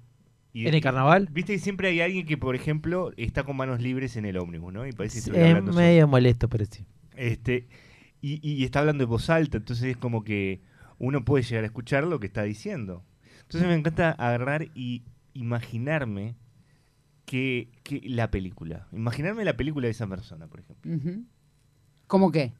[0.53, 1.27] y- ¿En el carnaval?
[1.31, 4.71] Viste que siempre hay alguien que, por ejemplo, está con manos libres en el ómnibus,
[4.73, 4.87] ¿no?
[4.87, 5.85] Y parece que Es estuviera hablando solo.
[5.85, 6.85] medio molesto, pero sí.
[7.17, 7.67] Este,
[8.21, 10.61] y, y está hablando en voz alta, entonces es como que
[10.97, 13.03] uno puede llegar a escuchar lo que está diciendo.
[13.41, 15.03] Entonces me encanta agarrar y
[15.33, 16.35] imaginarme
[17.25, 18.87] que, que la película.
[18.91, 20.91] Imaginarme la película de esa persona, por ejemplo.
[20.95, 21.23] Ujú.
[22.07, 22.53] ¿Cómo qué?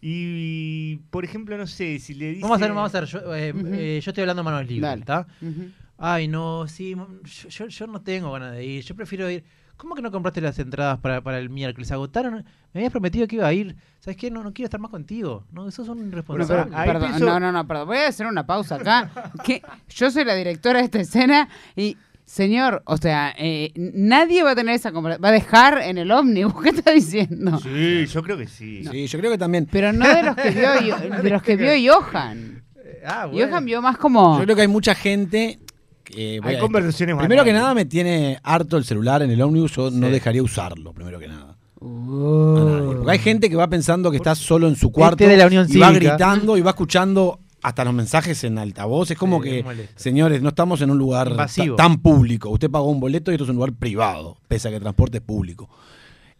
[0.00, 2.42] Y, por ejemplo, no sé, si le dice...
[2.42, 3.04] Vamos a hacer, vamos a hacer.
[3.08, 4.98] Yo, eh, eh, yo estoy hablando manos libres.
[4.98, 5.26] ¿está?
[5.96, 8.82] Ay, no, sí, yo, yo, yo no tengo ganas de ir.
[8.82, 9.44] Yo prefiero ir.
[9.76, 11.88] ¿Cómo que no compraste las entradas para, para el miércoles?
[11.88, 12.44] ¿Se agotaron?
[12.72, 13.76] Me habías prometido que iba a ir.
[14.00, 14.30] ¿Sabes qué?
[14.30, 15.44] No, no quiero estar más contigo.
[15.52, 16.70] No, eso es un No, irresponsable.
[16.70, 17.86] pero- perdón, no, no, no, perdón.
[17.86, 19.10] Voy a hacer una pausa acá.
[19.44, 21.96] que yo soy la directora de esta escena y,
[22.32, 25.22] señor, o sea, eh, nadie va a tener esa conversación.
[25.22, 26.54] Va a dejar en el ómnibus.
[26.62, 27.58] ¿Qué está diciendo?
[27.60, 28.84] Sí, yo creo que sí.
[28.90, 29.68] Sí, yo creo que también.
[29.70, 32.62] Pero no de los que vio, de los que vio Johan.
[33.04, 34.38] Ah, Johan vio más como.
[34.38, 35.58] Yo creo que hay mucha gente.
[36.04, 39.40] Que, voy Hay a- conversaciones Primero que nada, me tiene harto el celular en el
[39.42, 39.72] ómnibus.
[39.76, 41.58] Yo no dejaría usarlo, primero que nada.
[41.80, 42.96] Nadie.
[42.96, 45.46] Porque hay gente que va pensando que está solo en su cuarto Este de la
[45.46, 49.10] Unión y va gritando y va escuchando hasta los mensajes en altavoz.
[49.10, 51.34] Es como Sí, que, señores, no estamos en un lugar
[51.76, 52.50] tan público.
[52.50, 55.18] Usted pagó un boleto y esto es un lugar privado, pese a que el transporte
[55.18, 55.68] es público.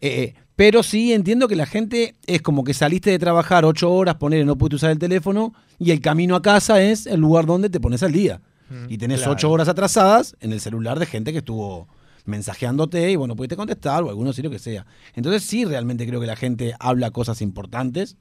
[0.01, 4.17] Eh, pero sí entiendo que la gente es como que saliste de trabajar ocho horas,
[4.17, 7.71] poner no pudiste usar el teléfono y el camino a casa es el lugar donde
[7.71, 8.41] te pones al día.
[8.89, 9.33] Y tenés claro.
[9.33, 11.89] ocho horas atrasadas en el celular de gente que estuvo
[12.25, 14.87] mensajeándote y bueno, pudiste contestar o alguno sí lo que sea.
[15.15, 18.17] Entonces sí, realmente creo que la gente habla cosas importantes.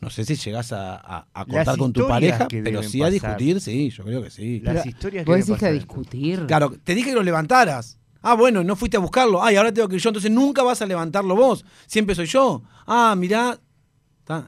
[0.00, 3.90] No sé si llegás a, a, contar con tu pareja, pero sí a discutir, sí,
[3.90, 4.60] yo creo que sí.
[4.60, 6.46] Las Pero, historias que Vos decís que a discutir.
[6.46, 7.98] Claro, te dije que lo levantaras.
[8.22, 9.42] Ah, bueno, no fuiste a buscarlo.
[9.42, 10.10] Ay, ahora tengo que ir yo.
[10.10, 11.64] Entonces nunca vas a levantarlo vos.
[11.86, 12.62] Siempre soy yo.
[12.86, 13.58] Ah, mirá.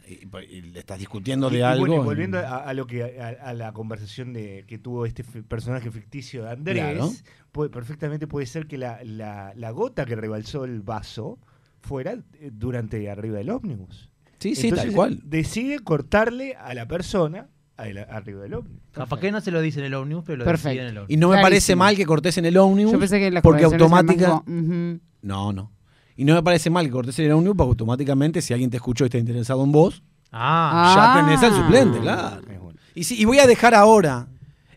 [0.06, 1.80] Y, y le estás discutiendo Y- de y algo.
[1.86, 5.06] bueno, y y- volviendo a, a lo que a, a la conversación de que tuvo
[5.06, 7.10] este personaje ficticio de Andrés, Claro.
[7.50, 11.38] puede- perfectamente puede ser que la, la- la gota que rebalsó el vaso
[11.80, 14.09] fuera eh, durante arriba del ómnibus.
[14.40, 15.20] Sí, sí, Entonces, tal cual.
[15.24, 18.80] Decide cortarle a la persona a la- arriba del ómnibus.
[18.92, 20.68] Capaz que no se lo dice en el ómnimo, pero lo Perfecto.
[20.70, 21.14] decide en el ómnimo.
[21.14, 21.44] Y no me Clarísimo.
[21.46, 22.92] parece mal que cortes en el ómnibus.
[22.92, 24.44] Yo pensé que las porque conversaciones eran más automática.
[24.44, 24.60] como,
[24.92, 25.00] ujú.
[25.22, 25.72] No, no.
[26.16, 28.76] Y no me parece mal que cortes en el ómnibus porque automáticamente, si alguien te
[28.76, 30.02] escuchó y está interesado en vos,
[30.32, 31.64] Ah, ya tenés al Ah.
[31.64, 32.40] suplente, claro.
[32.50, 32.78] Es bueno.
[32.94, 34.28] Y, sí, y voy a dejar ahora.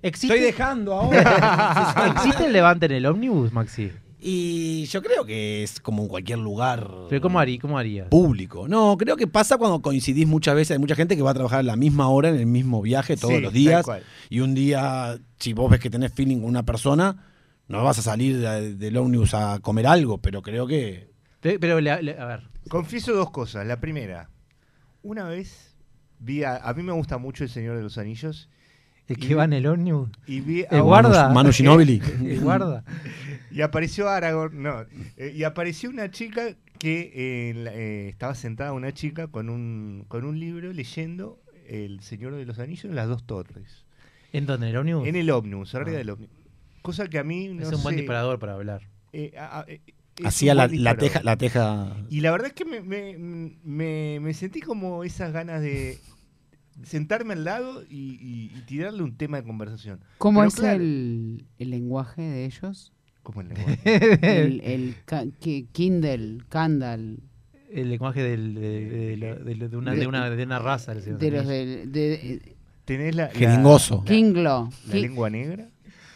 [0.02, 1.14] ¿existe, Estoy dejando ahora.
[2.16, 3.92] ¿existe el levante en el ómnibus, Maxi?
[4.26, 6.90] Y yo creo que es como en cualquier lugar.
[7.10, 8.08] ¿Pero cómo, harí, cómo harías?
[8.08, 8.68] público.
[8.68, 10.72] No, creo que pasa cuando coincidís muchas veces.
[10.72, 13.18] Hay mucha gente que va a trabajar a la misma hora en el mismo viaje
[13.18, 13.86] todos Sí, los días.
[14.30, 17.26] Y un día, si vos ves que tenés feeling con una persona,
[17.68, 21.12] no vas a salir de- del ómnibus a comer algo, pero creo que.
[21.42, 22.44] Pe- Pero, le- le- a ver.
[22.70, 23.68] Confieso dos cosas.
[23.68, 24.30] La primera,
[25.02, 25.76] una vez
[26.20, 28.50] vi a, a mí me gusta mucho El Señor de los Anillos
[29.08, 30.10] ¿El Y- que va en el ómnibus?
[30.28, 31.30] y vi a ¿El guarda?
[31.30, 32.02] Manu Ginóbili.
[32.26, 32.84] ¿El guarda?
[33.52, 34.82] Y apareció Aragorn, no,
[35.16, 40.06] eh, y apareció una chica que eh, la- eh, estaba sentada una chica con un,
[40.08, 43.86] con un libro leyendo El Señor de los Anillos en las dos torres.
[44.32, 44.68] ¿En dónde?
[44.70, 45.08] ¿En el ómnibus?
[45.08, 46.00] En el ómnus, arriba Ah.
[46.00, 46.30] del ómnus.
[46.82, 48.82] Cosa que a mí no es un buen disparador para hablar.
[49.12, 49.82] eh, a- a- eh,
[50.18, 50.68] es Hacía la,
[50.98, 51.96] teja, la teja.
[52.10, 53.16] Y la verdad es que me, me,
[53.64, 56.00] me- me sentí como esas ganas de
[56.84, 60.00] sentarme al lado y, y- y tirarle un tema de conversación.
[60.18, 62.92] ¿Cómo Pero es claro, el, el lenguaje de ellos?
[63.22, 64.42] ¿Cómo el lenguaje?
[64.42, 67.18] el, el ca- que- Kindle, Candle,
[67.72, 71.00] El lenguaje del- de, de- de- de- de una, de, una, de una raza.
[71.00, 71.92] Señor de los Anillos.
[71.92, 72.56] del- de,
[72.86, 74.04] ¿Tenés la, la- Jeringoso.
[74.04, 74.70] Kinglo.
[74.88, 75.70] la Ki- lengua negra?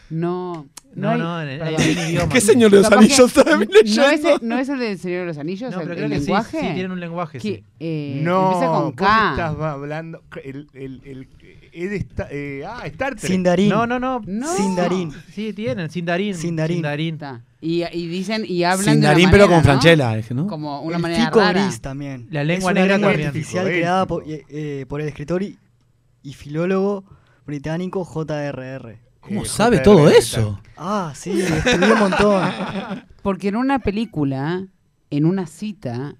[0.09, 1.81] No, No, hay- no, en el, perdón.
[1.81, 2.33] en el idioma.
[2.33, 4.35] ¿Qué señor de los que- anillos está ¿No es, leyendo?
[4.41, 5.71] el, ¿No es el del Señor de los Anillos?
[5.73, 6.59] No, el, pero el que sí, lenguaje.
[6.59, 7.63] sí, tienen un lenguaje, sí.
[7.79, 9.29] eh, no, empieza con vos K.
[9.31, 10.23] estás hablando.
[10.43, 11.27] El, el, el,
[11.73, 13.31] es de esta- eh, ah, Star Trek.
[13.31, 13.69] Sindarin.
[13.69, 14.21] No, no, no.
[14.25, 14.55] No.
[14.55, 15.11] Sindarin.
[15.33, 15.89] Sí, tienen.
[15.89, 16.33] Sindarin.
[16.35, 17.13] Sindarin.
[17.13, 17.43] Está.
[17.59, 19.63] Y, y dicen y hablan Sindarin, de una pero manera, con ¿no?
[19.81, 20.47] Franchella, ¿no?
[20.47, 21.65] Como una el manera Fico rara.
[21.65, 22.27] Gris también.
[22.31, 23.27] La lengua es una negra lengua también.
[23.27, 25.57] artificial creada por, eh, eh, por el escritor y,
[26.23, 27.03] y filólogo
[27.45, 28.99] británico J.R.R.
[29.27, 30.59] ¿Cómo Eh, sabe JR todo eso?
[30.77, 32.49] Ah, sí, estudié un montón.
[33.21, 34.65] Porque en una película,
[35.09, 36.15] en una cita,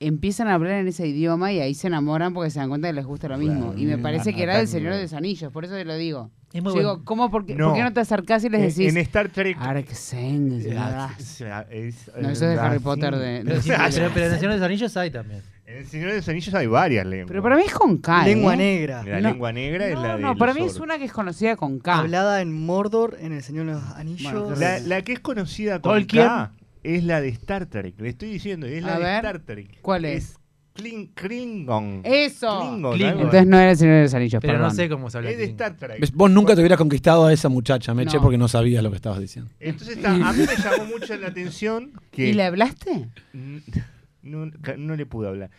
[0.00, 2.92] empiezan a hablar en ese idioma y ahí se enamoran porque se dan cuenta que
[2.94, 3.74] les gusta lo mismo.
[3.76, 6.30] Y me parece que era del Señor de los Anillos, por eso te lo digo.
[6.52, 7.00] Es muy Yo digo.
[7.04, 7.68] ¿cómo, por, qué, No.
[7.68, 8.92] por qué no te acercás y les decís?
[8.92, 9.56] En Star Trek.
[9.58, 12.78] Arxen, Eh, ah, o sea, es- No, eso es de Harry.
[12.78, 15.40] Potter de- Pero, pero- pero en el Señor de los Anillos hay también.
[15.72, 17.28] En el Señor de los Anillos hay varias lenguas.
[17.28, 18.24] Pero para mí es con K.
[18.26, 18.56] Lengua ¿eh?
[18.58, 19.02] negra.
[19.04, 19.28] La No.
[19.30, 20.22] lengua negra es No, la de.
[20.22, 21.98] no, para mí es una que es conocida con K.
[22.00, 24.32] Hablada en Mordor, en El Señor de los Anillos.
[24.32, 26.26] Bueno, La, la que es conocida con Tolkien.
[26.26, 27.94] K es la de Star Trek.
[28.00, 29.78] Le estoy diciendo, es la A de ver, Star Trek.
[29.82, 30.36] ¿cuál es?
[30.74, 32.00] Klin- Klingon.
[32.02, 32.60] Eso.
[32.94, 35.30] Klingon, Entonces no era el Señor de los Anillos, Pero no sé cómo se habla.
[35.30, 35.44] Es de.
[35.44, 36.10] Star Trek.
[36.14, 38.22] Vos nunca te hubieras conquistado a esa muchacha, Meche, No.
[38.22, 39.50] porque no sabías lo que estabas diciendo.
[39.60, 43.08] Entonces está, a mí me llamó mucho la atención que ¿Y le hablaste?
[44.22, 44.46] No,
[44.78, 45.50] no le pude hablar.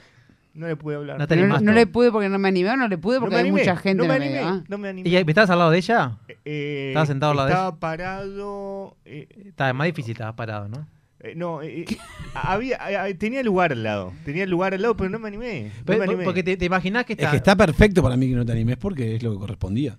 [0.53, 1.17] No le pude hablar.
[1.17, 1.65] No, Masto.
[1.65, 3.47] no le pude porque no me animé o no le pude No porque me hay
[3.47, 4.63] animé, mucha gente no me animé, ah.
[4.67, 5.09] no me animé.
[5.09, 6.17] ¿Y estabas al lado de ella?
[6.45, 8.95] Eh, ¿Estabas sentado al lado de Estaba parado.
[9.05, 10.87] eh, Estaba más difícil, estabas parado, ¿no?
[11.21, 11.97] eh, no, eh, eh,
[12.35, 14.13] había, eh, tenía lugar al lado.
[14.25, 15.71] Tenía lugar al lado, pero no me animé.
[15.79, 16.23] No Pero- me animé.
[16.23, 17.31] porque te, te imaginás que Es está.
[17.31, 19.97] que está perfecto para mí que no te animes porque es lo que correspondía.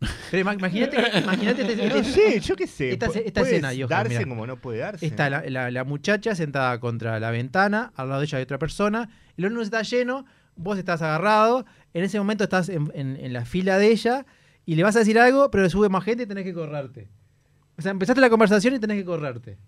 [0.30, 2.90] Pero ima- imagínate, imagínate este- no sé, yo qué sé.
[2.92, 5.04] Esta, pu- esta puede escena, Johan, darse como no puede darse.
[5.06, 8.58] Está la, la- la muchacha sentada contra la ventana, al lado de ella hay otra
[8.58, 10.24] persona, el horno está lleno,
[10.56, 14.24] vos estás agarrado, en ese momento estás en, en- en la fila de ella
[14.66, 17.08] y le vas a decir algo, pero le sube más gente y tenés que correrte.
[17.76, 19.58] O sea, empezaste la conversación y tenés que correrte.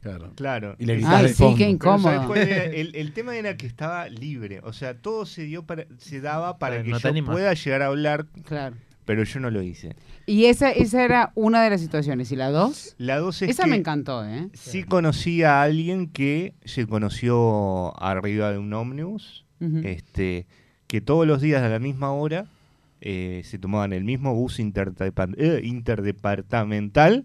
[0.00, 0.32] Claro.
[0.36, 0.76] Claro.
[0.78, 1.56] Y le Ay, sí, fondo.
[1.56, 2.34] qué incómodo.
[2.34, 4.60] El, el tema era que estaba libre.
[4.62, 7.86] O sea, todo se dio para, se daba para que no yo pueda llegar a
[7.86, 8.76] hablar, Claro.
[9.04, 9.96] Pero yo no lo hice.
[10.26, 12.32] Y esa, esa era una de las situaciones.
[12.32, 12.94] ¿Y la dos?
[12.98, 14.48] La dos es Esa que me encantó, ¿eh?
[14.52, 19.44] sí conocí a alguien que se conoció arriba de un ómnibus,
[19.82, 20.46] este,
[20.86, 22.46] que todos los días a la misma hora
[23.00, 27.24] eh, se tomaban el mismo bus eh, interdepartamental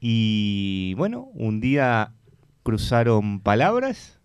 [0.00, 2.12] y bueno, un día
[2.62, 4.20] cruzaron palabras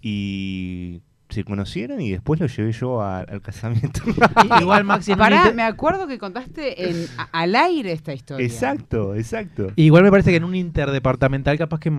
[0.00, 4.00] y se conocieron y después lo llevé yo a- al casamiento.
[4.60, 8.44] Igual Maxi Pará, inter- me acuerdo que contaste en, a- al aire esta historia.
[8.46, 9.68] exacto, exacto.
[9.76, 11.90] Igual me parece que en un interdepartamental capaz que...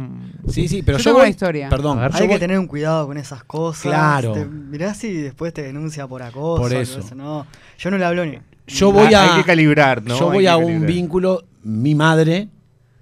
[0.48, 1.22] Sí, sí, pero Yo yo, tengo voy.
[1.24, 1.70] una historia.
[1.70, 1.99] Perdón.
[1.99, 3.84] Ver, Hay que voy- tener un cuidado con esas cosas.
[3.84, 4.34] Claro.
[4.34, 6.62] Te- mirá si después te denuncia por acoso.
[6.62, 6.99] Por eso.
[7.16, 7.48] No,
[7.78, 8.38] yo no le hablo ni.
[8.68, 9.24] Yo voy a.
[9.36, 10.18] Hay que calibrar, ¿no?
[10.18, 10.88] Yo voy a un calibrar.
[10.91, 11.44] vínculo.
[11.64, 12.49] Mi madre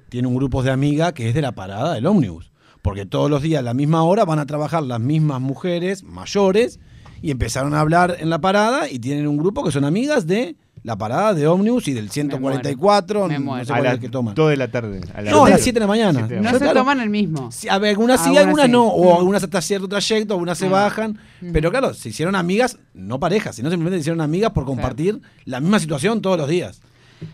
[0.10, 2.51] tiene un grupo de amigas que es de la parada del ómnibus.
[2.81, 6.80] Porque todos los días a la misma hora van a trabajar las mismas mujeres mayores
[7.22, 10.56] y empezaron a hablar en la parada y tienen un grupo que son amigas de
[10.84, 13.65] la parada de ómnibus y del 144, Me muero.
[13.65, 14.34] sé A cuál es la, el que toman.
[14.34, 15.01] dos de la tarde.
[15.14, 16.19] A la No, a las 7 de la mañana.
[16.19, 17.51] Siete de la No se claro, toman el mismo.
[17.51, 18.72] Sí, a ver, algunas sí, Algunas algunas sí.
[18.72, 19.18] no, o Mm.
[19.19, 20.69] algunas hasta cierto trayecto, algunas se Ah.
[20.69, 21.51] bajan, Ujú.
[21.51, 25.60] pero claro, se hicieron amigas, no parejas, sino simplemente se hicieron amigas por compartir la
[25.60, 26.81] misma situación todos los días.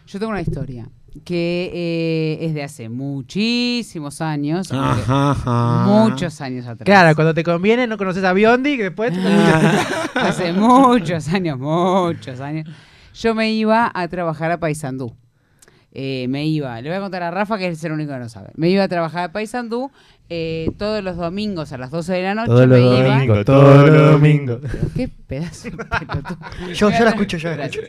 [0.07, 0.89] Yo tengo una historia
[1.23, 4.71] que eh, es de hace muchísimos años.
[4.71, 5.85] Ajá, ajá.
[5.85, 6.85] Muchos años atrás.
[6.85, 9.13] Claro, cuando te conviene no conoces a Biondi, que después...
[10.15, 12.69] hace muchos años, muchos años.
[13.13, 15.15] Yo me iba a trabajar a Paysandú.
[15.97, 18.27] Eh, me iba, le voy a contar a Rafa que es el único que no
[18.27, 18.49] sabe.
[18.55, 19.91] Me iba a trabajar a Paysandú
[20.30, 22.47] eh, todos los domingos a las 12 de la noche.
[22.47, 23.14] Todos me los iba.
[23.15, 24.60] domingos, todos los domingos.
[24.95, 26.38] Qué pedazo de pelotudo.
[26.73, 27.88] Yo, yo la escucho, yo la escucho.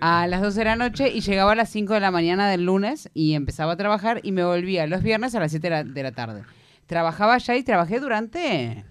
[0.00, 2.64] A las 12 de la noche y llegaba a las 5 de la mañana del
[2.64, 5.84] lunes y empezaba a trabajar y me volvía los viernes a las 7 de la,
[5.84, 6.42] de la tarde.
[6.86, 8.84] Trabajaba allá y trabajé durante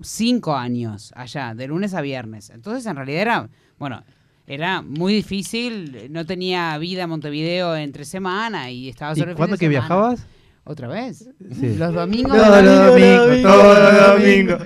[0.00, 2.50] 5 años allá, de lunes a viernes.
[2.50, 3.48] Entonces en realidad era,
[3.78, 4.02] bueno,
[4.46, 9.36] era muy difícil, no tenía vida en Montevideo entre semana y estaba ¿Y solo el
[9.36, 9.80] fin cuándo de que semana.
[9.80, 10.26] viajabas?
[10.64, 11.28] ¿Otra vez?
[11.58, 11.76] Sí.
[11.76, 12.36] Los domingos.
[12.36, 14.62] Todos los domingos, todos los domingos.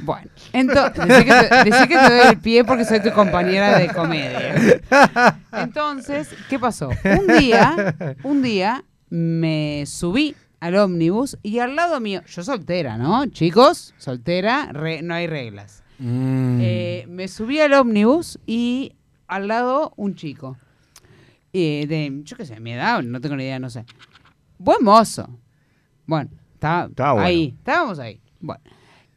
[0.00, 3.78] Bueno, entonces, decí que, te, decí que te doy el pie porque soy tu compañera
[3.78, 4.54] de comedia.
[5.52, 6.90] Entonces, ¿qué pasó?
[6.90, 13.24] Un día, un día me subí al ómnibus y al lado mío, yo soltera, ¿no?
[13.26, 15.82] Chicos, soltera, re- no hay reglas.
[15.98, 16.58] Mm.
[16.60, 18.92] Eh, me subí al ómnibus y
[19.26, 20.58] al lado un chico.
[21.54, 23.84] Eh, de, yo qué sé, mi edad, no tengo ni idea, no sé.
[24.58, 25.28] Buen mozo.
[26.06, 27.26] Bueno, estaba Estaba bueno.
[27.28, 28.20] ahí, estábamos ahí.
[28.40, 28.62] Bueno,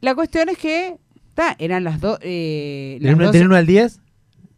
[0.00, 0.96] la cuestión es que
[1.34, 2.18] ta, eran las dos.
[2.22, 4.00] Eh, ¿Del las 1 doce- al 10?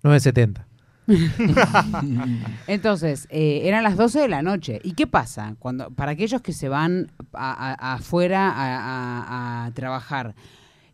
[0.02, 0.64] 9.70.
[2.66, 4.80] Entonces, eh, eran las 12 de la noche.
[4.84, 5.56] ¿Y qué pasa?
[5.58, 10.34] cuando Para aquellos que se van a- a- afuera a, a- a trabajar,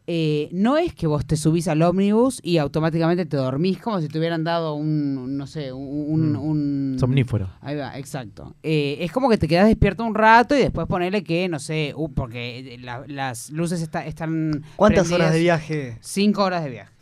[0.09, 4.09] eh, no es que vos te subís al ómnibus y automáticamente te dormís como si
[4.09, 6.33] te hubieran dado un, no sé, un...
[6.33, 6.37] Mm.
[6.41, 7.51] un- Somnífero.
[7.61, 8.55] Ahí va, exacto.
[8.63, 11.93] Eh, es como que te quedas despierto un rato y después ponerle que, no sé,
[11.97, 14.63] uh, porque la- las luces está- están...
[14.77, 15.99] ¿Cuántas horas de viaje?
[16.01, 16.93] Cinco horas de viaje.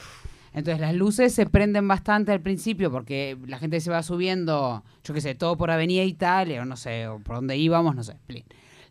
[0.55, 5.12] Entonces las luces se prenden bastante al principio porque la gente se va subiendo, yo
[5.12, 8.14] qué sé, todo por Avenida Italia o no sé, o por donde íbamos, no sé.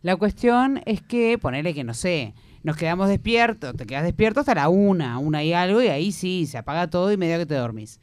[0.02, 2.34] La cuestión es que ponerle que, no sé,
[2.64, 6.46] nos quedamos despiertos, te quedas despierto hasta la una, una y algo, y ahí sí,
[6.46, 8.00] se apaga todo y medio que te dormís.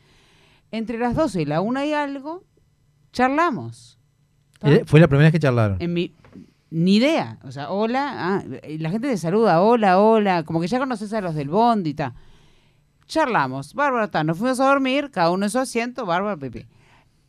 [0.69, 2.43] Entre las 12 y la una y algo,
[3.11, 3.97] charlamos.
[4.61, 5.77] Eh, Fue la primera vez que charlaron.
[5.81, 6.13] En mi,
[6.69, 7.39] ni idea.
[7.43, 11.11] O sea, hola, ah, y la gente te saluda, hola, hola, como que ya conoces
[11.11, 12.13] a los del bond y tal.
[13.07, 16.67] Charlamos, bárbaro, está, nos fuimos a dormir, cada uno en su asiento, bárbaro, pipi.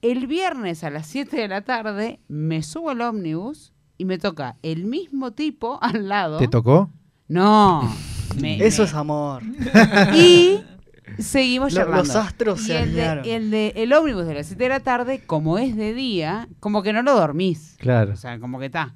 [0.02, 4.58] El viernes a las 7 de la tarde me subo al ómnibus y me toca
[4.62, 6.36] el mismo tipo al lado.
[6.36, 6.90] ¿Te tocó?
[7.32, 7.94] No.
[8.40, 9.42] me- Eso me- es amor.
[10.14, 10.60] Y
[11.18, 12.04] seguimos Lo- charlando.
[12.04, 13.24] los astros y se el de, alinearon.
[13.26, 16.82] el de el ómnibus de las 7 de la tarde, como es de día, como
[16.82, 17.76] que no lo dormís.
[17.78, 18.12] Claro.
[18.12, 18.94] O sea, como que está.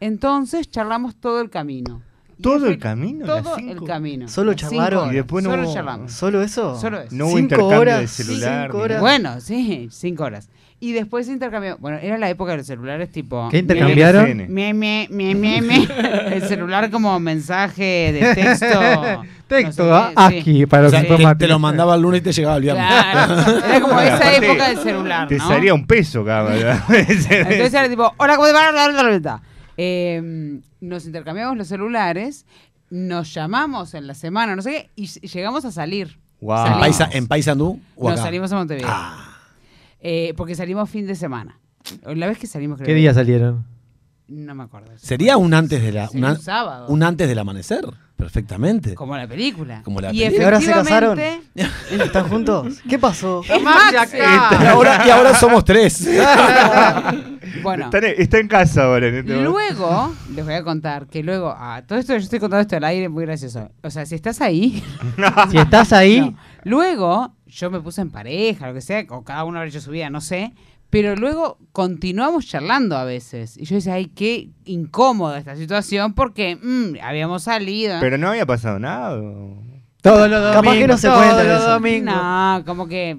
[0.00, 2.02] Entonces charlamos todo el camino.
[2.38, 3.24] Y ¿Todo el camino?
[3.26, 3.70] ¿Las Todo cinco?
[3.72, 4.26] el camino.
[4.28, 5.00] ¿Solo Las cinco charlaron?
[5.02, 5.12] horas.
[5.12, 6.12] Y después no Solo charlamos.
[6.12, 6.80] ¿Solo eso?
[6.80, 7.14] Solo eso.
[7.14, 8.66] No hubo Cinco intercambio horas, de celular.
[8.66, 8.96] cinco ni horas.
[8.96, 9.00] nada.
[9.00, 10.48] Bueno, sí, cinco horas.
[10.82, 11.80] Y después intercambiamos.
[11.80, 13.48] Bueno, era la época de los celulares tipo.
[13.52, 14.52] ¿Qué intercambiaron?
[14.52, 15.88] Me, me, me, me.
[16.34, 19.22] El celular como mensaje de texto.
[19.46, 20.38] Texto, no sé ah, sí.
[20.38, 21.38] aquí, para O los sea, te, informáticos.
[21.38, 22.84] te lo mandaba el lunes y te llegaba el viernes.
[22.84, 23.58] Claro.
[23.64, 25.28] Era como esa época del celular.
[25.28, 25.46] Te ¿no?
[25.46, 28.72] salía un peso cada Entonces era tipo, hola, ¿cómo te va?
[28.72, 29.42] Bla, bla.
[29.76, 32.44] Eh, nos intercambiamos los celulares,
[32.90, 36.18] nos llamamos en la semana, no sé qué, y llegamos a salir.
[36.40, 36.56] Wow.
[36.56, 36.80] ¿En, Salimos.
[36.80, 38.22] Paisa, ¿En Paysandú o Nos acá?
[38.24, 38.88] salimos a Montevideo.
[38.90, 39.31] Ah,
[40.04, 41.58] Eh, porque salimos fin de semana.
[42.04, 42.86] La vez que salimos, creo.
[42.86, 43.64] ¿Qué día salieron?
[44.28, 44.90] No me acuerdo.
[44.96, 46.86] Sería un antes de la, un, sábado.
[46.88, 47.84] un antes del amanecer,
[48.16, 48.94] perfectamente.
[48.94, 49.82] Como la película.
[49.84, 50.40] Como la y película.
[50.40, 51.18] ¿Y ahora se casaron?
[51.18, 52.78] efectivamente- ¿Están juntos?
[52.88, 53.42] ¿Qué pasó?
[53.62, 56.08] Max, Y ahora, y ahora somos tres.
[57.62, 59.08] Bueno, Está, en, está en casa ahora.
[59.08, 59.50] En este momento.
[59.50, 62.84] luego, les voy a contar que luego, ah, todo esto yo estoy contando esto al
[62.84, 63.68] aire, muy gracioso.
[63.82, 64.82] O sea, si estás ahí,
[65.50, 66.36] Si estás ahí, No.
[66.64, 69.90] Luego, yo me puse en pareja, lo que sea, o cada uno habrá hecho su
[69.90, 70.52] vida, no sé.
[70.90, 73.56] Pero luego continuamos charlando a veces.
[73.56, 77.96] Y yo decía, ay, qué incómoda esta situación porque mm, habíamos salido.
[78.00, 79.16] Pero no había pasado nada.
[79.18, 79.56] o-
[80.02, 80.62] todos los domingos.
[80.62, 82.14] Capaz que no se todos cuenta los domingos.
[82.14, 83.16] no, como que.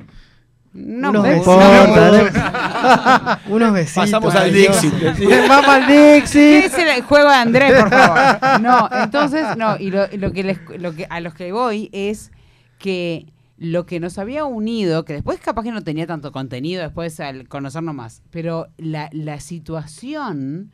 [0.73, 1.53] No Unos me besitos.
[1.53, 4.03] importa, Unos besitos.
[4.11, 4.93] Pasamos al Dixit.
[4.93, 5.47] ¿no?
[5.47, 6.65] Vamos al ¿Qué Dixie.
[6.65, 8.61] es el juego de Andrés, por favor?
[8.61, 12.31] No, entonces, no, y lo, lo que les- lo que, a los que voy es
[12.79, 13.27] que
[13.63, 17.47] lo que nos había unido, que después capaz que no tenía tanto contenido después al
[17.47, 20.71] conocernos más, pero la, la situación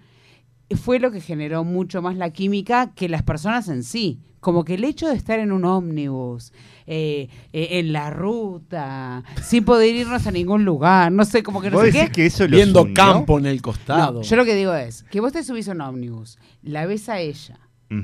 [0.75, 4.19] fue lo que generó mucho más la química que las personas en sí.
[4.39, 6.53] Como que el hecho de estar en un ómnibus,
[6.87, 11.69] eh, eh, en la ruta, sin poder irnos a ningún lugar, no sé, como que
[11.69, 12.11] no ¿Vos sé decís qué.
[12.13, 12.93] que eso Viendo unió?
[12.93, 14.19] campo en el costado.
[14.19, 17.09] No, yo lo que digo es que vos te subís a un ómnibus, la ves
[17.09, 17.59] a ella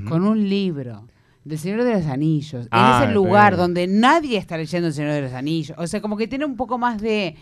[0.08, 1.06] con un libro
[1.46, 4.94] del Señor de los Anillos, Ah, en ese lugar pero- donde nadie está leyendo el
[4.94, 5.76] Señor de los Anillos.
[5.78, 7.36] O sea, como que tiene un poco más de,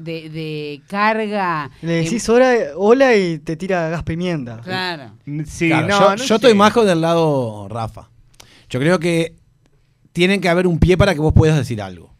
[0.00, 1.70] de, de carga.
[1.82, 4.60] Le eh, decís hola, hola y te tira gas pimienta.
[4.62, 5.12] Claro.
[5.46, 8.08] Sí, Claro, no, yo, no yo estoy más del lado Rafa.
[8.70, 9.36] Yo creo que
[10.12, 12.11] tienen que haber un pie para que vos puedas decir algo.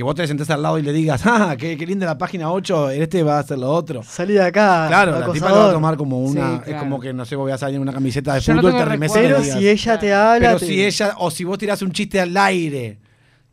[0.00, 2.50] Que vos te sentás al lado y le digas, ah, qué, qué linda la página
[2.50, 4.02] 8, este va a hacer lo otro.
[4.02, 4.86] Salí de acá.
[4.88, 6.62] Claro, la tipa lo va a tomar como una.
[6.64, 8.60] Sí, Es como que, no sé, voy a salir en una camiseta de Yo no
[8.62, 9.58] fútbol, tengo te remeses Pero digas.
[9.58, 10.46] si ella te habla.
[10.48, 12.98] Pero te- si ella, o si vos tirás un chiste al aire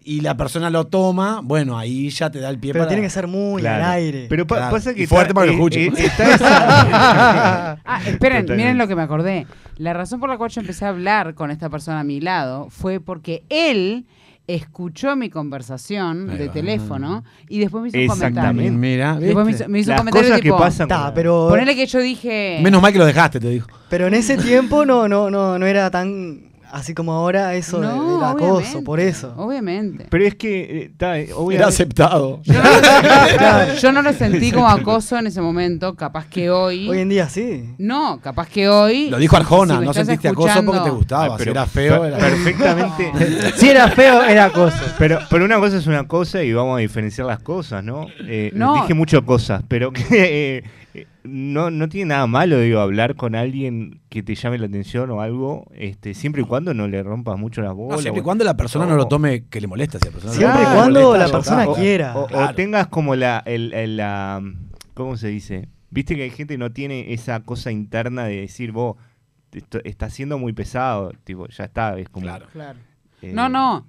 [0.05, 2.87] y la persona lo toma, bueno, ahí ya te da el pie Pero para.
[2.91, 3.83] tiene que ser muy Claro.
[3.83, 4.27] al aire.
[4.29, 4.71] Pero pa- Claro.
[4.71, 8.15] pasa que Y fuerte está- para que lo eh, eh, está esa- Ah, esperen,
[8.45, 8.55] Totalmente.
[8.55, 9.47] miren lo que me acordé.
[9.75, 12.67] La razón por la cual yo empecé a hablar con esta persona a mi lado
[12.69, 14.05] fue porque él
[14.47, 16.53] escuchó mi conversación Ahí de va.
[16.53, 18.39] teléfono y después me hizo un comentario.
[18.39, 18.71] Exactamente.
[18.79, 19.63] Mira, Después me ¿viste?
[19.65, 20.87] hizo, me hizo un Las comentario cosas que tipo, pasan.
[20.87, 22.59] Ta, pero, Ponele que yo dije.
[22.63, 23.67] Menos mal que lo dejaste, te dijo.
[23.89, 26.41] pero en ese tiempo no, no, no, no era tan
[26.71, 29.33] así como ahora eso de- No, del acoso, por eso.
[29.37, 30.05] Obviamente.
[30.09, 32.41] Pero es que, eh, ta, eh, Era aceptado.
[32.43, 36.89] Yo no, lo, yo no lo sentí como acoso en ese momento, capaz que hoy.
[36.89, 37.73] Hoy en día sí.
[37.77, 39.09] no, capaz que hoy.
[39.09, 41.37] Lo dijo Arjona, si no sentiste acoso porque te gustaba.
[41.37, 42.17] Si pero era feo, per- era.
[42.19, 43.11] perfectamente.
[43.57, 44.77] Si era feo, era acoso.
[44.97, 48.07] Pero, pero una cosa es una cosa y vamos a diferenciar las cosas, ¿no?
[48.27, 48.75] Eh, No.
[48.81, 50.63] Dije muchas cosas, pero que eh,
[51.23, 55.21] no, no tiene nada malo, digo, hablar con alguien que te llame la atención o
[55.21, 58.01] algo, este, siempre y cuando no le rompas mucho las No, bolas.
[58.01, 58.97] siempre y o- cuando la persona no, No.
[58.97, 59.99] lo tome que le molesta.
[59.99, 62.17] Si la persona Siempre no y cuando molesta, la persona o, quiera.
[62.17, 64.41] o- tengas como la, el, el- la,
[64.93, 65.67] ¿cómo se dice?
[65.89, 68.95] Viste que hay gente que no tiene esa cosa interna de decir, vos,
[69.51, 72.25] esto está siendo muy pesado, tipo, ya está, es como...
[72.25, 72.47] Claro.
[72.51, 72.79] Claro.
[73.21, 73.85] eh, No, no.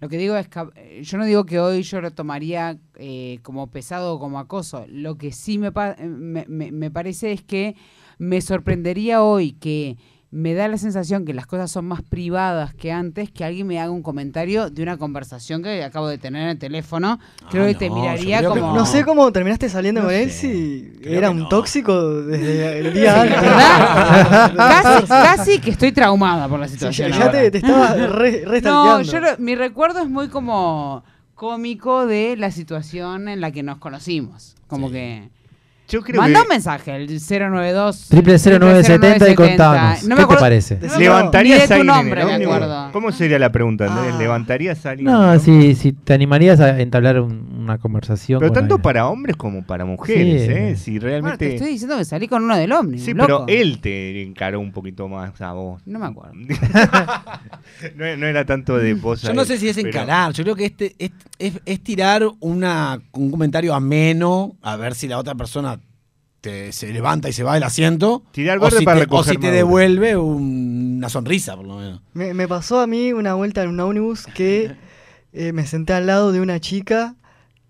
[0.00, 3.38] Lo que digo es que eh, yo no digo que hoy yo lo tomaría eh,
[3.42, 4.86] como pesado o como acoso.
[4.88, 7.76] Lo que sí me, pa- eh, me, me- me parece es que
[8.18, 9.98] me sorprendería hoy que
[10.32, 13.80] me da la sensación que las cosas son más privadas que antes, que alguien me
[13.80, 17.18] haga un comentario de una conversación que acabo de tener en el teléfono.
[17.50, 18.54] Creo que te miraría como...
[18.54, 21.48] que- No sé cómo terminaste saliendo No con él si creo era un no.
[21.48, 23.40] tóxico desde el día antes.
[23.40, 24.54] ¿Verdad?
[24.56, 27.10] casi, casi que estoy traumada por la situación.
[27.10, 31.02] ya- ya te- estaba re- re No, yo lo- mi recuerdo es muy como
[31.34, 34.54] cómico de la situación en la que nos conocimos.
[34.68, 35.28] Como que.
[35.90, 38.06] Yo creo Manda que- un mensaje, el 092.
[38.08, 40.04] Triple 0970 y contanos.
[40.04, 40.78] No me ¿Qué te parece?
[40.80, 42.92] no ¿Levantarías a en el ómnibus?
[42.92, 43.86] ¿Cómo sería la pregunta?
[43.86, 44.14] Andrés?
[44.14, 44.18] Ah.
[44.18, 45.10] ¿Levantarías a alguien?
[45.10, 48.38] No, si, si te animarías a entablar un- una conversación.
[48.38, 48.82] Pero con tanto alguien.
[48.82, 50.52] para hombres como para mujeres, Sí.
[50.52, 50.76] ¿eh?
[50.76, 51.48] Si Bueno, realmente...
[51.48, 53.04] te estoy diciendo que salí con uno del ómnibus.
[53.04, 53.44] Sí, loco.
[53.46, 55.82] pero él te encaró un poquito más a vos.
[55.86, 56.34] No me acuerdo.
[57.96, 59.22] no, no era tanto de vos.
[59.22, 61.80] Yo no él, sé si es pero- encarar, yo creo que este es, es- es
[61.80, 65.79] tirar una, un comentario ameno a ver si la otra persona
[66.40, 68.22] te, se levanta y se va del asiento.
[68.32, 71.76] Tirar o verde si para te, o si te devuelve un- una sonrisa, por lo
[71.76, 72.00] menos.
[72.14, 74.76] Me, me pasó a mí una vuelta en un ómnibus que
[75.32, 77.14] eh, me senté al lado de una chica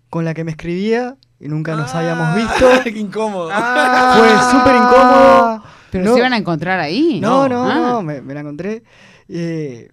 [0.09, 2.69] con la que me escribía y nunca nos habíamos visto.
[2.83, 3.49] Qué incómodo.
[3.49, 5.63] Fue súper incómodo.
[5.91, 7.19] Pero No- se iban a encontrar ahí.
[7.21, 7.75] No, no, Ah.
[7.75, 8.83] no, me, me la encontré.
[9.29, 9.89] eh,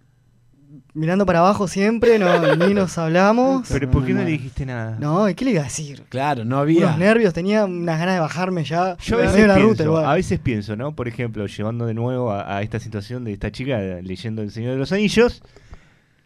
[0.99, 3.69] mirando para abajo siempre, no, ni nos hablamos.
[3.71, 4.97] Pero ¿por qué no le dijiste nada?
[4.99, 6.03] No, ¿y qué le iba a decir?
[6.09, 6.87] Claro, no había.
[6.87, 8.97] Unos nervios, tenía unas ganas de bajarme ya.
[8.99, 10.05] Yo a veces, dio la pienso, ruta igual.
[10.05, 10.93] a veces pienso, ¿no?
[10.95, 14.73] Por ejemplo, llevando de nuevo a, a esta situación de esta chica leyendo El Señor
[14.73, 15.43] de los Anillos,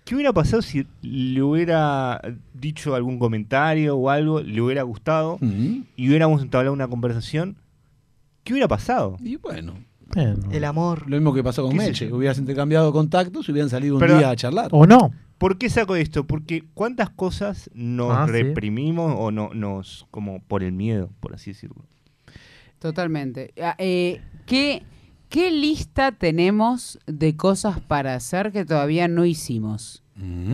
[0.05, 2.21] ¿qué hubiera pasado si le hubiera
[2.55, 7.57] dicho algún comentario o algo, le hubiera gustado y hubiéramos entablado una conversación?
[8.45, 9.19] ¿Qué hubiera pasado?
[9.23, 9.75] Y bueno.
[10.51, 11.09] El amor.
[11.09, 12.13] Lo mismo que pasó con ¿Qué sé Meche.
[12.13, 14.69] Hubieras intercambiado contactos y hubieran salido un Pero- día a charlar.
[14.73, 15.13] O no.
[15.39, 16.25] ¿Por qué saco esto?
[16.27, 18.33] Porque cuántas cosas nos Ah, sí.
[18.33, 21.85] reprimimos o no nos como por el miedo, por así decirlo.
[22.79, 23.53] Totalmente.
[23.61, 24.83] Ah, eh, ¿qué,
[25.29, 30.03] ¿Qué lista tenemos de cosas para hacer que todavía no hicimos?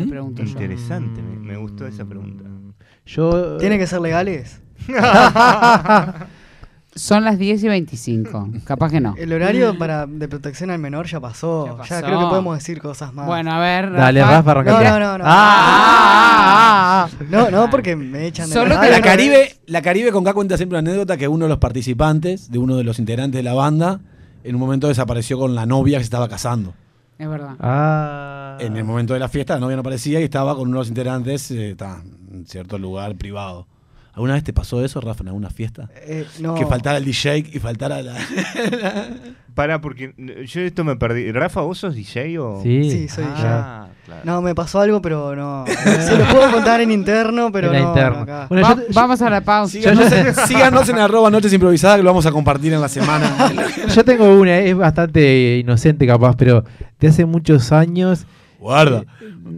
[0.09, 0.51] Pregunto yo.
[0.51, 2.45] Interesante, me, me gustó esa pregunta.
[3.05, 3.57] Yo.
[3.59, 4.63] ¿Tienen que ser legales?
[6.99, 8.49] Son las 10 y 25.
[8.65, 9.15] Capaz que no.
[9.17, 11.67] El horario para de protección al menor ya pasó.
[11.67, 11.95] Ya, pasó.
[12.05, 13.27] creo que podemos decir cosas más.
[13.27, 13.93] Bueno, a ver.
[13.93, 14.85] Dale, Rafa, No, arrancate.
[14.91, 15.19] no, no.
[15.19, 19.55] No, Ah, no, no, porque me echan de Solo la que radio, La no- Caribe,
[19.67, 22.77] la Caribe con K cuenta siempre una anécdota que uno de los participantes, de uno
[22.77, 24.01] de los integrantes de la banda,
[24.45, 26.75] en un momento desapareció con la novia que se estaba casando.
[27.19, 27.57] Es verdad.
[27.61, 28.57] Ah.
[28.61, 30.81] En el momento de la fiesta la novia no aparecía y estaba con uno de
[30.83, 31.77] los integrantes eh,
[32.33, 33.67] en cierto lugar privado.
[34.19, 35.89] ¿Alguna vez te pasó eso, Rafa, en alguna fiesta?
[35.95, 36.57] Eh, no.
[36.57, 38.17] Que faltara el DJ y faltara la...
[39.55, 41.31] Para, porque eh, yo esto me perdí.
[41.33, 42.61] Rafa, ¿vos sos DJ o...?
[42.63, 42.91] Sí.
[42.91, 44.21] Sí, soy Ah, claro.
[44.25, 45.65] No, me pasó algo, pero no.
[45.69, 47.89] Se lo puedo contar en interno, pero En no.
[47.91, 48.17] interna.
[48.17, 48.47] no acá.
[48.49, 49.73] Bueno, Va- yo- yo- vamos a la pausa.
[49.73, 53.53] síganos, en, síganos en arroba noches improvisadas que lo vamos a compartir en la semana.
[53.95, 56.65] Yo tengo una, es bastante inocente capaz, pero
[56.99, 58.27] de hace muchos años.
[58.61, 59.05] Guarda.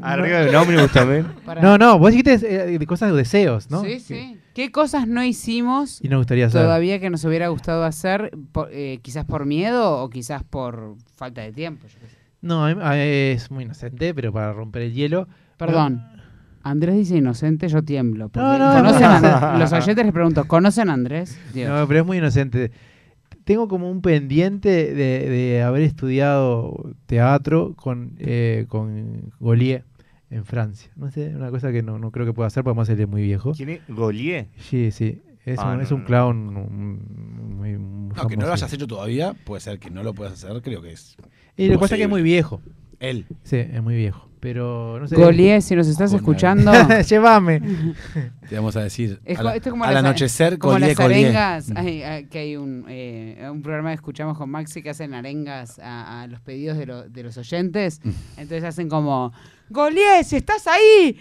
[0.02, 1.26] Arriba de un ómnibus también.
[1.62, 3.82] No, no, vos dijiste eh, de cosas de deseos, ¿no?
[3.82, 4.36] Sí, sí.
[4.60, 8.30] ¿Qué cosas no hicimos Y nos gustaría todavía que nos hubiera gustado hacer?
[8.52, 11.86] por- eh, quizás por miedo o quizás por falta de tiempo.
[11.88, 12.16] yo qué sé.
[12.42, 15.28] No, es muy inocente, pero para romper el hielo.
[15.56, 16.04] Perdón.
[16.62, 18.30] Andrés dice inocente, yo tiemblo.
[18.34, 19.28] No, no, ¿conocen no.
[19.28, 21.38] a- los oyentes les pregunto, ¿conocen a Andrés?
[21.54, 21.70] Dios.
[21.70, 22.70] No, pero es muy inocente.
[23.44, 29.84] Tengo como un pendiente de, de haber estudiado teatro con, eh, con Golier
[30.30, 30.90] en Francia.
[30.96, 33.08] No sé, una cosa que no, no creo que pueda hacer porque además él es
[33.08, 33.52] muy viejo.
[33.52, 33.80] ¿Quién es?
[33.88, 34.46] ¿Golier?
[34.58, 35.22] Sí, sí.
[35.44, 36.06] Es, Ah, un, no, es un no.
[36.06, 40.02] clown un- muy, muy No, que no lo hayas hecho todavía, puede ser que no
[40.02, 41.16] lo puedas hacer, creo que es.
[41.56, 42.60] Y lo que pasa es que es muy viejo.
[43.00, 43.26] Él.
[43.42, 44.28] Sí, es muy viejo.
[44.40, 45.16] Pero no sé.
[45.16, 46.22] Golier, si nos estás Joder.
[46.22, 46.72] escuchando,
[47.08, 47.60] Llévame.
[48.48, 49.20] Te vamos a decir.
[49.24, 52.24] Es al, co- esto es como al las- anochecer, como Golier, las arengas, hay- hay-
[52.24, 56.26] que hay un, eh, un programa que escuchamos con Maxi que hacen arengas a, a
[56.26, 58.00] los pedidos de, lo- de los oyentes.
[58.02, 58.10] Mm.
[58.38, 59.32] Entonces hacen como,
[59.68, 61.16] Golier, si estás ahí,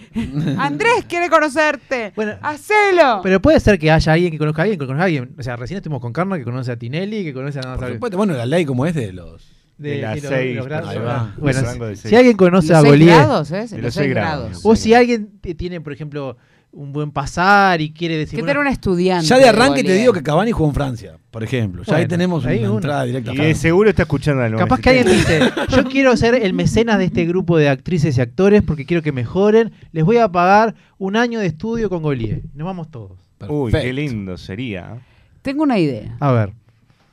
[0.57, 3.19] Andrés quiere conocerte, Bueno, hacelo.
[3.21, 5.35] Pero puede ser que haya alguien que conozca a alguien que conozca a alguien.
[5.37, 7.75] O sea, recién estuvimos con Karma que conoce a Tinelli, que conoce a...
[7.75, 9.58] Por supuesto, bueno, la ley como es de los.
[9.79, 11.37] De, De las.
[11.37, 12.13] Bueno, si- rango de si, seis.
[12.15, 13.55] alguien conoce los a Golier, grados, ¿eh?
[13.55, 14.45] De Los los seis seis grados.
[14.49, 14.61] grados.
[14.65, 16.37] o si alguien tiene, por ejemplo,
[16.71, 18.35] un buen pasar y quiere decir...
[18.37, 19.25] ¿Qué bueno, tal un estudiante?
[19.25, 21.81] Ya de arranque te digo que Cavani jugó en Francia, por ejemplo.
[21.83, 22.77] Ya ahí tenemos ahí una uno.
[22.77, 23.33] entrada directa.
[23.33, 25.61] Y de seguro está escuchando al Capaz que alguien 970.
[25.65, 29.01] dice, yo quiero ser el mecenas de este grupo de actrices y actores porque quiero
[29.01, 32.41] que mejoren, les voy a pagar un año de estudio con Golier.
[32.53, 33.17] Nos vamos todos.
[33.47, 34.95] Uy, qué lindo sería.
[34.95, 34.99] ¿eh?
[35.41, 36.17] Tengo una idea.
[36.19, 36.53] A ver,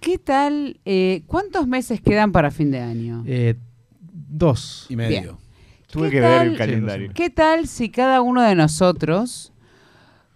[0.01, 0.79] ¿Qué tal?
[0.85, 3.25] eh, ¿Cuántos meses quedan para fin de año?
[3.27, 3.55] eh,
[4.29, 4.87] dos.
[4.89, 5.21] Y medio.
[5.21, 5.37] Bien.
[5.91, 6.59] Tuve ¿Qué que ver el tal?
[6.59, 7.11] calendario.
[7.15, 9.53] ¿Qué tal si cada uno de nosotros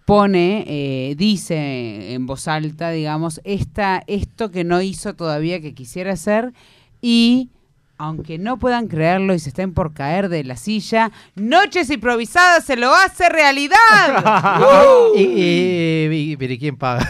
[0.06, 6.12] pone, eh, dice en voz alta, digamos, esta, esto que no hizo todavía que quisiera
[6.12, 6.52] hacer
[7.02, 7.50] Y,
[8.02, 12.76] aunque no puedan creerlo y se estén por caer de la silla, Noches Improvisadas se
[12.76, 13.76] lo hace realidad.
[14.60, 15.18] ¡Uh!
[15.18, 17.06] y, y- y- pero ¿y quién paga?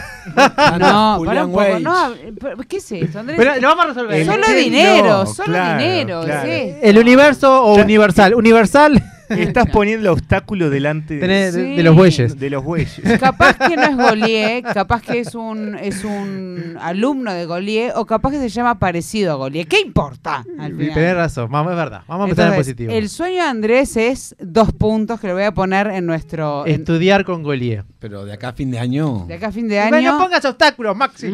[0.77, 1.79] No, Julián para un poco.
[1.79, 3.37] No, ¿qué es esto, Andrés?
[3.37, 4.25] Pero lo vamos a resolver.
[4.25, 6.21] Solo dinero, no, solo claro, dinero.
[6.25, 6.49] claro.
[6.49, 6.85] es esto.
[6.87, 8.35] ¿El universo o universal?
[8.35, 9.01] Universal
[9.37, 11.81] Estás poniendo obstáculo delante de, Sí.
[11.83, 12.39] los bueyes.
[12.39, 12.99] de los bueyes.
[13.19, 18.05] Capaz que no es Golié, capaz que es un, es un alumno de Golié, o
[18.05, 19.65] capaz que se llama parecido a Golié.
[19.65, 20.43] ¿Qué importa?
[20.59, 20.93] Al final?
[20.93, 22.01] Tenés razón, vamos, es verdad.
[22.07, 22.91] Vamos a empezar en positivo.
[22.93, 26.65] El sueño de Andrés es dos puntos que lo voy a poner en nuestro.
[26.65, 27.83] en- Estudiar con Golier.
[27.99, 29.25] Pero de acá a fin de año.
[29.27, 30.11] de acá a fin de Bueno, año.
[30.13, 31.27] no pongas obstáculos, Maxi.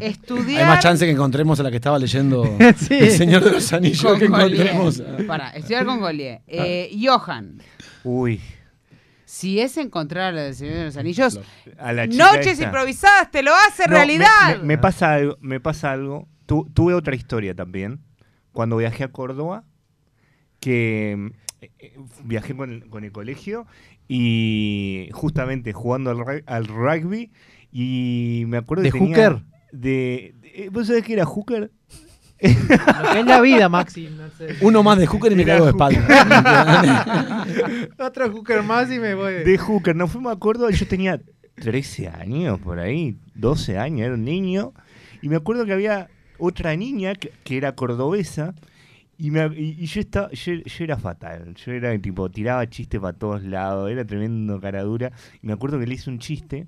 [0.00, 0.62] Estudiar.
[0.62, 2.44] Hay más chance que encontremos a la que estaba leyendo
[2.76, 2.94] Sí.
[2.94, 5.02] El Señor de los Anillos con que encontremos.
[5.26, 6.42] Pará, estudiar con Golié.
[6.46, 7.60] Eh, Johan,
[8.04, 8.40] Uy,
[9.24, 11.40] si es encontrar a la del Señor de los Anillos,
[11.78, 12.64] a la chica Noches esta.
[12.64, 14.58] improvisadas te lo hace No, realidad.
[14.60, 16.28] Me, me pasa algo, me pasa algo.
[16.46, 18.00] Tu- tuve otra historia también.
[18.52, 19.64] Cuando viajé a Córdoba,
[20.60, 23.66] que eh, viajé con el, con el colegio
[24.08, 26.10] y justamente jugando
[26.46, 27.32] al rugby
[27.72, 29.42] y me acuerdo ¿De que tenía hooker?
[29.72, 31.70] De, de- ¿Vos sabés qué era hooker?
[32.38, 34.08] Lo que es la vida, Maxi.
[34.14, 34.56] no sé.
[34.60, 37.46] Uno más de hooker y me Era caigo de espalda.
[37.98, 39.32] Otro hooker más y me voy.
[39.44, 41.20] De hooker, no fuimos a Córdoba, yo tenía
[41.56, 44.72] 13 años por ahí, 12 años, era un niño.
[45.22, 48.54] Y me acuerdo que había otra niña que, que era cordobesa.
[49.18, 53.00] Y, me- y- y yo, estaba, yo, yo era fatal, yo era tipo, tiraba chistes
[53.00, 55.10] para todos lados, era tremendo cara dura.
[55.42, 56.66] Y me acuerdo que le hice un chiste,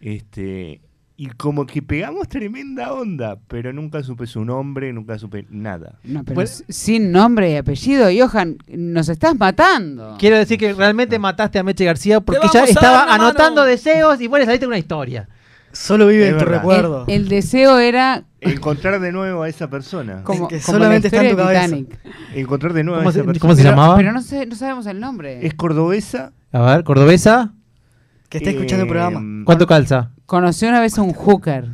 [0.00, 0.80] este,
[1.16, 5.98] y como que pegamos tremenda onda, pero nunca supe su nombre, nunca supe nada.
[6.04, 10.16] No, pero Pues- sin nombre y apellido, Johan, nos estás matando.
[10.18, 13.24] Quiero decir que realmente mataste a Meche García porque vamos ella a dar estaba mano.
[13.24, 15.28] anotando deseos y le saliste con una historia.
[15.72, 16.58] Solo vive Es en tu verdad.
[16.58, 17.04] recuerdo.
[17.06, 20.24] El, el deseo era Encontrar de nuevo a esa persona.
[20.24, 21.64] como, que como solamente la está en tu cabeza.
[21.66, 21.98] Titanic.
[22.34, 23.40] Encontrar de nuevo ¿Cómo a esa se- persona.
[23.40, 23.96] cómo se Pero- llamaba?
[23.96, 25.46] Pero no, sé, no sabemos el nombre.
[25.46, 26.32] Es cordobesa.
[26.50, 27.52] A ver, cordobesa,
[28.30, 29.20] Que esté escuchando el programa.
[29.20, 30.10] eh, ¿cuánto calza?
[30.24, 31.66] Conoció una vez a un hooker.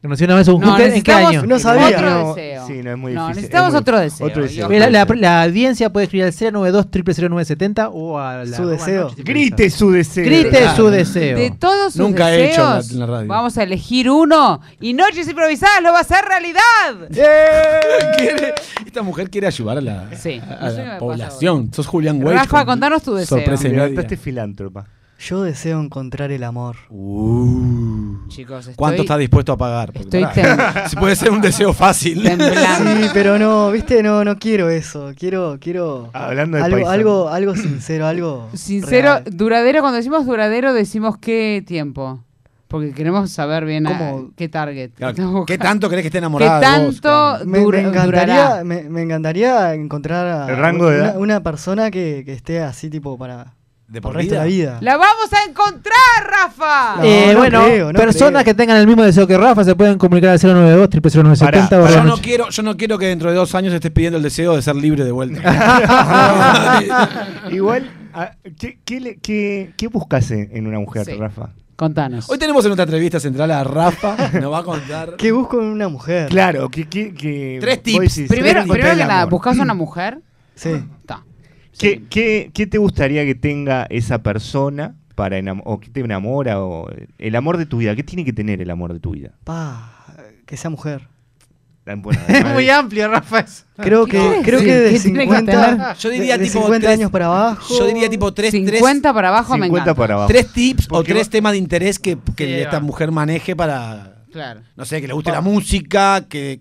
[0.00, 1.46] Conocí una vez a un No, hooker, ¿en qué necesitamos año?
[1.46, 1.86] No sabía.
[1.88, 2.66] Otro No, deseo.
[2.68, 4.26] sí, no, es muy No, difícil, necesitamos es muy- otro deseo.
[4.28, 4.68] otro deseo.
[4.68, 9.10] Mira, La, la audiencia puede escribir al 092 0970 o a la Su arroba deseo.
[9.16, 10.24] Grite su deseo.
[10.24, 10.76] Grite Claro.
[10.76, 11.36] su deseo.
[11.36, 13.26] De todos sus Nunca he hecho en la- deseos, en la radio.
[13.28, 17.08] vamos a elegir uno y Noches Improvisadas lo va a hacer realidad.
[18.16, 18.54] Quiere-
[18.86, 20.98] Esta mujer quiere ayudar a la, Sí, a- a no sé qué me la pasa
[21.00, 21.70] población.
[21.74, 22.36] Sos Julián Wage.
[22.36, 23.38] Rafa, con contanos tu deseo.
[23.38, 23.88] Sorpresa y Me media.
[23.88, 24.86] levantaste filántropa.
[25.18, 26.76] Yo deseo encontrar el amor.
[26.90, 28.28] Uh.
[28.28, 29.92] Chicos, estoy ¿Cuánto estás dispuesto a pagar?
[29.92, 32.22] Porque, estoy pará, si puede ser un deseo fácil.
[32.24, 33.02] temblando.
[33.02, 35.12] Sí, pero no, viste, no, no quiero eso.
[35.18, 36.92] Quiero, quiero Hablando de algo, paisano.
[36.94, 39.24] algo, algo sincero, algo Sincero, real.
[39.32, 42.22] duradero, cuando decimos duradero decimos qué tiempo.
[42.68, 44.90] Porque queremos saber bien a- qué target.
[44.94, 47.00] Claro, ¿Qué tanto querés que esté ¿Qué enamorada de vos?
[47.00, 47.44] tanto.
[47.46, 51.18] Me, me encantaría, me, me encantaría encontrar a El rango de una, edad.
[51.18, 53.54] una persona que, que esté así tipo para
[53.88, 54.78] ¿De por por el resto de la vida?
[54.82, 55.94] ¡La vamos a encontrar,
[56.30, 56.96] Rafa!
[56.98, 58.44] No, Eh, no bueno, creo, no personas creo.
[58.44, 61.96] que tengan el mismo deseo que Rafa se pueden comunicar al 092 0970 Pará, Yo
[62.04, 62.22] no, noche.
[62.22, 64.76] quiero, yo no quiero que dentro de dos años estés pidiendo el deseo de ser
[64.76, 65.40] libre de vuelta.
[67.50, 67.90] Igual,
[68.58, 71.12] ¿qué, qué, qué- qué buscas en, una mujer, Sí.
[71.14, 71.50] Rafa?
[71.76, 72.28] Contanos.
[72.28, 75.14] Hoy tenemos en nuestra entrevista central a Rafa, nos va a contar.
[75.16, 76.28] ¿Qué busco en una mujer?
[76.28, 78.00] Claro, que, que, que Tres tips.
[78.16, 79.24] decís, primero, tres primero que nada.
[79.26, 80.18] ¿buscas una mujer?
[80.56, 80.70] Sí.
[81.00, 81.22] Está.
[81.78, 86.88] ¿Qué, qué, qué te gustaría que tenga esa persona para o que te enamora o
[87.18, 87.94] el amor de tu vida?
[87.96, 89.32] ¿Qué tiene que tener el amor de tu vida?
[89.44, 90.04] Pa,
[90.46, 91.08] que sea mujer.
[91.84, 93.40] Tan bueno, Es muy de- amplio, Rafa.
[93.40, 93.64] eso.
[93.78, 96.44] Creo ¿Qué que, quiere creo que de ¿Qué tiene que 50, Yo diría de, de
[96.50, 97.78] tipo 50 tres- años para abajo.
[97.78, 99.94] Yo diría tipo tres, tres, 50 para abajo me 50 encanta.
[99.98, 100.28] para abajo.
[100.28, 102.80] tres tips o tres va- temas de interés que, que Sí, esta va.
[102.80, 104.60] mujer maneje para, Claro.
[104.76, 106.60] no sé, que le guste la música, que...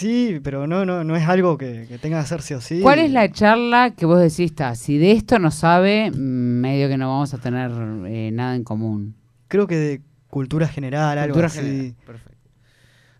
[0.00, 2.80] Sí, pero no, no, no es algo que, que tenga que hacer sí o sí.
[2.80, 6.96] ¿Cuál es la charla que vos decís, "Ta, si de esto no sabe, medio que
[6.96, 7.70] no vamos a tener
[8.06, 9.14] eh, nada en común?
[9.48, 11.58] Creo que de cultura general, algo Cultura así.
[11.60, 11.94] general.
[12.06, 12.30] Perfecto.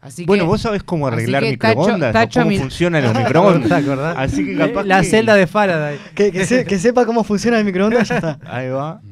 [0.00, 3.02] Así Bueno, que, vos sabés cómo así arreglar tacho- microondas, tacho o cómo mi- funcionan
[3.04, 4.16] los ¿Te microondas.
[4.16, 5.98] Así que capaz La que- celda de Faraday.
[6.14, 8.38] Que, que, se- que sepa cómo funciona el microondas, ya está.
[8.46, 9.02] Ahí va.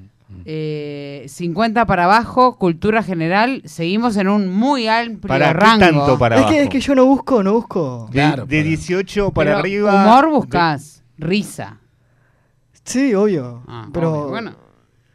[0.44, 5.78] Eh, 50 para abajo, cultura general, seguimos en un muy amplio ¿Para qué rango.
[5.80, 6.54] tanto para es, abajo?
[6.54, 8.06] que, es que yo no busco, no busco.
[8.06, 9.94] De, Claro, de para- 18 para Pero arriba.
[10.04, 11.78] Humor buscas, risa.
[12.84, 13.62] Sí, obvio.
[13.68, 14.52] Ah, pero obvio, bueno,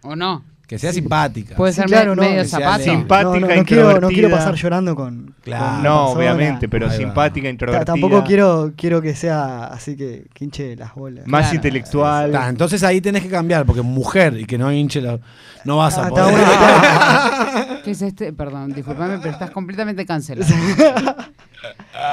[0.03, 0.43] o no.
[0.73, 1.55] Que sea simpática.
[1.55, 2.47] Puede Sí, ser claro, me- no, medio leve.
[2.47, 2.93] Simpática,
[3.39, 5.35] no, no, no quiero, no pasar llorando con.
[5.43, 5.63] Claro.
[5.65, 6.19] con una No, persona.
[6.19, 6.97] obviamente, pero Ahí va.
[6.97, 7.85] simpática, Ta- introvertida.
[7.85, 11.27] Tampoco quiero, quiero que sea así que, que hinche las bolas.
[11.27, 11.55] Más Claro.
[11.55, 12.31] intelectual.
[12.31, 15.19] Ta, entonces ahí tenés que cambiar, porque mujer y que no hinche la...
[15.65, 16.31] No vas a Ah, poder.
[16.31, 18.33] bueno, ¿Qué es este?
[18.33, 20.51] Perdón, disculpame, pero estás completamente cancelado.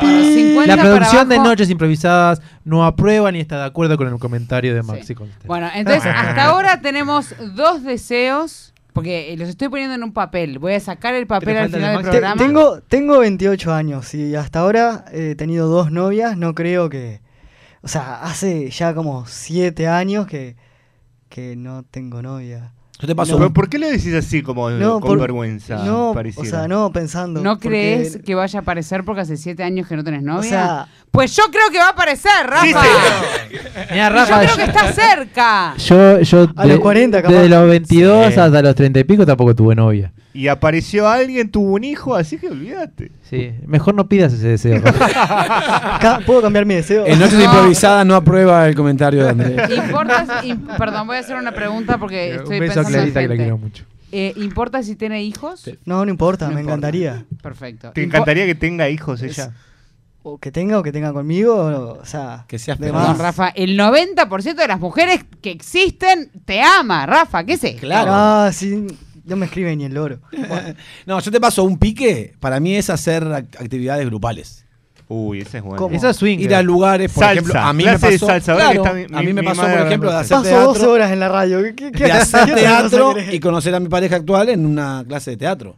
[0.00, 1.38] Bueno, 50 La para producción de.
[1.38, 5.14] Noches Improvisadas no aprueba ni está de acuerdo con el comentario de Maxi.
[5.14, 5.46] Constante.
[5.48, 10.58] Bueno, entonces hasta ahora tenemos dos deseos, porque los estoy poniendo en un papel.
[10.58, 12.04] Voy a sacar el papel al final del.
[12.04, 12.36] Te- programa.
[12.42, 16.36] tengo, tengo 28 años y hasta ahora he tenido dos novias.
[16.36, 17.20] No creo que.
[17.82, 20.56] O sea, hace ya como 7 años que,
[21.28, 22.72] que no tengo novia.
[23.01, 25.77] Yo te No, pero ¿Por qué le decís así como No, con por- vergüenza?
[25.85, 27.40] No, o sea, no pensando.
[27.40, 30.48] ¿No porque- crees que vaya a aparecer porque hace siete años que no tenés novia?
[30.51, 32.64] sea- pues yo creo que va a aparecer, Rafa.
[33.90, 35.74] Mira, yo Rafa, creo que está cerca.
[35.78, 37.35] Yo, yo A los 40 capaz.
[37.35, 38.39] desde los 22 Sí.
[38.40, 40.12] hasta los 30 y pico tampoco tuve novia.
[40.32, 43.10] Y apareció alguien, tuvo un hijo, así que olvídate.
[43.28, 44.81] Sí, mejor no pidas ese deseo.
[46.27, 47.05] ¿Puedo cambiar mi deseo?
[47.06, 47.44] En Noches No.
[47.44, 49.70] Improvisadas no aprueba el comentario de Andrés.
[49.77, 53.28] ¿Importa, si- im- perdón, voy a hacer una pregunta porque estoy pensando en Clarita que
[53.28, 53.44] la gente.
[53.44, 53.84] quiero mucho.
[54.12, 55.70] Eh, ¿Importa si tiene hijos?
[55.84, 56.74] No, no importa, No me importa.
[56.78, 57.24] encantaría.
[57.42, 57.92] Perfecto.
[57.92, 59.52] ¿Te Impo- encantaría que tenga hijos ella?
[60.22, 62.44] O que tenga o que tenga conmigo, o, o sea.
[62.48, 62.98] Que seas de feliz.
[63.00, 63.18] Perdón, más.
[63.18, 67.76] Rafa, el 90% de las mujeres que existen te ama, Rafa, ¿qué esto?
[67.76, 68.10] Claro.
[68.12, 68.86] Ah, sí,
[69.24, 70.18] no me escribe ni el loro.
[71.06, 72.34] No, yo te paso un pique.
[72.40, 74.64] Para mí es hacer ac- actividades grupales.
[75.12, 75.76] Uy, ese es bueno.
[75.76, 75.96] ¿Cómo?
[75.96, 76.38] Eso es swing.
[76.38, 78.84] Ir a lugares, por Salsa, ejemplo, a mí clase me de pasó, salsa, que claro,
[78.84, 80.92] está mi- a mí mi- me mi pasó, por ejemplo, de hacer Paso 12 teatro,
[80.92, 81.62] horas en la radio.
[81.62, 85.32] ¿Qué, qué, qué de hacer teatro y conocer a mi pareja actual en una clase
[85.32, 85.76] de teatro.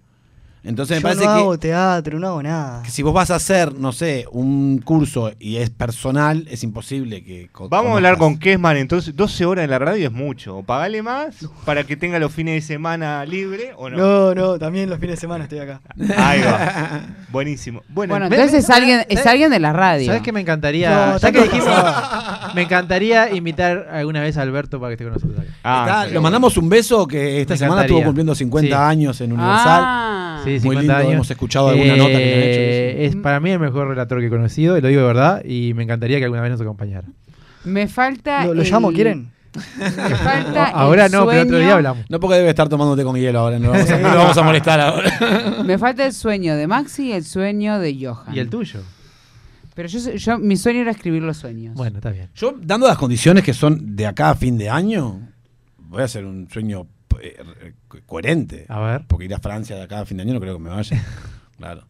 [0.64, 2.82] Entonces me Yo parece no que, hago teatro, no hago nada.
[2.84, 7.24] que si vos vas a hacer, no sé, un curso y es personal, es imposible
[7.24, 8.44] que co- Vamos a hablar con conozcas.
[8.44, 10.58] Kesman, entonces 12 horas en la radio es mucho.
[10.58, 11.34] O pagale más
[11.64, 13.96] para que tenga los fines de semana libre o no.
[13.96, 15.80] No, no, también los fines de semana estoy acá.
[16.16, 17.00] Ahí va.
[17.32, 17.82] Buenísimo.
[17.88, 20.06] Bueno, Bueno, entonces es alguien, es ¿sabes- alguien de la radio.
[20.06, 20.90] ¿Sabes qué me encantaría?
[20.90, 21.74] No, ya tanto que dijimos,
[22.54, 25.50] me encantaría invitar alguna vez a Alberto para que esté con nosotros acá.
[25.64, 26.14] Ah, Está- sí.
[26.14, 27.96] lo mandamos un beso que esta Me semana encantaría.
[27.98, 28.72] estuvo cumpliendo 50 Sí.
[28.74, 30.31] años en Universal.
[30.44, 31.12] Sí, Muy 50 lindo, años.
[31.12, 34.26] hemos escuchado alguna nota que han hecho, Eh, Es para mí el mejor relator que
[34.26, 37.06] he conocido, y lo digo de verdad, y me encantaría que alguna vez nos acompañara.
[37.64, 38.44] Me falta.
[38.46, 39.30] ¿Lo, lo el- llamo, quieren?
[39.78, 40.68] Me falta.
[40.68, 42.04] el Ahora no, pero otro día hablamos.
[42.08, 44.36] No porque debe estar tomándote con hielo ahora, no lo vamos a, no lo vamos
[44.38, 45.12] a molestar ahora.
[45.64, 48.34] Me falta el sueño de Maxi y el sueño de Johan.
[48.34, 48.80] ¿Y el tuyo?
[49.74, 51.74] Pero yo, yo mi sueño era escribir los sueños.
[51.74, 52.28] Bueno, está bien.
[52.34, 55.20] Yo, dando las condiciones que son de acá a fin de año,
[55.78, 56.86] voy a hacer un sueño
[57.22, 57.36] eh,
[58.00, 58.64] coherente.
[58.68, 59.04] A ver.
[59.06, 61.04] Porque ir a Francia de acá a fin de año no creo que me vaya.
[61.58, 61.84] claro.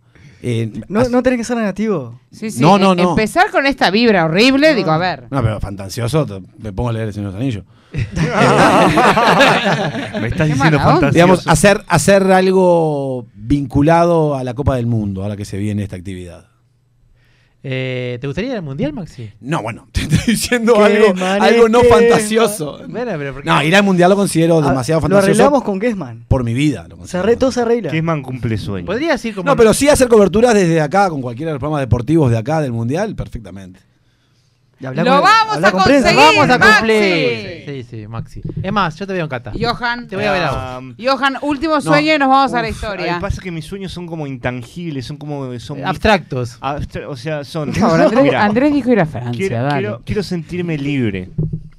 [0.45, 2.21] Eh, No, as- no tenés que ser negativo.
[2.33, 3.11] Sí, sí, No, no, em- no.
[3.11, 5.29] Empezar con esta vibra horrible, digo, a ver.
[5.31, 7.65] no, pero fantasioso, te- me pongo a leer el Señor de los Anillos.
[10.21, 11.13] Me estás diciendo fantasioso.
[11.13, 15.97] Digamos, hacer, hacer algo vinculado a la Copa del Mundo, ahora que se viene esta
[15.97, 16.47] actividad.
[17.65, 19.31] Eh, ¿Te gustaría ir al mundial, Maxi?
[19.41, 22.81] No, bueno, te estoy diciendo algo, algo no fantasioso.
[22.89, 25.79] Bueno, pero porque- No, ir al mundial lo considero Ah, demasiado Lo fantasioso arreglamos con
[25.79, 26.25] Guessman.
[26.27, 26.87] por mi vida.
[26.89, 27.91] lo Se arre, todo se arregla.
[27.91, 28.87] Kesman cumple sueño.
[28.87, 29.47] Podrías ir como.
[29.49, 32.61] No, pero sí hacer coberturas desde acá con cualquiera de los programas deportivos de acá
[32.61, 33.79] del mundial, perfectamente.
[34.91, 36.09] Lo con- vamos a con prensa.
[36.13, 36.37] conseguir.
[36.39, 36.77] Vamos a Maxi.
[36.79, 37.63] cumplir.
[37.67, 38.43] Sí, sí, Maxi.
[38.63, 39.53] Es más, yo te veo en Cata.
[39.59, 40.09] Johan.
[40.09, 40.59] Te voy a ver a vos.
[40.61, 43.15] Ah, Johan, último sueño y nos vamos a la historia.
[43.17, 45.59] ay, pasa que mis sueños son como intangibles, son como.
[45.61, 46.59] Son Abstractos.
[46.61, 47.71] abstra- o sea, son.
[47.71, 49.79] Por favor, Andrés, Mira, Andrés dijo ir a Francia, quiero, dale.
[49.81, 51.31] quiero, quiero sentirme libre.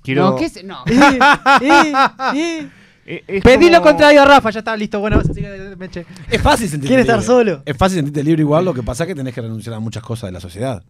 [0.02, 0.64] Quiero, No, ¿qué es?
[0.64, 0.84] No.
[3.06, 4.98] Eh, es Pedí lo como- contrario a Rafa, ya está listo.
[5.02, 6.06] Bueno, sigue, Meche.
[6.32, 7.28] Es fácil sentirte Quiere estar libre.
[7.28, 7.62] solo.
[7.66, 10.02] Es fácil sentirte libre igual, lo que pasa es que tenés que renunciar a muchas
[10.04, 10.82] cosas de la sociedad.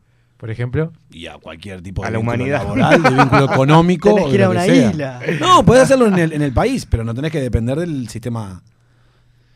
[0.43, 0.91] Por ejemplo.
[1.09, 2.63] Y a cualquier tipo de A la humanidad.
[2.63, 4.09] laboral, de vínculo económico.
[4.09, 4.89] Tenés o que ir de a lo una sea.
[4.91, 5.19] isla.
[5.39, 8.61] No, podés hacerlo en el, en el país, pero no tenés que depender del sistema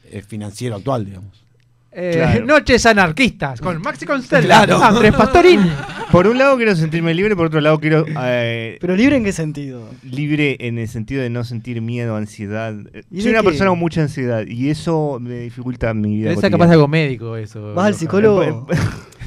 [0.09, 1.43] eh, financiero actual, digamos.
[1.91, 2.45] Eh, Claro.
[2.45, 4.81] Noches anarquistas con Maxi Constella, Claro.
[4.81, 5.59] Andrés Pastorín.
[6.11, 8.05] Por un lado quiero sentirme libre, por otro lado quiero.
[8.21, 9.89] eh, Pero libre en qué sentido?
[10.03, 12.73] libre en el sentido de no sentir miedo, ansiedad.
[12.93, 13.49] Eh, ¿Y Soy de una qué?
[13.49, 16.29] persona con mucha ansiedad y eso me dificulta mi vida.
[16.33, 16.53] Cotidiana.
[16.57, 17.73] capaz de algo médico eso.
[17.73, 18.67] Vas al psicólogo.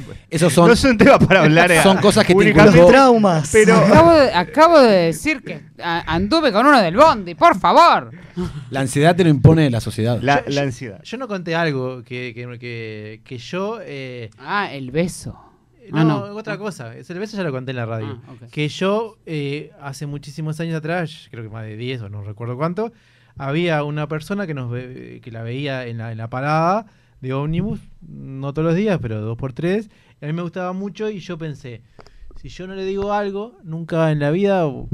[0.31, 1.71] Esos son, no es un tema para hablar.
[1.73, 3.49] eh, son cosas que te traumas.
[3.53, 8.11] Pero Acabo de, acabo de decir que a- anduve con uno del Bondi, por favor.
[8.71, 10.19] La ansiedad te lo impone la sociedad.
[10.23, 11.03] la, Yo- la ansiedad.
[11.03, 13.79] Yo no conté algo que, que, que, que yo.
[13.83, 15.39] eh, Ah, el beso.
[15.91, 16.19] no, Ah, no.
[16.37, 16.95] otra cosa.
[16.97, 18.21] Ese beso ya lo conté en la radio.
[18.29, 18.47] Ah.
[18.51, 22.57] Que yo, eh, hace muchísimos años atrás, creo que más de 10 o no recuerdo
[22.57, 22.93] cuánto,
[23.37, 26.87] había una persona que nos ve- que la veía en la, en la parada
[27.21, 29.91] de ómnibus, no todos los días, pero dos por tres.
[30.21, 31.83] y a mí me gustaba mucho y yo pensé,
[32.37, 34.89] si yo no le digo algo, nunca en la vida o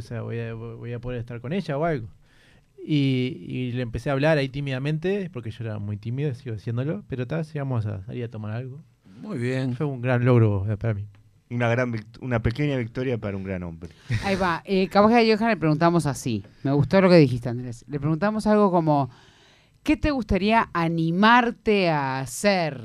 [0.00, 2.08] sea, voy, a, voy a poder estar con ella o algo.
[2.84, 7.04] Y, y le empecé a hablar ahí tímidamente, porque yo era muy tímido, sigo haciéndolo,
[7.08, 8.80] pero tal, íbamos a salir a tomar algo.
[9.20, 9.74] Muy bien.
[9.74, 11.06] Fue un gran logro para mí.
[11.48, 13.90] Una, gran una pequeña victoria para un gran hombre.
[14.24, 14.62] Ahí va.
[14.64, 16.44] Eh, capaz que a Johan le preguntamos así.
[16.62, 17.84] Me gustó lo que dijiste, Andrés.
[17.88, 19.10] Le preguntamos algo como,
[19.86, 22.80] ¿qué te gustaría animarte a hacer?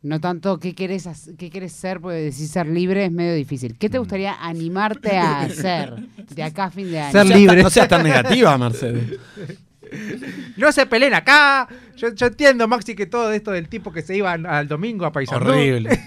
[0.00, 3.76] No tanto qué querés, hac- qué querés ser, porque decir ser libre es medio difícil.
[3.76, 5.96] ¿Qué te gustaría animarte a hacer
[6.34, 7.10] de acá a fin de año?
[7.12, 9.18] Seas tan- No seas tan negativa, Mercedes.
[10.56, 11.66] No se peleen acá.
[11.96, 15.04] Yo, yo entiendo, Maxi, que todo esto del tipo que se iba al- al domingo
[15.04, 15.50] a Paisandú.
[15.50, 15.98] Horrible.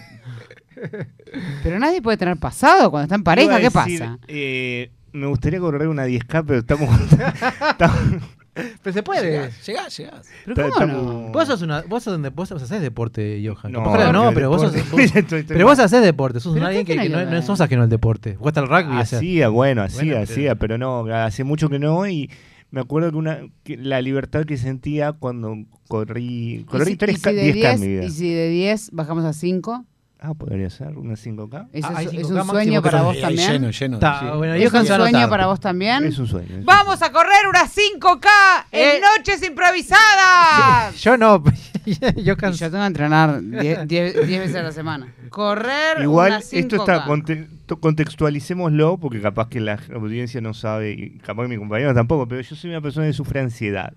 [1.63, 3.57] Pero nadie puede tener pasado cuando está en pareja.
[3.57, 4.19] ¿Qué decir, pasa?
[4.27, 6.89] eh, me gustaría correr una 10K, pero estamos.
[7.71, 8.23] estamos-
[8.83, 9.49] Pero se puede.
[9.65, 10.27] Llegás, llegás.
[10.45, 11.31] Pero ¿cómo estamos- no?
[11.31, 13.71] Vos sos una, vos sos donde vos haces deporte, Johan.
[13.71, 15.01] No, no, no, pero vos sos, vos-
[15.47, 15.85] pero vos mal.
[15.85, 18.35] haces deporte, sos ¿Pero alguien que, no, que no sos ajeno al deporte.
[18.35, 18.99] Jugaste al rugby.
[18.99, 19.19] o sea.
[19.19, 22.29] Hacía, bueno, hacía, Bueno, pero- hacía, pero no, hace mucho que no y
[22.71, 25.55] me acuerdo que, una, que la libertad que sentía cuando
[25.87, 28.03] corrí, ¿Y corrí si- tres y ca- si de 10K en 10 mi vida.
[28.05, 29.85] y si de 10 bajamos a 5?
[30.23, 31.69] Ah, podría ser, una 5K.
[31.73, 33.51] ¿Eso Ah, es, 5K es un máximo sueño para vos también?
[33.53, 33.95] lleno, lleno.
[33.95, 34.25] Está, sí.
[34.37, 36.03] bueno, ¿Es un sueño para vos también?
[36.05, 36.47] Es un sueño.
[36.51, 38.27] es un ¡Vamos a correr unas 5K
[38.71, 38.97] Eh.
[38.97, 40.95] en Noches Improvisadas!
[41.01, 41.43] Yo no.
[41.83, 42.53] Y Johan.
[42.53, 45.15] yo tengo que entrenar 10 veces a la semana.
[45.29, 46.59] Correr Igual unas 5K.
[46.59, 47.47] esto está conte-
[47.79, 52.41] contextualicémoslo porque capaz que la audiencia no sabe y capaz que mi compañero tampoco, pero
[52.41, 53.93] yo soy una persona que sufre ansiedad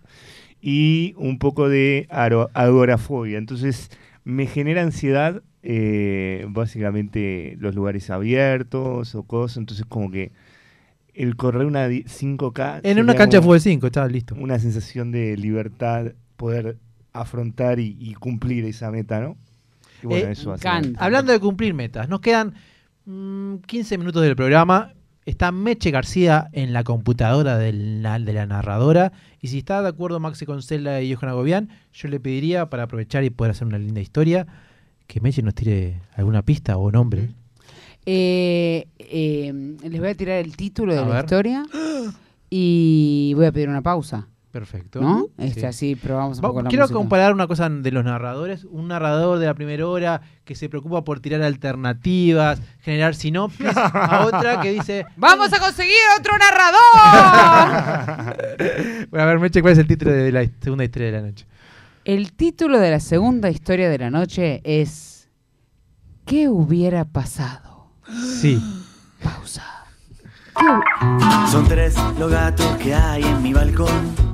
[0.63, 2.09] y un poco de
[2.55, 3.91] agorafobia, entonces
[4.25, 10.33] me genera ansiedad eh, básicamente los lugares abiertos o cosas, entonces como que
[11.15, 14.35] el correr una di- 5K En una cancha de fútbol 5, estaba listo.
[14.35, 16.77] una sensación de libertad, poder
[17.13, 19.37] afrontar y, y cumplir esa meta, ¿no?
[20.03, 20.55] Y bueno, Eh, eso.
[20.99, 22.55] Hablando de cumplir metas, nos quedan
[23.07, 24.93] mm, 15 minutos del programa.
[25.27, 29.13] Está Meche García en la computadora de la, de la narradora.
[29.41, 33.25] Y si está de acuerdo Maxi Concela y Johan Agobián, yo le pediría, para aprovechar
[33.25, 34.47] y poder hacer una linda historia,
[35.07, 37.31] que Meche nos tire alguna pista o nombre.
[38.07, 41.65] Eh, eh, les voy a tirar el título de la historia
[42.51, 44.29] y voy a pedir una pausa.
[44.55, 45.01] Perfecto.
[45.01, 45.23] ¿No?
[45.37, 45.47] Sí.
[45.47, 46.97] Este, así probamos un Va- poco la Quiero música.
[46.97, 48.63] comparar una cosa de los narradores.
[48.71, 54.25] Un narrador de la primera hora que se preocupa por tirar alternativas, generar sinopsis, a
[54.27, 55.07] otra que dice...
[55.17, 58.37] ¡Vamos a conseguir otro narrador!
[59.11, 61.47] Bueno, a ver, Meche, ¿cuál es el título de la segunda historia de la noche?
[62.05, 65.29] el título de la segunda historia de la noche es
[66.27, 67.89] ¿Qué hubiera pasado?
[68.41, 68.63] Sí.
[69.23, 69.65] Pausa.
[71.51, 74.34] Son tres los gatos que hay en mi balcón.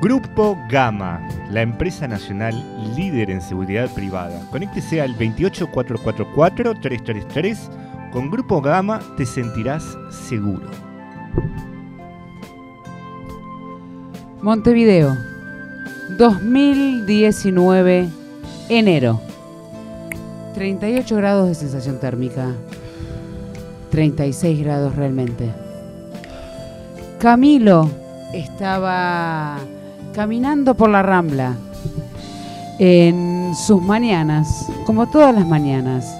[0.00, 1.20] Grupo Gama,
[1.50, 2.64] la empresa nacional
[2.96, 4.40] líder en seguridad privada.
[4.50, 7.58] Conéctese al 28444-333.
[8.10, 10.66] Con Grupo Gama te sentirás seguro.
[14.40, 15.18] Montevideo,
[16.16, 18.08] 2019,
[18.70, 19.20] enero.
[20.54, 22.54] 38 grados de sensación térmica.
[23.90, 25.52] 36 grados realmente.
[27.18, 27.90] Camilo
[28.32, 29.58] estaba
[30.20, 31.56] caminando por la rambla
[32.78, 36.14] en sus mañanas, como todas las mañanas.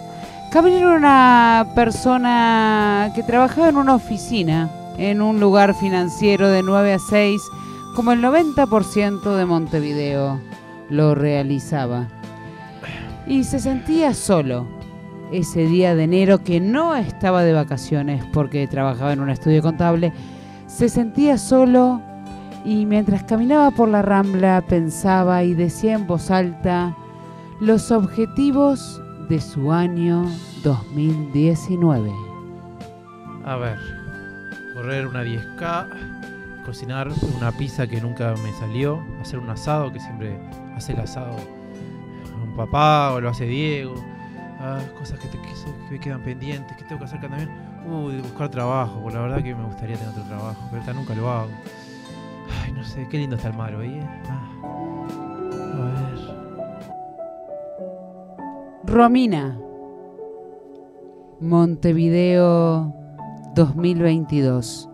[0.50, 6.94] Camilo era una persona que trabajaba en una oficina, en un lugar financiero de 9
[6.94, 7.42] a 6,
[7.94, 10.40] como el 90% de Montevideo
[10.88, 12.08] lo realizaba.
[13.26, 14.66] Y se sentía solo
[15.30, 20.14] ese día de enero que no estaba de vacaciones porque trabajaba en un estudio contable.
[20.68, 22.00] Se sentía solo
[22.64, 26.96] y mientras caminaba por la rambla pensaba y decía en voz alta
[27.60, 30.26] los objetivos de su año
[30.62, 32.10] 2019.
[33.44, 33.78] A ver,
[34.74, 40.38] correr una 10K, cocinar una pizza que nunca me salió, hacer un asado que siempre
[40.76, 41.36] hace el asado
[42.42, 43.94] un papá o lo hace Diego.
[44.58, 45.38] Ah, cosas que, te,
[45.90, 47.48] me quedan pendientes, que tengo que hacer también.
[47.80, 51.30] De buscar trabajo, por la verdad que me gustaría tener otro trabajo, pero nunca lo
[51.30, 51.50] hago.
[52.62, 54.08] Ay, no sé, qué lindo está el mar hoy, ¿eh?
[54.28, 54.50] Ah.
[55.74, 56.18] A ver.
[58.84, 59.58] Romina.
[61.40, 62.94] Montevideo
[63.54, 64.88] 2022.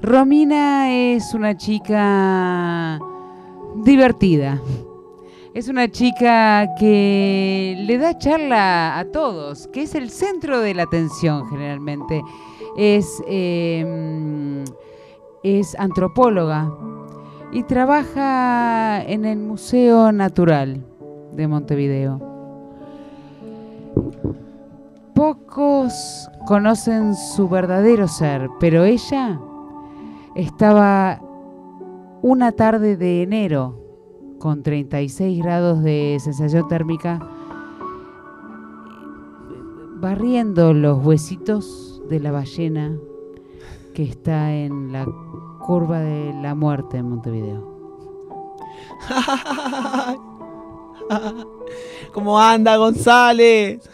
[0.00, 2.98] Romina es una chica
[3.84, 4.60] divertida.
[5.54, 10.84] Es una chica que le da charla a todos, que es el centro de la
[10.84, 12.22] atención generalmente.
[12.76, 14.64] Es, eh,
[15.42, 16.72] es antropóloga
[17.52, 20.84] y trabaja en el Museo Natural
[21.34, 22.20] de Montevideo.
[25.14, 29.38] Pocos conocen su verdadero ser, pero ella
[30.34, 31.20] estaba
[32.22, 33.78] una tarde de enero
[34.38, 37.20] con 36 grados de sensación térmica
[40.00, 42.96] barriendo los huesitos de la ballena
[43.94, 45.06] que está en la
[45.62, 47.72] curva de la muerte en Montevideo.
[52.12, 53.88] ¿Cómo anda, González?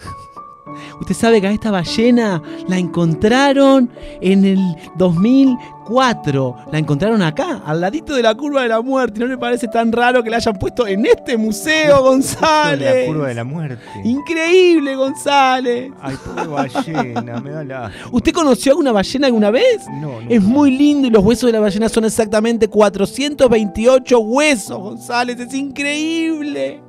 [1.00, 3.90] Usted sabe que a esta ballena la encontraron
[4.20, 4.58] en el
[4.96, 6.56] 2004.
[6.70, 9.20] La encontraron acá, al ladito de la curva de la muerte.
[9.20, 13.06] ¿No le parece tan raro que la hayan puesto en este museo, González?
[13.06, 13.82] La curva de la muerte.
[14.04, 15.92] Increíble, González.
[16.00, 17.90] Ay, pobre ballena, me da la.
[18.12, 19.86] ¿Usted conoció alguna ballena alguna vez?
[20.00, 20.30] No, no.
[20.30, 25.40] Es muy lindo y los huesos de la ballena son exactamente 428 huesos, González.
[25.40, 26.82] Es increíble.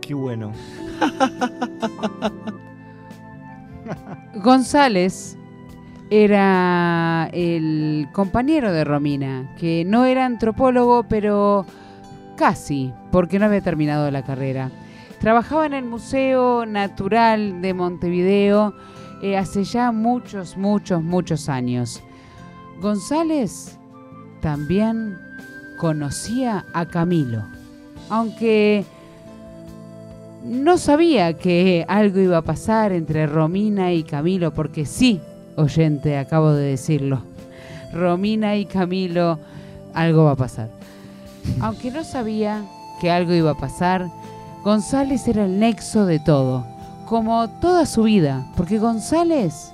[0.00, 0.52] Qué bueno.
[4.34, 5.36] González
[6.08, 11.66] era el compañero de Romina, que no era antropólogo, pero
[12.36, 14.70] casi, porque no había terminado la carrera.
[15.20, 18.74] Trabajaba en el Museo Natural de Montevideo
[19.22, 22.02] eh, hace ya muchos, muchos, muchos años.
[22.80, 23.78] González
[24.40, 25.18] también
[25.78, 27.44] conocía a Camilo,
[28.08, 28.84] aunque
[30.44, 35.20] no sabía que algo iba a pasar entre Romina y Camilo, porque sí,
[35.56, 37.22] oyente, acabo de decirlo.
[37.92, 39.38] Romina y Camilo,
[39.94, 40.70] algo va a pasar.
[41.60, 42.64] Aunque no sabía
[43.00, 44.10] que algo iba a pasar,
[44.62, 46.66] González era el nexo de todo,
[47.06, 49.72] como toda su vida, porque González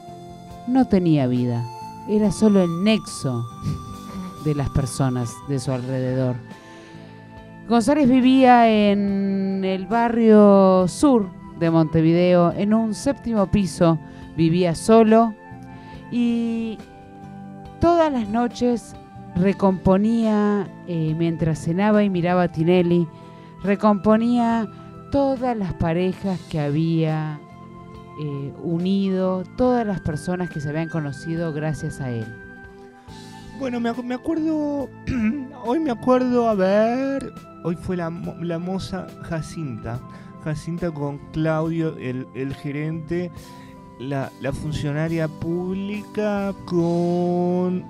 [0.67, 1.65] no tenía vida,
[2.09, 3.45] era solo el nexo
[4.45, 6.37] de las personas de su alrededor.
[7.69, 11.29] González vivía en el barrio sur
[11.59, 13.99] de Montevideo, en un séptimo piso,
[14.37, 15.35] vivía solo
[16.13, 16.79] y
[17.81, 18.95] todas las noches
[19.35, 23.09] recomponía, eh, mientras cenaba y miraba a Tinelli,
[23.65, 24.69] recomponía
[25.11, 27.41] todas las parejas que había
[28.23, 32.27] eh, unido, todas las personas que se habían conocido gracias a él.
[33.59, 34.89] Bueno, me, me acuerdo.
[35.65, 37.33] hoy me acuerdo, a ver.
[37.67, 39.99] Hoy fue la, mo- la moza Jacinta.
[40.45, 43.33] Jacinta con Claudio, el, el gerente.
[43.99, 47.85] La, la funcionaria pública con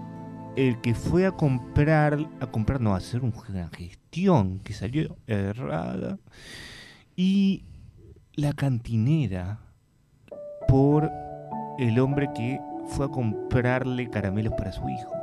[0.57, 2.27] el que fue a comprar.
[2.41, 6.19] A comprar, no, a hacer una gestión que salió errada.
[7.15, 7.65] Y
[8.35, 9.59] la cantinera
[10.69, 11.11] por
[11.79, 12.59] el hombre que
[12.89, 15.16] fue a comprarle caramelos para su hijo.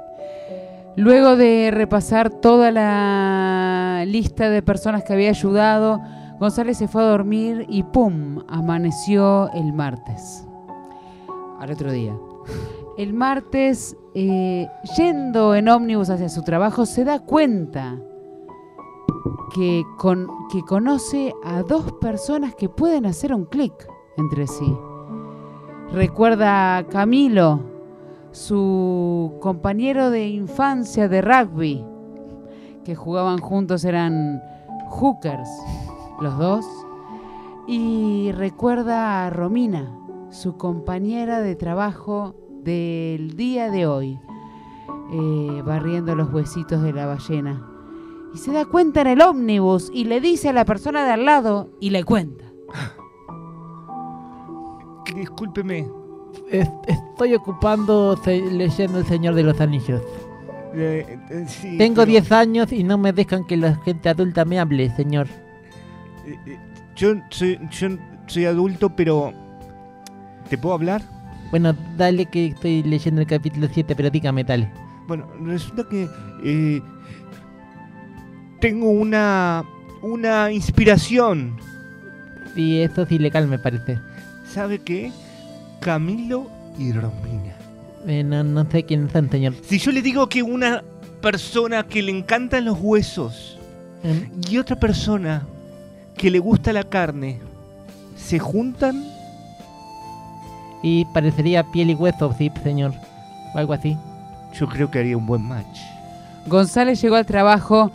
[0.95, 5.99] Luego de repasar toda la lista de personas que había ayudado,
[6.39, 8.43] González se fue a dormir y ¡pum!
[8.47, 10.47] amaneció el martes.
[11.59, 12.15] Al otro día.
[12.97, 17.99] El martes, eh, yendo en ómnibus hacia su trabajo, se da cuenta
[19.55, 23.73] que, con, que conoce a dos personas que pueden hacer un clic
[24.17, 24.77] entre sí.
[25.91, 27.72] Recuerda a Camilo,
[28.34, 31.85] su compañero de infancia de rugby,
[32.84, 34.41] que jugaban juntos, eran
[34.89, 35.47] hookers,
[36.19, 36.65] los dos.
[37.68, 39.88] Y recuerda a Romina,
[40.31, 44.19] su compañera de trabajo del día de hoy,
[45.11, 47.69] eh, barriendo los huesitos de la ballena.
[48.34, 51.26] Y se da cuenta en el ómnibus y le dice a la persona de al
[51.26, 52.45] lado y le cuenta.
[55.15, 56.02] Discúlpeme.
[56.51, 60.01] Es- estoy ocupando leyendo El Señor de los Anillos.
[60.76, 64.43] eh, eh, sí, Tengo pero, 10 años y no me dejan que la gente adulta
[64.45, 65.27] me hable, señor.
[66.26, 66.57] eh, eh,
[66.95, 67.89] yo, soy, yo
[68.27, 69.34] soy adulto, pero.
[70.49, 71.01] ¿Te puedo hablar?
[71.51, 74.72] Bueno, dale que estoy leyendo el capítulo 7, pero dígame, dale.
[75.07, 76.07] Bueno, resulta que
[76.43, 76.81] eh,
[78.60, 79.64] tengo una,
[80.01, 81.55] una inspiración.
[82.55, 83.99] Y esto es ilegal, me parece.
[84.45, 85.11] ¿Sabe qué?
[85.84, 86.47] Camilo
[86.77, 87.53] y Romina.
[88.07, 89.53] Eh, no, no sé quién son, señor.
[89.68, 90.84] Si yo le digo que una
[91.22, 93.57] persona que le encantan los huesos
[94.03, 95.43] Em, y otra persona
[96.18, 97.39] que le gusta la carne
[98.18, 99.03] se juntan,
[100.85, 102.91] Y parecería piel y hueso, sí, señor.
[103.55, 103.97] O algo así.
[104.53, 105.80] yo creo que haría un buen match.
[106.47, 107.89] González llegó al trabajo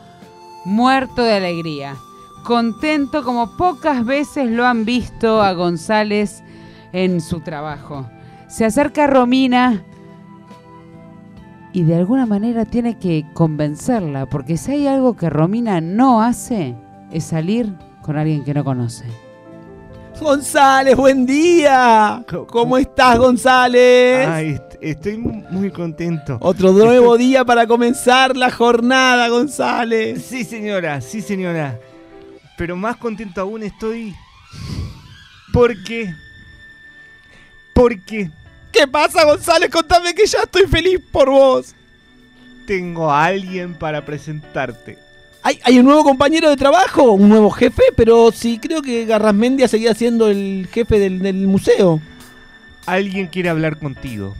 [0.64, 1.96] muerto de alegría,
[2.44, 6.42] contento como pocas veces lo han visto a González
[6.92, 8.08] en su trabajo.
[8.46, 9.82] Se acerca a Romina
[11.72, 16.74] y de alguna manera tiene que convencerla, porque si hay algo que Romina no hace,
[17.12, 19.04] es salir con alguien que no conoce.
[20.20, 22.24] González, buen día.
[22.48, 24.26] ¿Cómo estás, González?
[24.26, 26.38] Ay, est- estoy mu- muy contento.
[26.40, 30.24] Otro nuevo día para comenzar la jornada, González.
[30.24, 31.78] Sí, señora, sí, señora.
[32.56, 34.12] Pero más contento aún estoy
[35.52, 36.12] porque...
[37.78, 38.28] Porque
[38.72, 39.70] ¿Qué pasa, González?
[39.70, 41.74] Contame que ya estoy feliz por vos.
[42.66, 44.98] tengo a alguien para presentarte.
[45.44, 47.12] ¿Hay, hay un nuevo compañero de trabajo?
[47.12, 47.82] ¿Un nuevo jefe?
[47.96, 52.00] Pero sí, creo que Garrasmendia seguía siendo el jefe del, del museo.
[52.84, 54.34] Alguien quiere hablar contigo.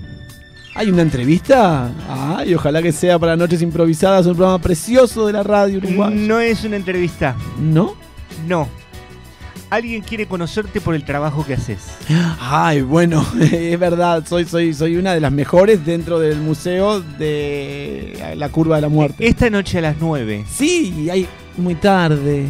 [0.74, 1.90] ¿Hay una entrevista?
[2.09, 6.15] Ay, ojalá que sea para Noches Improvisadas, un programa precioso de la radio uruguaya.
[6.15, 7.36] No es una entrevista.
[7.59, 7.94] ¿No?
[8.47, 8.69] No.
[9.70, 11.81] Alguien quiere conocerte por el trabajo que haces.
[12.40, 18.35] Ay, bueno, es verdad, soy, soy, soy una de las mejores dentro del museo de
[18.36, 19.27] la curva de la muerte.
[19.27, 20.45] Esta noche a las 9.
[20.51, 21.27] Sí, hay
[21.59, 22.47] muy tarde.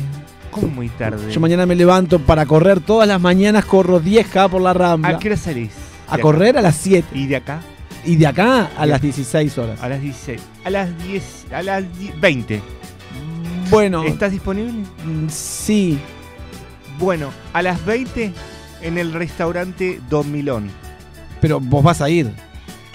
[0.52, 1.32] ¿Cómo muy tarde?
[1.32, 5.10] Yo mañana me levanto para correr todas las mañanas, corro 10K por la Rambla.
[5.10, 5.72] ¿A qué hora salís?
[6.08, 7.06] A correr a las 7.
[7.12, 7.60] ¿Y de acá?
[8.04, 9.82] Y de acá a las 16 horas.
[9.82, 10.40] A las 16.
[10.64, 11.46] A las 10.
[11.52, 12.62] A las 10 20.
[13.70, 14.72] Bueno, ¿Estás disponible?
[14.72, 15.98] mm, sí.
[16.98, 18.32] Bueno, a las 20
[18.82, 20.68] en el restaurante Don Milón.
[21.40, 22.32] Pero vos vas a ir.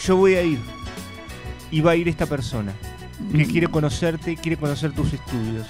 [0.05, 0.59] Yo voy a ir.
[1.71, 2.73] Y va a ir esta persona.
[3.31, 3.49] Que Mm.
[3.51, 5.65] quiere conocerte, quiere conocer tus estudios.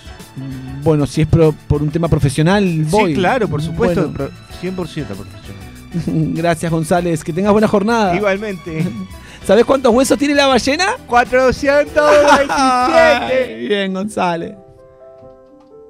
[0.82, 3.12] Bueno, si es pro- por un tema profesional, voy.
[3.12, 4.10] Sí, claro, por supuesto.
[4.10, 5.62] Bueno, pro- 100% profesional.
[6.36, 7.24] gracias, González.
[7.24, 8.16] Que tengas buena jornada.
[8.16, 8.84] Igualmente.
[9.46, 10.96] ¿Sabés cuántos huesos tiene la ballena?
[11.06, 13.56] 427.
[13.68, 14.56] Bien, González.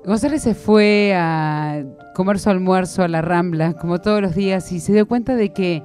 [0.05, 1.81] González se fue a
[2.13, 5.53] comer su almuerzo a la Rambla, como todos los días, y se dio cuenta de
[5.53, 5.81] que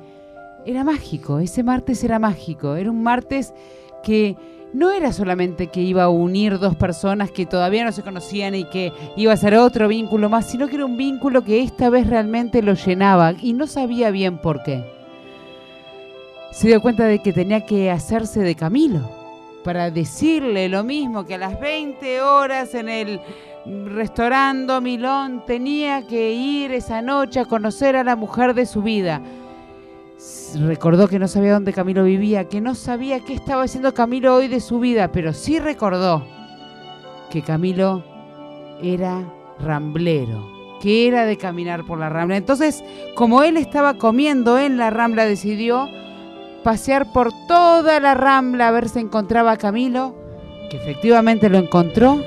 [0.66, 3.54] era mágico, ese martes era mágico, era un martes
[4.02, 4.36] que
[4.72, 8.64] no era solamente que iba a unir dos personas que todavía no se conocían y
[8.64, 12.06] que iba a ser otro vínculo más, sino que era un vínculo que esta vez
[12.08, 14.84] realmente lo llenaba y no sabía bien por qué.
[16.50, 19.08] Se dio cuenta de que tenía que hacerse de Camilo
[19.62, 23.20] para decirle lo mismo que a las 20 horas en el
[23.94, 29.20] restaurante Milón tenía que ir esa noche a conocer a la mujer de su vida.
[30.56, 34.48] Recordó que no sabía dónde Camilo vivía, que no sabía qué estaba haciendo Camilo hoy
[34.48, 36.24] de su vida, pero sí recordó
[37.30, 38.04] que Camilo
[38.82, 39.24] era
[39.60, 40.48] ramblero,
[40.80, 42.36] que era de caminar por la rambla.
[42.36, 42.82] Entonces,
[43.14, 45.86] como él estaba comiendo en la rambla, decidió
[46.64, 50.14] pasear por toda la rambla a ver si encontraba a Camilo,
[50.70, 52.22] que efectivamente lo encontró,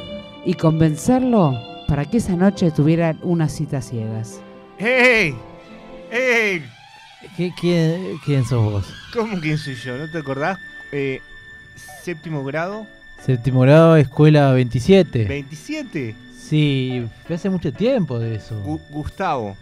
[0.45, 1.53] y convencerlo
[1.87, 4.39] para que esa noche tuvieran unas citas ciegas.
[4.79, 5.35] ¡Ey!
[6.11, 6.63] ¡Ey!
[7.37, 8.93] ¿Qué- quién, ¿Quién sos vos?
[9.13, 9.97] ¿Cómo quién soy yo?
[9.97, 10.57] ¿No te acordás?
[10.91, 11.21] Eh,
[12.03, 12.85] séptimo grado,
[13.23, 15.25] Séptimo grado, escuela 27.
[15.25, 16.15] 27.
[16.35, 18.59] Sí, fue hace mucho tiempo de eso.
[18.65, 19.55] Gu- Gustavo.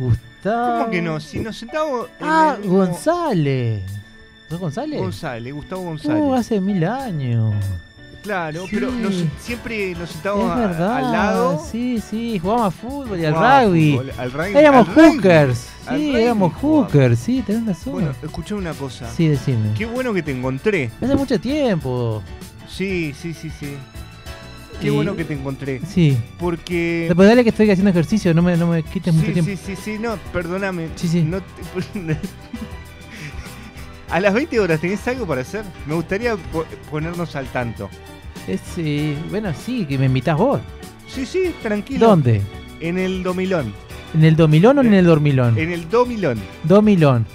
[0.00, 0.78] Gustavo.
[0.80, 1.20] ¿Cómo que no?
[1.20, 2.08] Si nos sentamos.
[2.18, 3.82] en Ah, el mismo- González.
[4.48, 4.98] ¿Sos González?
[5.00, 6.22] González, Gustavo González.
[6.22, 7.54] Uh, hace mil años.
[8.22, 8.70] Claro, Sí.
[8.74, 11.64] pero nos- siempre nos sentábamos al lado.
[11.70, 13.92] Sí, sí, jugábamos a fútbol y al rugby.
[13.92, 15.58] fútbol, al rugby- Éramos al hookers.
[15.58, 17.18] Sí, rugby éramos hookers.
[17.18, 17.92] Sí, tenés razón.
[17.94, 19.10] Bueno, escuché una cosa.
[19.10, 19.72] sí, decime.
[19.76, 20.90] Qué bueno que te encontré.
[21.00, 22.22] Hace mucho tiempo.
[22.68, 23.74] Sí, sí, sí, sí.
[24.80, 25.80] Qué bueno que te encontré.
[25.88, 26.16] Sí.
[26.38, 27.06] Porque.
[27.08, 29.50] Después dale que estoy haciendo ejercicio, no me, no me quites mucho tiempo.
[29.50, 30.88] sí, sí, sí, no, perdóname.
[30.96, 31.22] Sí, sí.
[31.22, 32.16] No te-
[34.10, 35.64] A las 20 horas, ¿tenés algo para hacer?
[35.86, 37.90] Me gustaría po- ponernos al tanto.
[38.46, 40.60] Es, eh, bueno, sí, que me invitas vos.
[41.06, 42.06] Sí, sí, tranquilo.
[42.08, 42.40] ¿Dónde?
[42.80, 43.72] En el Domilón.
[44.14, 45.58] ¿En el Domilón o en el Dormilón?
[45.58, 46.38] En el Domilón.
[46.64, 47.26] Domilón.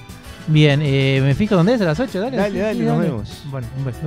[0.48, 2.38] Bien, eh, me fijo dónde es a las 8, dale.
[2.38, 3.44] Dale, sí, dale, sí, nos vemos.
[3.52, 4.00] Bueno, un beso.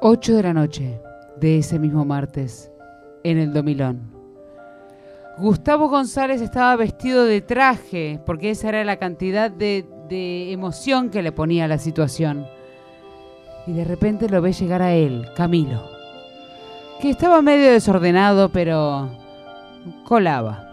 [0.00, 0.98] 8 de la noche
[1.38, 2.70] de ese mismo martes,
[3.24, 4.00] en el Domilón.
[5.40, 11.22] Gustavo González estaba vestido de traje, porque esa era la cantidad de, de emoción que
[11.22, 12.46] le ponía a la situación.
[13.66, 15.82] y de repente lo ve llegar a él, Camilo,
[17.00, 19.10] que estaba medio desordenado, pero
[20.04, 20.66] colaba.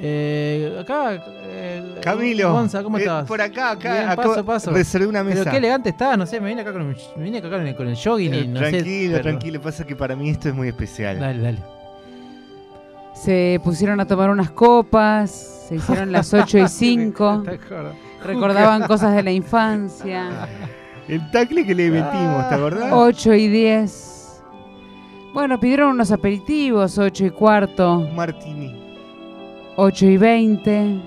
[0.00, 3.26] Eh, acá, eh, Camilo, Gonza, ¿cómo eh, estás?
[3.28, 4.70] por acá, acá, Bien, acá paso, paso.
[4.72, 5.50] reservé una Pero mesa.
[5.52, 7.86] qué elegante estás, no sé, me vine acá con, me vine acá con el, con
[7.86, 9.60] el jogging y Eh, no sé, tranquilo, pero- tranquilo.
[9.60, 11.20] Pasa que para mí esto es muy especial.
[11.20, 11.58] Dale, dale.
[13.24, 15.30] Se pusieron a tomar unas copas,
[15.66, 17.42] se hicieron las 8 y 5,
[18.22, 20.28] recordaban cosas de la infancia.
[21.08, 22.90] El tacle que le metimos, ¿te acordás?
[22.92, 24.42] 8 y 10.
[25.32, 28.06] Bueno, pidieron unos aperitivos, 8 y cuarto.
[28.14, 28.74] Martini.
[29.76, 31.00] 8 y 20.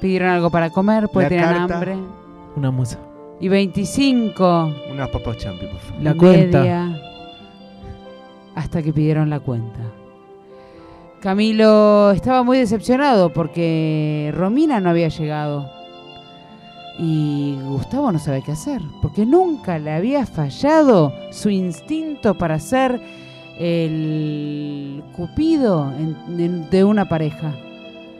[0.00, 1.74] Pidieron algo para comer, pues La tenían carta.
[1.74, 1.96] hambre.
[2.56, 2.98] Una musa.
[3.40, 4.72] Y 25.
[4.90, 6.02] Unas papas champi, por favor.
[6.02, 6.58] La cuenta.
[6.60, 7.02] media,
[8.54, 9.80] hasta que pidieron la cuenta.
[11.20, 15.68] Camilo estaba muy decepcionado porque Romina no había llegado.
[17.00, 23.00] Y Gustavo no sabía qué hacer, porque nunca le había fallado su instinto para ser
[23.58, 27.54] el cupido en- en- de una pareja.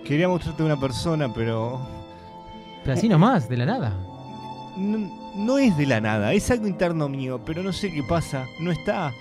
[0.04, 1.80] Quería mostrarte una persona, pero
[2.84, 3.92] Pero así nomás, de la nada.
[4.76, 8.44] no, no es de la nada, es algo interno mío, pero no sé qué pasa,
[8.60, 9.12] no está.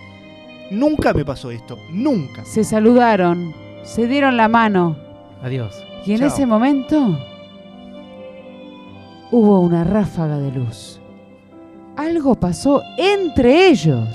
[0.69, 2.43] Nunca me pasó esto, nunca.
[2.45, 3.53] Se saludaron,
[3.87, 4.95] se dieron la mano.
[5.43, 5.83] Adiós.
[6.05, 6.27] Y en Chao.
[6.27, 7.17] ese momento
[9.31, 10.99] hubo una ráfaga de luz.
[11.95, 14.07] Algo pasó entre ellos.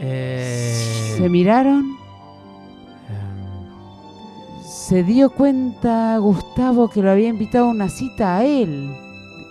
[0.00, 1.84] Eh, Se miraron.
[3.08, 8.90] em, Se dio cuenta Gustavo que lo había invitado a una cita a él.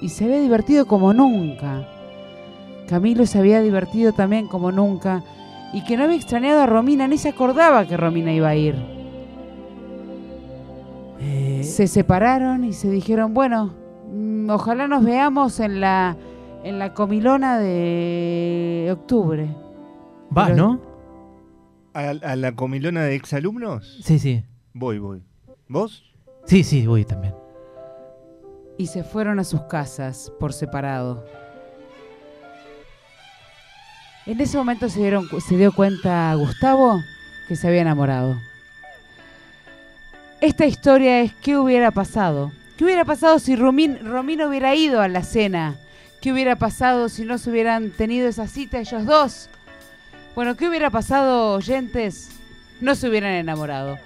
[0.01, 1.87] Y se había divertido como nunca.
[2.87, 5.23] Camilo se había divertido también como nunca.
[5.73, 8.75] Y que no había extrañado a Romina, ni se acordaba que Romina iba a ir.
[11.19, 13.73] eh, Se separaron y se dijeron, bueno,
[14.11, 16.15] mm, ojalá nos veamos en la,
[16.63, 19.49] en la comilona de octubre.
[20.29, 20.89] Vas, Pero- ¿no?
[21.93, 23.99] ¿A, a la comilona de exalumnos?
[24.03, 24.43] Sí, sí.
[24.73, 25.23] Voy, voy.
[25.67, 26.03] ¿Vos?
[26.45, 27.33] Sí, sí, voy también.
[28.77, 31.25] Y se fueron a sus casas por separado.
[34.25, 37.03] En ese momento se, dieron, se dio cuenta Gustavo
[37.47, 38.39] que se había enamorado.
[40.41, 42.51] Esta historia es qué hubiera pasado.
[42.77, 45.75] ¿Qué hubiera pasado si Romín, Romina hubiera ido a la cena?
[46.21, 49.49] ¿Qué hubiera pasado si no se hubieran tenido esa cita ellos dos?
[50.35, 52.29] Bueno, ¿qué hubiera pasado, oyentes?
[52.79, 53.97] No se hubieran enamorado.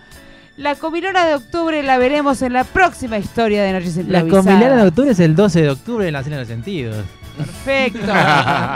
[0.57, 4.45] La comilona de octubre la veremos en la próxima historia de Noches La Improvisadas.
[4.45, 7.05] comilera de octubre es el 12 de octubre en la cena de los sentidos.
[7.37, 8.11] Perfecto.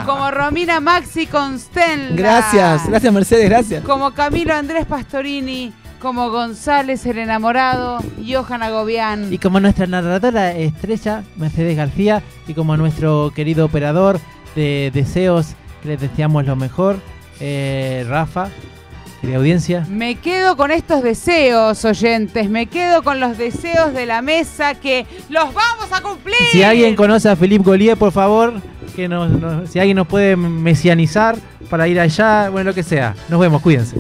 [0.06, 2.16] Como Romina Maxi Constenla.
[2.16, 3.84] Gracias, gracias Mercedes, gracias.
[3.84, 5.74] Como Camilo Andrés Pastorini.
[6.00, 8.00] Como González el enamorado.
[8.26, 9.34] Johan Agobián.
[9.34, 14.20] Y como nuestra narradora estrella, Mercedes García, y como nuestro querido operador
[14.56, 17.00] de deseos, que les deseamos lo mejor,
[17.40, 18.50] eh, Rafa,
[19.36, 19.86] audiencia.
[19.90, 22.50] Me quedo con estos deseos, oyentes.
[22.50, 26.36] Me quedo con los deseos de la mesa que los vamos a cumplir.
[26.52, 28.54] Si alguien conoce a Philippe Golier, por favor,
[28.96, 31.36] que nos, nos- si alguien nos puede mesianizar
[31.70, 33.16] para ir allá, bueno, lo que sea.
[33.30, 33.98] Nos vemos, cuídense.